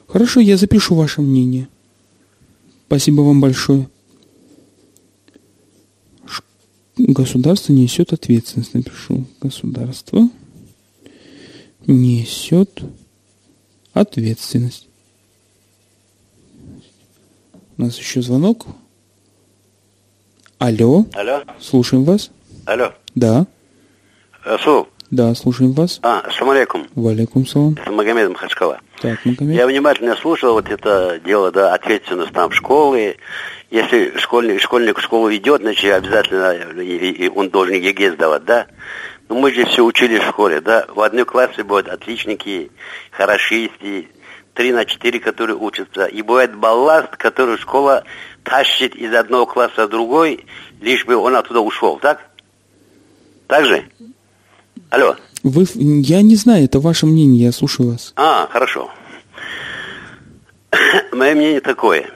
Хорошо, 0.06 0.38
я 0.38 0.56
запишу 0.56 0.94
ваше 0.94 1.20
мнение. 1.20 1.66
Спасибо 2.86 3.22
вам 3.22 3.40
большое. 3.40 3.88
Государство 6.96 7.72
несет 7.72 8.12
ответственность. 8.12 8.74
Напишу. 8.74 9.24
Государство 9.40 10.28
несет 11.86 12.82
ответственность. 13.92 14.88
У 17.76 17.82
нас 17.82 17.98
еще 17.98 18.22
звонок. 18.22 18.66
Алло. 20.58 21.04
Алло, 21.12 21.42
Слушаем 21.60 22.04
вас. 22.04 22.30
алло. 22.64 22.94
Да. 23.14 23.46
Расул, 24.42 24.88
Да, 25.10 25.34
слушаем 25.34 25.72
вас. 25.72 26.00
а, 26.02 26.20
ассаламу 26.20 26.52
алейкум. 26.52 26.86
Валикум 26.96 27.46
салам. 27.46 27.76
Это 27.80 27.92
Магомед 27.92 28.28
Махачкала. 28.30 28.80
Так, 29.00 29.24
Магомед. 29.24 29.54
Я 29.56 29.66
внимательно 29.66 30.16
слушал 30.16 30.54
вот 30.54 30.68
это 30.68 31.20
дело, 31.24 31.52
да, 31.52 31.74
ответственность 31.74 32.32
там 32.32 32.50
школы. 32.50 33.16
Если 33.70 34.16
школьник, 34.18 34.60
школьник 34.60 34.98
в 34.98 35.02
школу 35.02 35.32
идет, 35.34 35.60
значит, 35.60 35.92
обязательно 35.92 36.50
и- 36.80 36.96
и- 36.96 37.26
и 37.26 37.28
он 37.28 37.50
должен 37.50 37.74
ЕГЭ 37.74 38.12
сдавать, 38.12 38.44
да? 38.44 38.66
Ну, 39.28 39.38
мы 39.38 39.52
же 39.52 39.64
все 39.66 39.82
учили 39.84 40.18
в 40.18 40.24
школе, 40.24 40.60
да? 40.60 40.86
В 40.88 41.00
одной 41.00 41.24
классе 41.24 41.62
будут 41.62 41.88
отличники, 41.88 42.70
хорошисты, 43.12 44.08
три 44.54 44.72
на 44.72 44.84
четыре, 44.84 45.18
которые 45.20 45.56
учатся. 45.56 46.06
И 46.06 46.22
бывает 46.22 46.54
балласт, 46.56 47.10
который 47.16 47.58
школа 47.58 48.04
тащит 48.44 48.94
из 48.96 49.12
одного 49.14 49.46
класса 49.46 49.86
в 49.86 49.90
другой, 49.90 50.46
лишь 50.80 51.04
бы 51.04 51.16
он 51.16 51.34
оттуда 51.36 51.60
ушел, 51.60 51.98
так? 51.98 52.20
Так 53.48 53.64
же? 53.66 53.84
Алло. 54.90 55.16
Вы, 55.42 55.66
я 55.74 56.22
не 56.22 56.36
знаю, 56.36 56.64
это 56.64 56.80
ваше 56.80 57.06
мнение, 57.06 57.44
я 57.44 57.52
слушаю 57.52 57.92
вас. 57.92 58.12
А, 58.16 58.48
хорошо. 58.50 58.90
Мое 61.12 61.34
мнение 61.34 61.60
такое. 61.60 62.10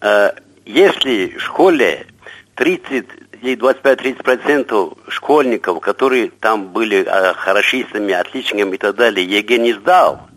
Э, 0.00 0.30
Если 0.64 1.36
в 1.36 1.40
школе 1.40 2.06
30 2.54 3.06
и 3.42 3.54
25-30% 3.54 4.96
школьников, 5.08 5.80
которые 5.80 6.30
там 6.30 6.68
были 6.68 7.04
э, 7.04 7.34
хорошистами, 7.34 8.12
отличниками 8.14 8.74
и 8.74 8.78
так 8.78 8.96
далее, 8.96 9.26
ЕГЭ 9.26 9.58
не 9.58 9.72
сдал, 9.74 10.28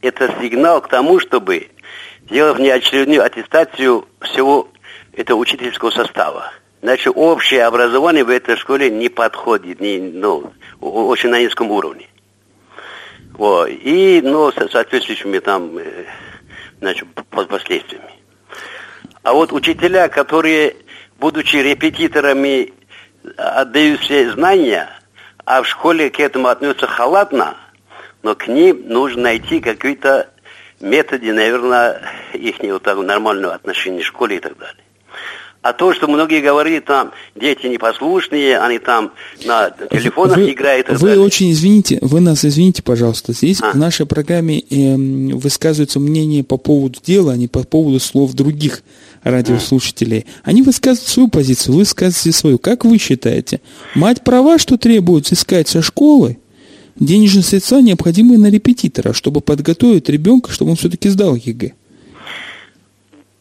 это 0.00 0.34
сигнал 0.40 0.80
к 0.80 0.88
тому, 0.88 1.20
чтобы 1.20 1.68
сделать 2.28 2.58
внеочередную 2.58 3.24
аттестацию 3.24 4.06
всего 4.20 4.68
этого 5.12 5.38
учительского 5.38 5.90
состава. 5.90 6.52
Значит, 6.82 7.12
общее 7.14 7.64
образование 7.64 8.24
в 8.24 8.28
этой 8.28 8.56
школе 8.56 8.90
не 8.90 9.08
подходит, 9.08 9.80
не, 9.80 10.00
ну, 10.00 10.52
очень 10.80 11.28
на 11.28 11.40
низком 11.40 11.70
уровне. 11.70 12.08
Вот. 13.34 13.68
И, 13.68 14.20
ну, 14.20 14.50
со 14.50 14.68
соответствующими 14.68 15.38
там, 15.38 15.78
э, 15.78 16.06
значит, 16.80 17.06
по- 17.14 17.44
последствиями. 17.44 18.10
А 19.22 19.32
вот 19.32 19.52
учителя, 19.52 20.08
которые, 20.08 20.74
будучи 21.20 21.54
репетиторами, 21.54 22.72
отдают 23.36 24.00
все 24.00 24.32
знания, 24.32 24.90
а 25.44 25.62
в 25.62 25.68
школе 25.68 26.10
к 26.10 26.18
этому 26.18 26.48
относятся 26.48 26.88
халатно, 26.88 27.56
но 28.22 28.34
к 28.34 28.48
ним 28.48 28.88
нужно 28.88 29.22
найти 29.22 29.60
какие-то 29.60 30.30
методы, 30.80 31.32
наверное, 31.32 32.02
их 32.32 32.58
нормального 32.60 33.54
отношения 33.54 34.00
к 34.00 34.04
школе 34.04 34.38
и 34.38 34.40
так 34.40 34.58
далее. 34.58 34.82
А 35.62 35.72
то, 35.72 35.94
что 35.94 36.08
многие 36.08 36.40
говорили, 36.40 36.80
там, 36.80 37.12
дети 37.36 37.68
непослушные, 37.68 38.58
они 38.58 38.80
там 38.80 39.12
на 39.44 39.70
телефонах 39.70 40.36
вы, 40.36 40.52
играют 40.52 40.88
вы 40.88 40.98
далее. 40.98 41.24
очень 41.24 41.52
извините, 41.52 41.98
вы 42.00 42.18
нас 42.20 42.44
извините, 42.44 42.82
пожалуйста. 42.82 43.32
Здесь 43.32 43.60
А. 43.62 43.70
в 43.70 43.76
нашей 43.76 44.04
программе 44.04 44.58
эм, 44.58 45.38
высказываются 45.38 46.00
мнения 46.00 46.42
по 46.42 46.56
поводу 46.56 46.98
дела, 47.00 47.32
а 47.32 47.36
не 47.36 47.46
по 47.46 47.62
поводу 47.62 48.00
слов 48.00 48.32
других 48.32 48.82
радиослушателей. 49.22 50.26
Они 50.42 50.62
высказывают 50.62 51.08
свою 51.08 51.28
позицию, 51.28 51.74
вы 51.74 51.80
высказываете 51.80 52.32
свою. 52.32 52.58
Как 52.58 52.84
вы 52.84 52.98
считаете, 52.98 53.60
мать 53.94 54.24
права, 54.24 54.58
что 54.58 54.76
требует 54.76 55.30
искать 55.32 55.68
со 55.68 55.80
школы 55.80 56.38
денежные 56.96 57.44
средства, 57.44 57.80
необходимые 57.80 58.38
на 58.38 58.50
репетитора, 58.50 59.12
чтобы 59.12 59.40
подготовить 59.40 60.08
ребенка, 60.08 60.50
чтобы 60.50 60.72
он 60.72 60.76
все-таки 60.76 61.08
сдал 61.08 61.36
ЕГЭ? 61.36 61.74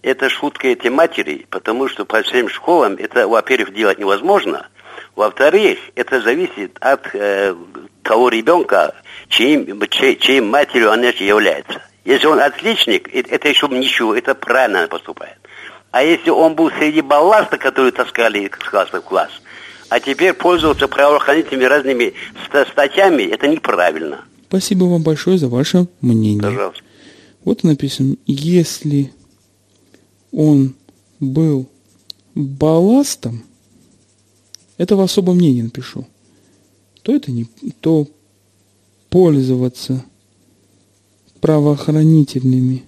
Это 0.01 0.29
шутка 0.29 0.67
эти 0.69 0.87
матери, 0.87 1.45
потому 1.49 1.87
что 1.87 2.05
по 2.05 2.21
всем 2.23 2.49
школам 2.49 2.95
это, 2.97 3.27
во-первых, 3.27 3.73
делать 3.73 3.99
невозможно, 3.99 4.67
во-вторых, 5.15 5.77
это 5.95 6.21
зависит 6.21 6.77
от 6.79 7.13
э, 7.13 7.53
того 8.01 8.29
ребенка, 8.29 8.95
чьим, 9.27 9.79
чьей, 9.89 10.15
чьей 10.17 10.41
матерью 10.41 10.89
он 10.89 11.03
является. 11.03 11.81
Если 12.05 12.25
он 12.25 12.39
отличник, 12.39 13.13
э- 13.13 13.23
это 13.29 13.47
еще 13.47 13.67
ничего, 13.67 14.15
это 14.15 14.33
правильно 14.33 14.87
поступает. 14.87 15.37
А 15.91 16.03
если 16.03 16.29
он 16.29 16.55
был 16.55 16.71
среди 16.71 17.01
балласта, 17.01 17.57
который 17.57 17.91
таскали 17.91 18.39
из 18.39 18.49
класса 18.49 19.01
в 19.01 19.03
класс, 19.03 19.29
а 19.89 19.99
теперь 19.99 20.33
пользоваться 20.33 20.87
правоохранительными 20.87 21.65
разными 21.65 22.13
ста- 22.47 22.65
статьями, 22.65 23.23
это 23.23 23.47
неправильно. 23.47 24.23
Спасибо 24.47 24.85
вам 24.85 25.03
большое 25.03 25.37
за 25.37 25.49
ваше 25.49 25.87
мнение. 25.99 26.41
Пожалуйста. 26.41 26.81
Вот 27.43 27.63
написано, 27.63 28.15
если 28.25 29.11
он 30.31 30.75
был 31.19 31.67
балластом, 32.35 33.43
это 34.77 34.95
в 34.95 35.01
особом 35.01 35.37
мнении 35.37 35.61
напишу, 35.61 36.07
то 37.03 37.13
это 37.13 37.31
не, 37.31 37.45
то 37.81 38.07
пользоваться 39.09 40.03
правоохранительными 41.41 42.83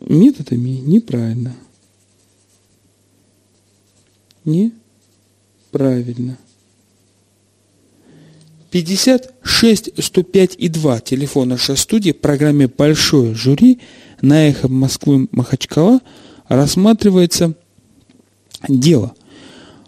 методами 0.00 0.70
неправильно. 0.70 1.54
Неправильно. 4.44 6.38
56 8.70 10.04
105 10.04 10.54
и 10.58 10.68
2 10.68 11.00
телефон 11.00 11.48
нашей 11.48 11.76
студии 11.76 12.12
в 12.12 12.18
программе 12.18 12.68
«Большое 12.68 13.34
жюри» 13.34 13.80
на 14.20 14.48
эхо 14.48 14.68
Москвы 14.68 15.28
Махачкала 15.32 16.00
рассматривается 16.48 17.54
дело 18.68 19.14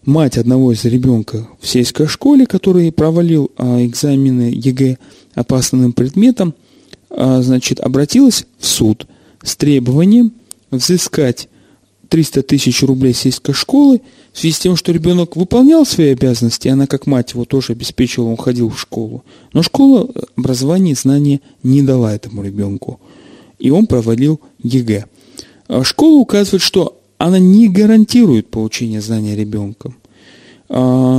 мать 0.05 0.39
одного 0.39 0.73
из 0.73 0.85
ребенка 0.85 1.47
в 1.61 1.67
сельской 1.67 2.07
школе, 2.07 2.47
который 2.47 2.91
провалил 2.91 3.51
а, 3.57 3.85
экзамены 3.85 4.51
ЕГЭ 4.55 4.99
по 5.47 5.59
основным 5.59 5.93
предметам, 5.93 6.55
а, 7.11 7.43
значит, 7.43 7.81
обратилась 7.81 8.47
в 8.59 8.67
суд 8.67 9.07
с 9.43 9.55
требованием 9.57 10.33
взыскать 10.71 11.49
300 12.09 12.43
тысяч 12.43 12.83
рублей 12.83 13.13
сельской 13.13 13.55
школы 13.55 14.01
в 14.33 14.39
связи 14.39 14.55
с 14.55 14.59
тем, 14.59 14.77
что 14.77 14.93
ребенок 14.93 15.37
выполнял 15.37 15.85
свои 15.85 16.13
обязанности, 16.13 16.69
она 16.69 16.87
как 16.87 17.07
мать 17.07 17.33
его 17.33 17.45
тоже 17.45 17.73
обеспечивала, 17.73 18.31
он 18.31 18.37
ходил 18.37 18.71
в 18.71 18.81
школу. 18.81 19.25
Но 19.53 19.63
школа 19.63 20.09
образование 20.37 20.93
и 20.93 20.97
знания 20.97 21.41
не 21.63 21.83
дала 21.83 22.15
этому 22.15 22.43
ребенку. 22.43 23.01
И 23.59 23.71
он 23.71 23.87
провалил 23.87 24.41
ЕГЭ. 24.63 25.07
А 25.69 25.85
школа 25.85 26.19
указывает, 26.19 26.63
что 26.63 27.01
она 27.19 27.39
не 27.39 27.69
гарантирует 27.69 28.49
получение 28.49 29.01
знания 29.01 29.35
ребенком. 29.37 29.97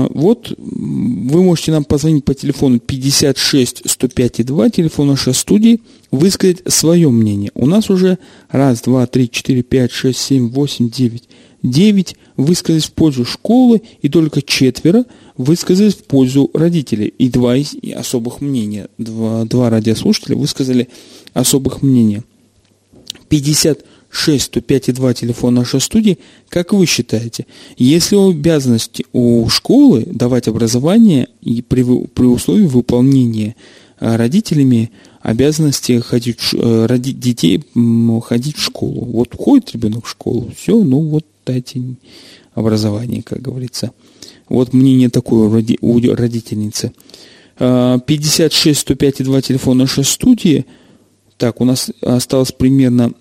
Вот 0.10 0.52
вы 0.58 1.44
можете 1.44 1.72
нам 1.72 1.84
позвонить 1.84 2.26
по 2.26 2.34
телефону 2.34 2.80
56 2.80 3.84
105 3.86 4.46
2, 4.46 4.70
телефон 4.72 5.10
нашей 5.10 5.36
студии, 5.36 5.82
высказать 6.10 6.62
свое 6.68 7.10
мнение. 7.10 7.52
У 7.54 7.68
нас 7.68 7.92
уже 7.92 8.18
раз, 8.50 8.82
два, 8.82 9.06
три, 9.06 9.30
четыре, 9.30 9.62
пять, 9.62 9.92
шесть, 9.92 10.20
семь, 10.20 10.50
восемь, 10.50 10.90
девять, 10.90 11.30
девять 11.62 12.16
высказались 12.38 12.86
в 12.86 12.94
пользу 12.94 13.24
школы, 13.24 13.84
и 14.02 14.10
только 14.10 14.42
четверо 14.42 15.06
высказались 15.38 15.94
в 15.94 16.04
пользу 16.06 16.50
родителей. 16.56 17.14
И 17.20 17.30
два 17.30 17.56
особых 17.96 18.42
мнения, 18.42 18.88
два, 18.98 19.46
два 19.46 19.70
радиослушателя 19.70 20.36
высказали 20.36 20.90
особых 21.34 21.84
мнения. 21.84 22.24
50 23.30 23.86
6 24.10 24.44
105 24.44 24.94
2 24.94 25.14
телефон 25.14 25.56
нашей 25.56 25.82
студии. 25.82 26.20
Как 26.50 26.74
вы 26.74 26.86
считаете, 26.86 27.46
если 27.78 28.16
обязанности 28.16 29.06
у 29.14 29.48
школы 29.50 30.06
давать 30.06 30.48
образование 30.48 31.28
и 31.42 31.62
при, 31.62 31.84
при 31.84 32.26
условии 32.26 32.66
выполнения 32.66 33.56
э, 34.00 34.16
родителями 34.16 34.92
обязанности 35.22 36.00
ходить, 36.00 36.40
э, 36.54 36.86
роди, 36.86 37.14
детей 37.14 37.64
ходить 38.24 38.58
в 38.58 38.64
школу. 38.64 39.06
Вот 39.06 39.36
ходит 39.36 39.72
ребенок 39.74 40.06
в 40.06 40.10
школу, 40.10 40.52
все, 40.58 40.84
ну 40.84 41.02
вот 41.02 41.26
дайте 41.46 41.82
образование, 42.54 43.22
как 43.22 43.42
говорится. 43.42 43.92
Вот 44.48 44.74
мнение 44.74 45.10
такое 45.10 45.64
у 45.82 46.00
родительницы. 46.16 46.92
56 47.58 48.80
105 48.80 49.24
2 49.24 49.42
телефон 49.42 49.78
нашей 49.78 50.04
студии. 50.04 50.66
Так, 51.38 51.62
у 51.62 51.66
нас 51.66 51.92
осталось 52.02 52.52
примерно 52.52 53.14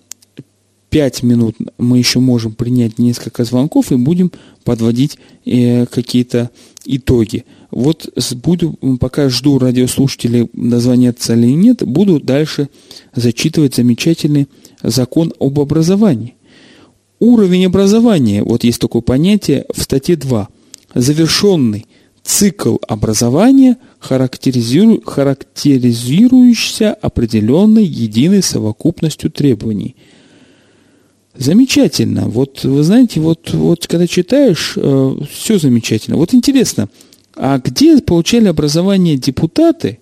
5 0.89 1.23
минут 1.23 1.55
мы 1.77 1.97
еще 1.97 2.19
можем 2.19 2.53
принять 2.53 2.97
несколько 2.97 3.43
звонков 3.43 3.91
и 3.91 3.95
будем 3.95 4.31
подводить 4.63 5.17
э, 5.45 5.85
какие-то 5.85 6.49
итоги. 6.85 7.45
Вот 7.71 8.09
буду, 8.43 8.73
пока 8.99 9.29
жду 9.29 9.59
радиослушателей, 9.59 10.49
дозвонятся 10.53 11.35
или 11.35 11.51
нет, 11.51 11.83
буду 11.85 12.19
дальше 12.19 12.69
зачитывать 13.15 13.75
замечательный 13.75 14.47
закон 14.81 15.33
об 15.39 15.59
образовании. 15.59 16.35
Уровень 17.19 17.65
образования, 17.65 18.43
вот 18.43 18.63
есть 18.63 18.79
такое 18.79 19.01
понятие 19.01 19.65
в 19.73 19.81
статье 19.81 20.15
2. 20.15 20.47
Завершенный 20.95 21.85
цикл 22.23 22.77
образования, 22.87 23.77
характеризиру, 23.99 25.01
характеризующийся 25.05 26.93
определенной 26.93 27.85
единой 27.85 28.41
совокупностью 28.41 29.29
требований– 29.29 29.95
Замечательно. 31.39 32.27
Вот 32.27 32.65
вы 32.65 32.83
знаете, 32.83 33.21
вот, 33.21 33.53
вот 33.53 33.87
когда 33.87 34.07
читаешь, 34.07 34.73
э, 34.75 35.15
все 35.31 35.57
замечательно. 35.57 36.17
Вот 36.17 36.33
интересно, 36.33 36.89
а 37.33 37.59
где 37.59 37.97
получали 38.01 38.49
образование 38.49 39.15
депутаты 39.15 39.99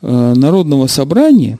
э, 0.00 0.34
Народного 0.36 0.86
собрания, 0.86 1.58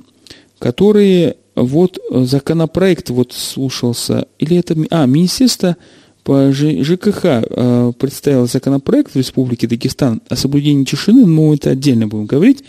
которые 0.60 1.34
вот 1.56 1.98
законопроект 2.10 3.10
вот 3.10 3.32
слушался, 3.32 4.28
или 4.38 4.56
это, 4.56 4.76
а, 4.90 5.06
Министерство 5.06 5.76
по 6.22 6.52
ЖКХ 6.52 7.24
э, 7.24 7.92
представило 7.98 8.46
законопроект 8.46 9.14
в 9.14 9.16
Республике 9.16 9.66
Дагестан 9.66 10.22
о 10.28 10.36
соблюдении 10.36 10.84
тишины, 10.84 11.26
но 11.26 11.52
это 11.52 11.70
отдельно 11.70 12.06
будем 12.06 12.26
говорить. 12.26 12.62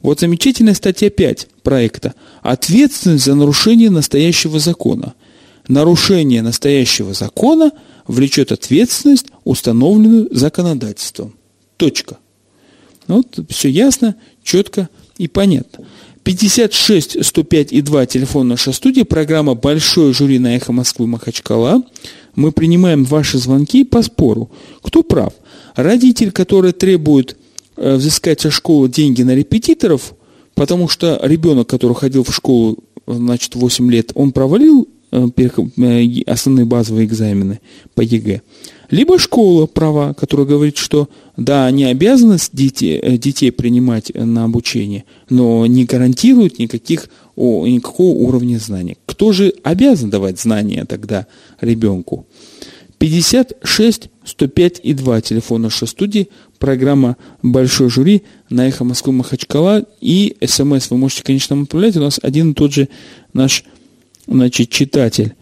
Вот 0.00 0.18
замечательная 0.18 0.74
статья 0.74 1.10
5 1.10 1.46
проекта. 1.62 2.14
Ответственность 2.42 3.24
за 3.24 3.36
нарушение 3.36 3.88
настоящего 3.88 4.58
закона 4.58 5.14
нарушение 5.68 6.42
настоящего 6.42 7.14
закона 7.14 7.72
влечет 8.06 8.52
ответственность, 8.52 9.26
установленную 9.44 10.28
законодательством. 10.30 11.34
Точка. 11.76 12.18
Вот 13.06 13.38
все 13.48 13.68
ясно, 13.68 14.16
четко 14.42 14.88
и 15.18 15.28
понятно. 15.28 15.86
56 16.24 17.24
105 17.24 17.72
и 17.72 17.80
2 17.80 18.06
телефон 18.06 18.48
наша 18.48 18.72
студия, 18.72 19.04
программа 19.04 19.54
«Большое 19.54 20.12
жюри 20.12 20.38
на 20.38 20.56
эхо 20.56 20.72
Москвы 20.72 21.06
Махачкала». 21.08 21.82
Мы 22.36 22.52
принимаем 22.52 23.04
ваши 23.04 23.38
звонки 23.38 23.84
по 23.84 24.02
спору. 24.02 24.50
Кто 24.82 25.02
прав? 25.02 25.34
Родитель, 25.74 26.30
который 26.30 26.72
требует 26.72 27.36
э, 27.76 27.96
взыскать 27.96 28.40
со 28.40 28.50
школы 28.50 28.88
деньги 28.88 29.22
на 29.22 29.34
репетиторов, 29.34 30.14
потому 30.54 30.88
что 30.88 31.20
ребенок, 31.22 31.68
который 31.68 31.94
ходил 31.94 32.24
в 32.24 32.34
школу, 32.34 32.78
значит, 33.06 33.54
8 33.56 33.90
лет, 33.90 34.12
он 34.14 34.32
провалил 34.32 34.88
Э, 34.88 34.88
э, 34.88 35.01
основные 35.12 36.64
базовые 36.64 37.06
экзамены 37.06 37.60
по 37.94 38.00
ЕГЭ. 38.00 38.42
Либо 38.90 39.18
школа 39.18 39.66
права, 39.66 40.12
которая 40.12 40.46
говорит, 40.46 40.76
что 40.76 41.08
да, 41.36 41.66
они 41.66 41.84
обязаны 41.84 42.36
детей, 42.52 42.98
э, 42.98 43.16
детей 43.16 43.50
принимать 43.50 44.12
на 44.14 44.44
обучение, 44.44 45.04
но 45.30 45.64
не 45.66 45.86
гарантируют 45.86 46.58
никаких, 46.58 47.08
о, 47.34 47.66
никакого 47.66 48.10
уровня 48.10 48.58
знаний. 48.58 48.98
Кто 49.06 49.32
же 49.32 49.54
обязан 49.62 50.10
давать 50.10 50.38
знания 50.38 50.84
тогда 50.84 51.26
ребенку? 51.60 52.26
56 52.98 54.10
105 54.24 54.80
и 54.82 54.94
2 54.94 55.20
телефон 55.22 55.62
нашей 55.62 55.88
студии, 55.88 56.28
программа 56.58 57.16
«Большой 57.42 57.90
жюри» 57.90 58.22
на 58.48 58.68
«Эхо 58.68 58.84
Москвы 58.84 59.12
Махачкала» 59.12 59.84
и 60.00 60.36
смс 60.46 60.90
вы 60.90 60.96
можете, 60.96 61.24
конечно, 61.24 61.60
отправлять. 61.60 61.96
У 61.96 62.00
нас 62.00 62.20
один 62.22 62.52
и 62.52 62.54
тот 62.54 62.72
же 62.72 62.88
наш 63.32 63.64
значит, 64.26 64.70
читатель 64.70 65.34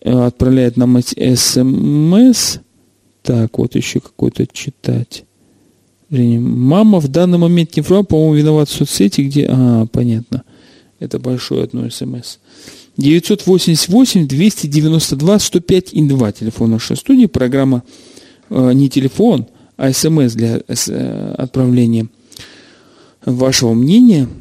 э, 0.00 0.10
отправляет 0.10 0.76
нам 0.76 1.00
смс. 1.00 2.58
Так, 3.22 3.58
вот 3.58 3.74
еще 3.74 3.98
какой-то 4.00 4.46
читать. 4.46 5.24
Мама 6.10 7.00
в 7.00 7.08
данный 7.08 7.38
момент 7.38 7.76
не 7.76 7.82
права, 7.82 8.02
по-моему, 8.02 8.32
виноват 8.34 8.70
в 8.70 8.72
соцсети, 8.72 9.20
где... 9.22 9.46
А, 9.50 9.86
понятно. 9.86 10.44
Это 11.00 11.18
большое 11.18 11.64
одно 11.64 11.90
смс. 11.90 12.38
988-292-105 12.98 15.88
и 15.92 16.08
2. 16.08 16.32
Телефон 16.32 16.70
нашей 16.70 16.96
студии. 16.96 17.26
Программа 17.26 17.82
э, 18.48 18.72
не 18.72 18.88
телефон, 18.88 19.46
а 19.76 19.92
смс 19.92 20.32
для 20.32 20.62
э, 20.66 21.34
отправления 21.36 22.08
вашего 23.24 23.74
мнения– 23.74 24.28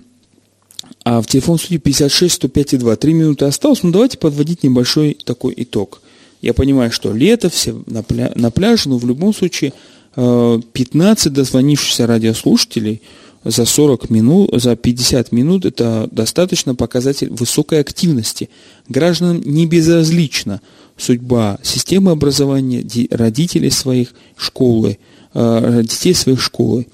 а 1.09 1.21
в 1.21 1.27
телефон 1.27 1.57
студии 1.57 1.77
56 1.77 2.35
105 2.35 2.73
и 2.73 2.77
2. 2.77 2.95
Три 2.97 3.13
минуты 3.13 3.45
осталось, 3.45 3.81
ну, 3.81 3.91
давайте 3.91 4.17
подводить 4.17 4.63
небольшой 4.63 5.17
такой 5.23 5.53
итог. 5.55 6.01
Я 6.41 6.53
понимаю, 6.53 6.91
что 6.91 7.13
лето, 7.13 7.49
все 7.49 7.81
на, 7.85 8.03
пля 8.03 8.33
на 8.35 8.51
пляже, 8.51 8.89
но 8.89 8.97
в 8.97 9.07
любом 9.07 9.33
случае 9.33 9.71
15 10.15 11.27
э, 11.27 11.29
дозвонившихся 11.29 12.07
радиослушателей 12.07 13.01
за 13.45 13.63
40 13.63 14.09
минут, 14.09 14.49
за 14.61 14.75
50 14.75 15.31
минут 15.31 15.63
это 15.63 16.09
достаточно 16.11 16.75
показатель 16.75 17.29
высокой 17.29 17.79
активности. 17.79 18.49
Гражданам 18.89 19.41
не 19.45 19.65
безразлична 19.65 20.59
судьба 20.97 21.57
системы 21.63 22.11
образования, 22.11 22.85
родителей 23.11 23.69
своих 23.69 24.13
школы, 24.35 24.97
э, 25.33 25.83
детей 25.83 26.13
своих 26.13 26.41
школы. 26.41 26.85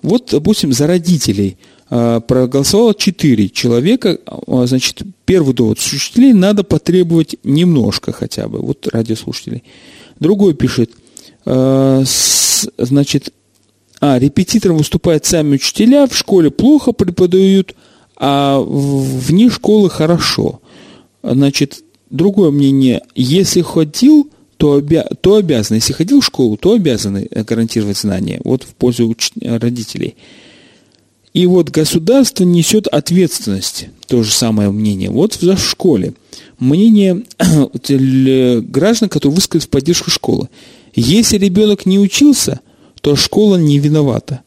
Вот, 0.00 0.28
допустим, 0.30 0.72
за 0.72 0.86
родителей– 0.86 1.58
проголосовало 1.88 2.94
4 2.94 3.48
человека, 3.48 4.18
а, 4.26 4.66
значит, 4.66 5.02
первый 5.24 5.54
довод, 5.54 5.78
с 5.78 6.10
надо 6.16 6.62
потребовать 6.62 7.36
немножко 7.44 8.12
хотя 8.12 8.48
бы, 8.48 8.58
вот 8.60 8.86
радиослушателей. 8.88 9.64
Другой 10.20 10.54
пишет, 10.54 10.90
а, 11.46 12.02
значит, 12.76 13.32
а, 14.00 14.18
репетитором 14.18 14.78
выступают 14.78 15.24
сами 15.24 15.54
учителя, 15.54 16.06
в 16.06 16.14
школе 16.14 16.50
плохо 16.50 16.92
преподают, 16.92 17.74
а 18.16 18.60
вне 18.60 19.48
школы 19.48 19.88
хорошо. 19.88 20.60
Значит, 21.22 21.82
другое 22.10 22.50
мнение, 22.50 23.02
если 23.14 23.62
ходил, 23.62 24.30
то, 24.56 24.74
обя 24.74 25.04
то 25.20 25.36
обязан, 25.36 25.76
если 25.76 25.92
ходил 25.92 26.20
в 26.20 26.24
школу, 26.24 26.56
то 26.56 26.72
обязаны 26.72 27.28
гарантировать 27.30 27.96
знания, 27.96 28.40
вот 28.44 28.64
в 28.64 28.74
пользу 28.74 29.16
родителей. 29.40 30.16
И 31.38 31.46
вот 31.46 31.70
государство 31.70 32.42
несет 32.42 32.88
ответственность, 32.88 33.86
то 34.08 34.24
же 34.24 34.32
самое 34.32 34.72
мнение. 34.72 35.08
Вот 35.08 35.40
в 35.54 35.56
школе. 35.56 36.14
Мнение 36.58 37.22
граждан, 38.62 39.08
которые 39.08 39.36
высказали 39.36 39.64
в 39.64 39.68
поддержку 39.68 40.10
школы. 40.10 40.48
Если 40.96 41.38
ребенок 41.38 41.86
не 41.86 42.00
учился, 42.00 42.58
то 43.02 43.14
школа 43.14 43.54
не 43.54 43.78
виновата. 43.78 44.40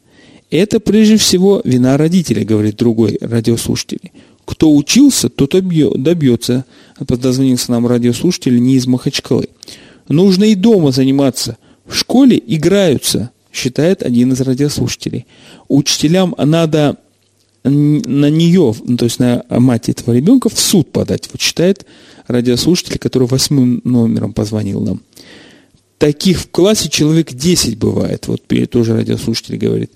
Это 0.49 0.81
прежде 0.81 1.15
всего 1.15 1.61
вина 1.63 1.95
родителей, 1.95 2.43
говорит 2.43 2.75
другой 2.75 3.17
радиослушатель. 3.21 4.11
Кто 4.43 4.75
учился, 4.75 5.29
тот 5.29 5.53
добьется, 5.53 6.65
подозвонился 7.07 7.71
нам 7.71 7.87
радиослушатель 7.87 8.61
не 8.61 8.75
из 8.75 8.85
Махачкалы. 8.85 9.47
Нужно 10.09 10.43
и 10.43 10.55
дома 10.55 10.91
заниматься. 10.91 11.57
В 11.85 11.95
школе 11.95 12.43
играются, 12.45 13.31
считает 13.51 14.03
один 14.03 14.31
из 14.33 14.41
радиослушателей. 14.41 15.25
Учителям 15.67 16.35
надо 16.37 16.97
на 17.63 18.29
нее, 18.29 18.73
ну, 18.83 18.97
то 18.97 19.05
есть 19.05 19.19
на 19.19 19.45
мать 19.49 19.89
этого 19.89 20.15
ребенка, 20.15 20.49
в 20.49 20.59
суд 20.59 20.91
подать, 20.91 21.29
вот 21.31 21.41
считает 21.41 21.85
радиослушатель, 22.27 22.97
который 22.97 23.27
восьмым 23.27 23.81
номером 23.83 24.33
позвонил 24.33 24.81
нам. 24.81 25.01
Таких 25.99 26.39
в 26.39 26.49
классе 26.49 26.89
человек 26.89 27.31
10 27.31 27.77
бывает, 27.77 28.27
вот 28.27 28.41
тоже 28.71 28.95
радиослушатель 28.95 29.57
говорит. 29.57 29.91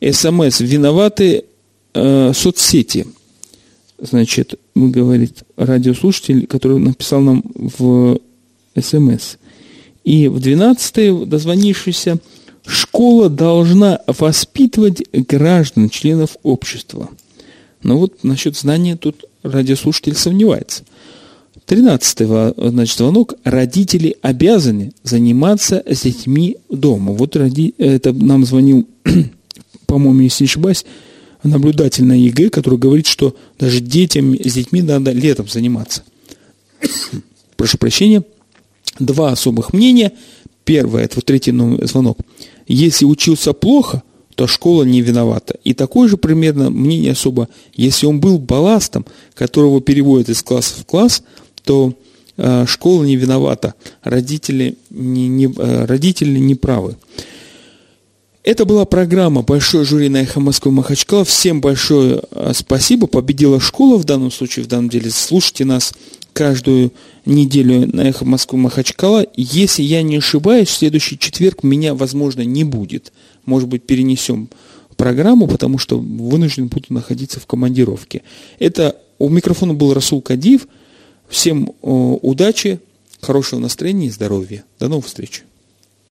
СМС 0.00 0.60
виноваты 0.60 1.44
э, 1.92 2.32
соцсети. 2.34 3.06
Значит, 3.98 4.54
говорит 4.74 5.42
радиослушатель, 5.56 6.46
который 6.46 6.78
написал 6.78 7.20
нам 7.20 7.44
в 7.54 8.18
СМС. 8.80 9.36
И 10.04 10.28
в 10.28 10.40
12 10.40 11.28
дозвонившийся 11.28 12.18
школа 12.66 13.28
должна 13.28 14.00
воспитывать 14.06 15.02
граждан, 15.12 15.88
членов 15.88 16.36
общества. 16.42 17.08
Но 17.82 17.98
вот 17.98 18.22
насчет 18.24 18.56
знания 18.56 18.96
тут 18.96 19.24
радиослушатель 19.42 20.14
сомневается. 20.14 20.84
13 21.66 22.28
значит, 22.56 22.98
звонок. 22.98 23.34
Родители 23.44 24.16
обязаны 24.22 24.92
заниматься 25.02 25.82
с 25.86 26.02
детьми 26.02 26.56
дома. 26.68 27.12
Вот 27.12 27.36
ради, 27.36 27.74
это 27.78 28.12
нам 28.12 28.44
звонил, 28.44 28.86
по-моему, 29.86 30.20
если 30.20 30.44
не 30.44 30.48
ошибаюсь, 30.48 30.84
наблюдатель 31.42 32.04
на 32.04 32.12
ЕГЭ, 32.12 32.50
который 32.50 32.78
говорит, 32.78 33.06
что 33.06 33.36
даже 33.58 33.80
детям 33.80 34.34
с 34.34 34.52
детьми 34.52 34.82
надо 34.82 35.12
летом 35.12 35.48
заниматься. 35.48 36.02
Прошу 37.56 37.78
прощения. 37.78 38.24
Два 38.98 39.30
особых 39.30 39.72
мнения. 39.72 40.12
Первое, 40.64 41.04
это 41.04 41.16
вот 41.16 41.24
третий 41.24 41.52
звонок. 41.86 42.18
Если 42.72 43.04
учился 43.04 43.52
плохо, 43.52 44.04
то 44.36 44.46
школа 44.46 44.84
не 44.84 45.00
виновата. 45.00 45.56
И 45.64 45.74
такое 45.74 46.08
же 46.08 46.16
примерно 46.16 46.70
мнение 46.70 47.12
особо, 47.12 47.48
если 47.74 48.06
он 48.06 48.20
был 48.20 48.38
балластом, 48.38 49.04
которого 49.34 49.80
переводят 49.80 50.28
из 50.28 50.40
класса 50.42 50.74
в 50.78 50.86
класс, 50.86 51.24
то 51.64 51.94
э, 52.36 52.66
школа 52.68 53.02
не 53.02 53.16
виновата, 53.16 53.74
родители 54.04 54.76
не, 54.88 55.26
не, 55.26 55.46
э, 55.46 55.84
родители 55.84 56.38
не 56.38 56.54
правы. 56.54 56.96
Это 58.44 58.64
была 58.64 58.84
программа 58.84 59.42
«Большое 59.42 59.84
жюри 59.84 60.08
на 60.08 60.18
эхо 60.18 60.38
Москвы 60.38 60.70
Махачкала». 60.70 61.24
Всем 61.24 61.60
большое 61.60 62.22
э, 62.30 62.52
спасибо. 62.54 63.08
Победила 63.08 63.58
школа 63.58 63.98
в 63.98 64.04
данном 64.04 64.30
случае, 64.30 64.64
в 64.64 64.68
данном 64.68 64.88
деле. 64.90 65.10
Слушайте 65.10 65.64
нас 65.64 65.92
каждую 66.32 66.92
неделю 67.24 67.86
на 67.94 68.02
эхо 68.02 68.24
Москвы 68.24 68.58
Махачкала. 68.58 69.26
Если 69.36 69.82
я 69.82 70.02
не 70.02 70.16
ошибаюсь, 70.16 70.68
в 70.68 70.72
следующий 70.72 71.18
четверг 71.18 71.62
меня, 71.62 71.94
возможно, 71.94 72.42
не 72.42 72.64
будет. 72.64 73.12
Может 73.44 73.68
быть, 73.68 73.82
перенесем 73.84 74.48
программу, 74.96 75.48
потому 75.48 75.78
что 75.78 75.98
вынужден 75.98 76.68
буду 76.68 76.86
находиться 76.90 77.40
в 77.40 77.46
командировке. 77.46 78.22
Это 78.58 78.96
у 79.18 79.28
микрофона 79.28 79.74
был 79.74 79.94
Расул 79.94 80.20
Кадиев. 80.20 80.68
Всем 81.28 81.72
удачи, 81.82 82.80
хорошего 83.20 83.60
настроения 83.60 84.08
и 84.08 84.10
здоровья. 84.10 84.64
До 84.78 84.88
новых 84.88 85.06
встреч. 85.06 85.44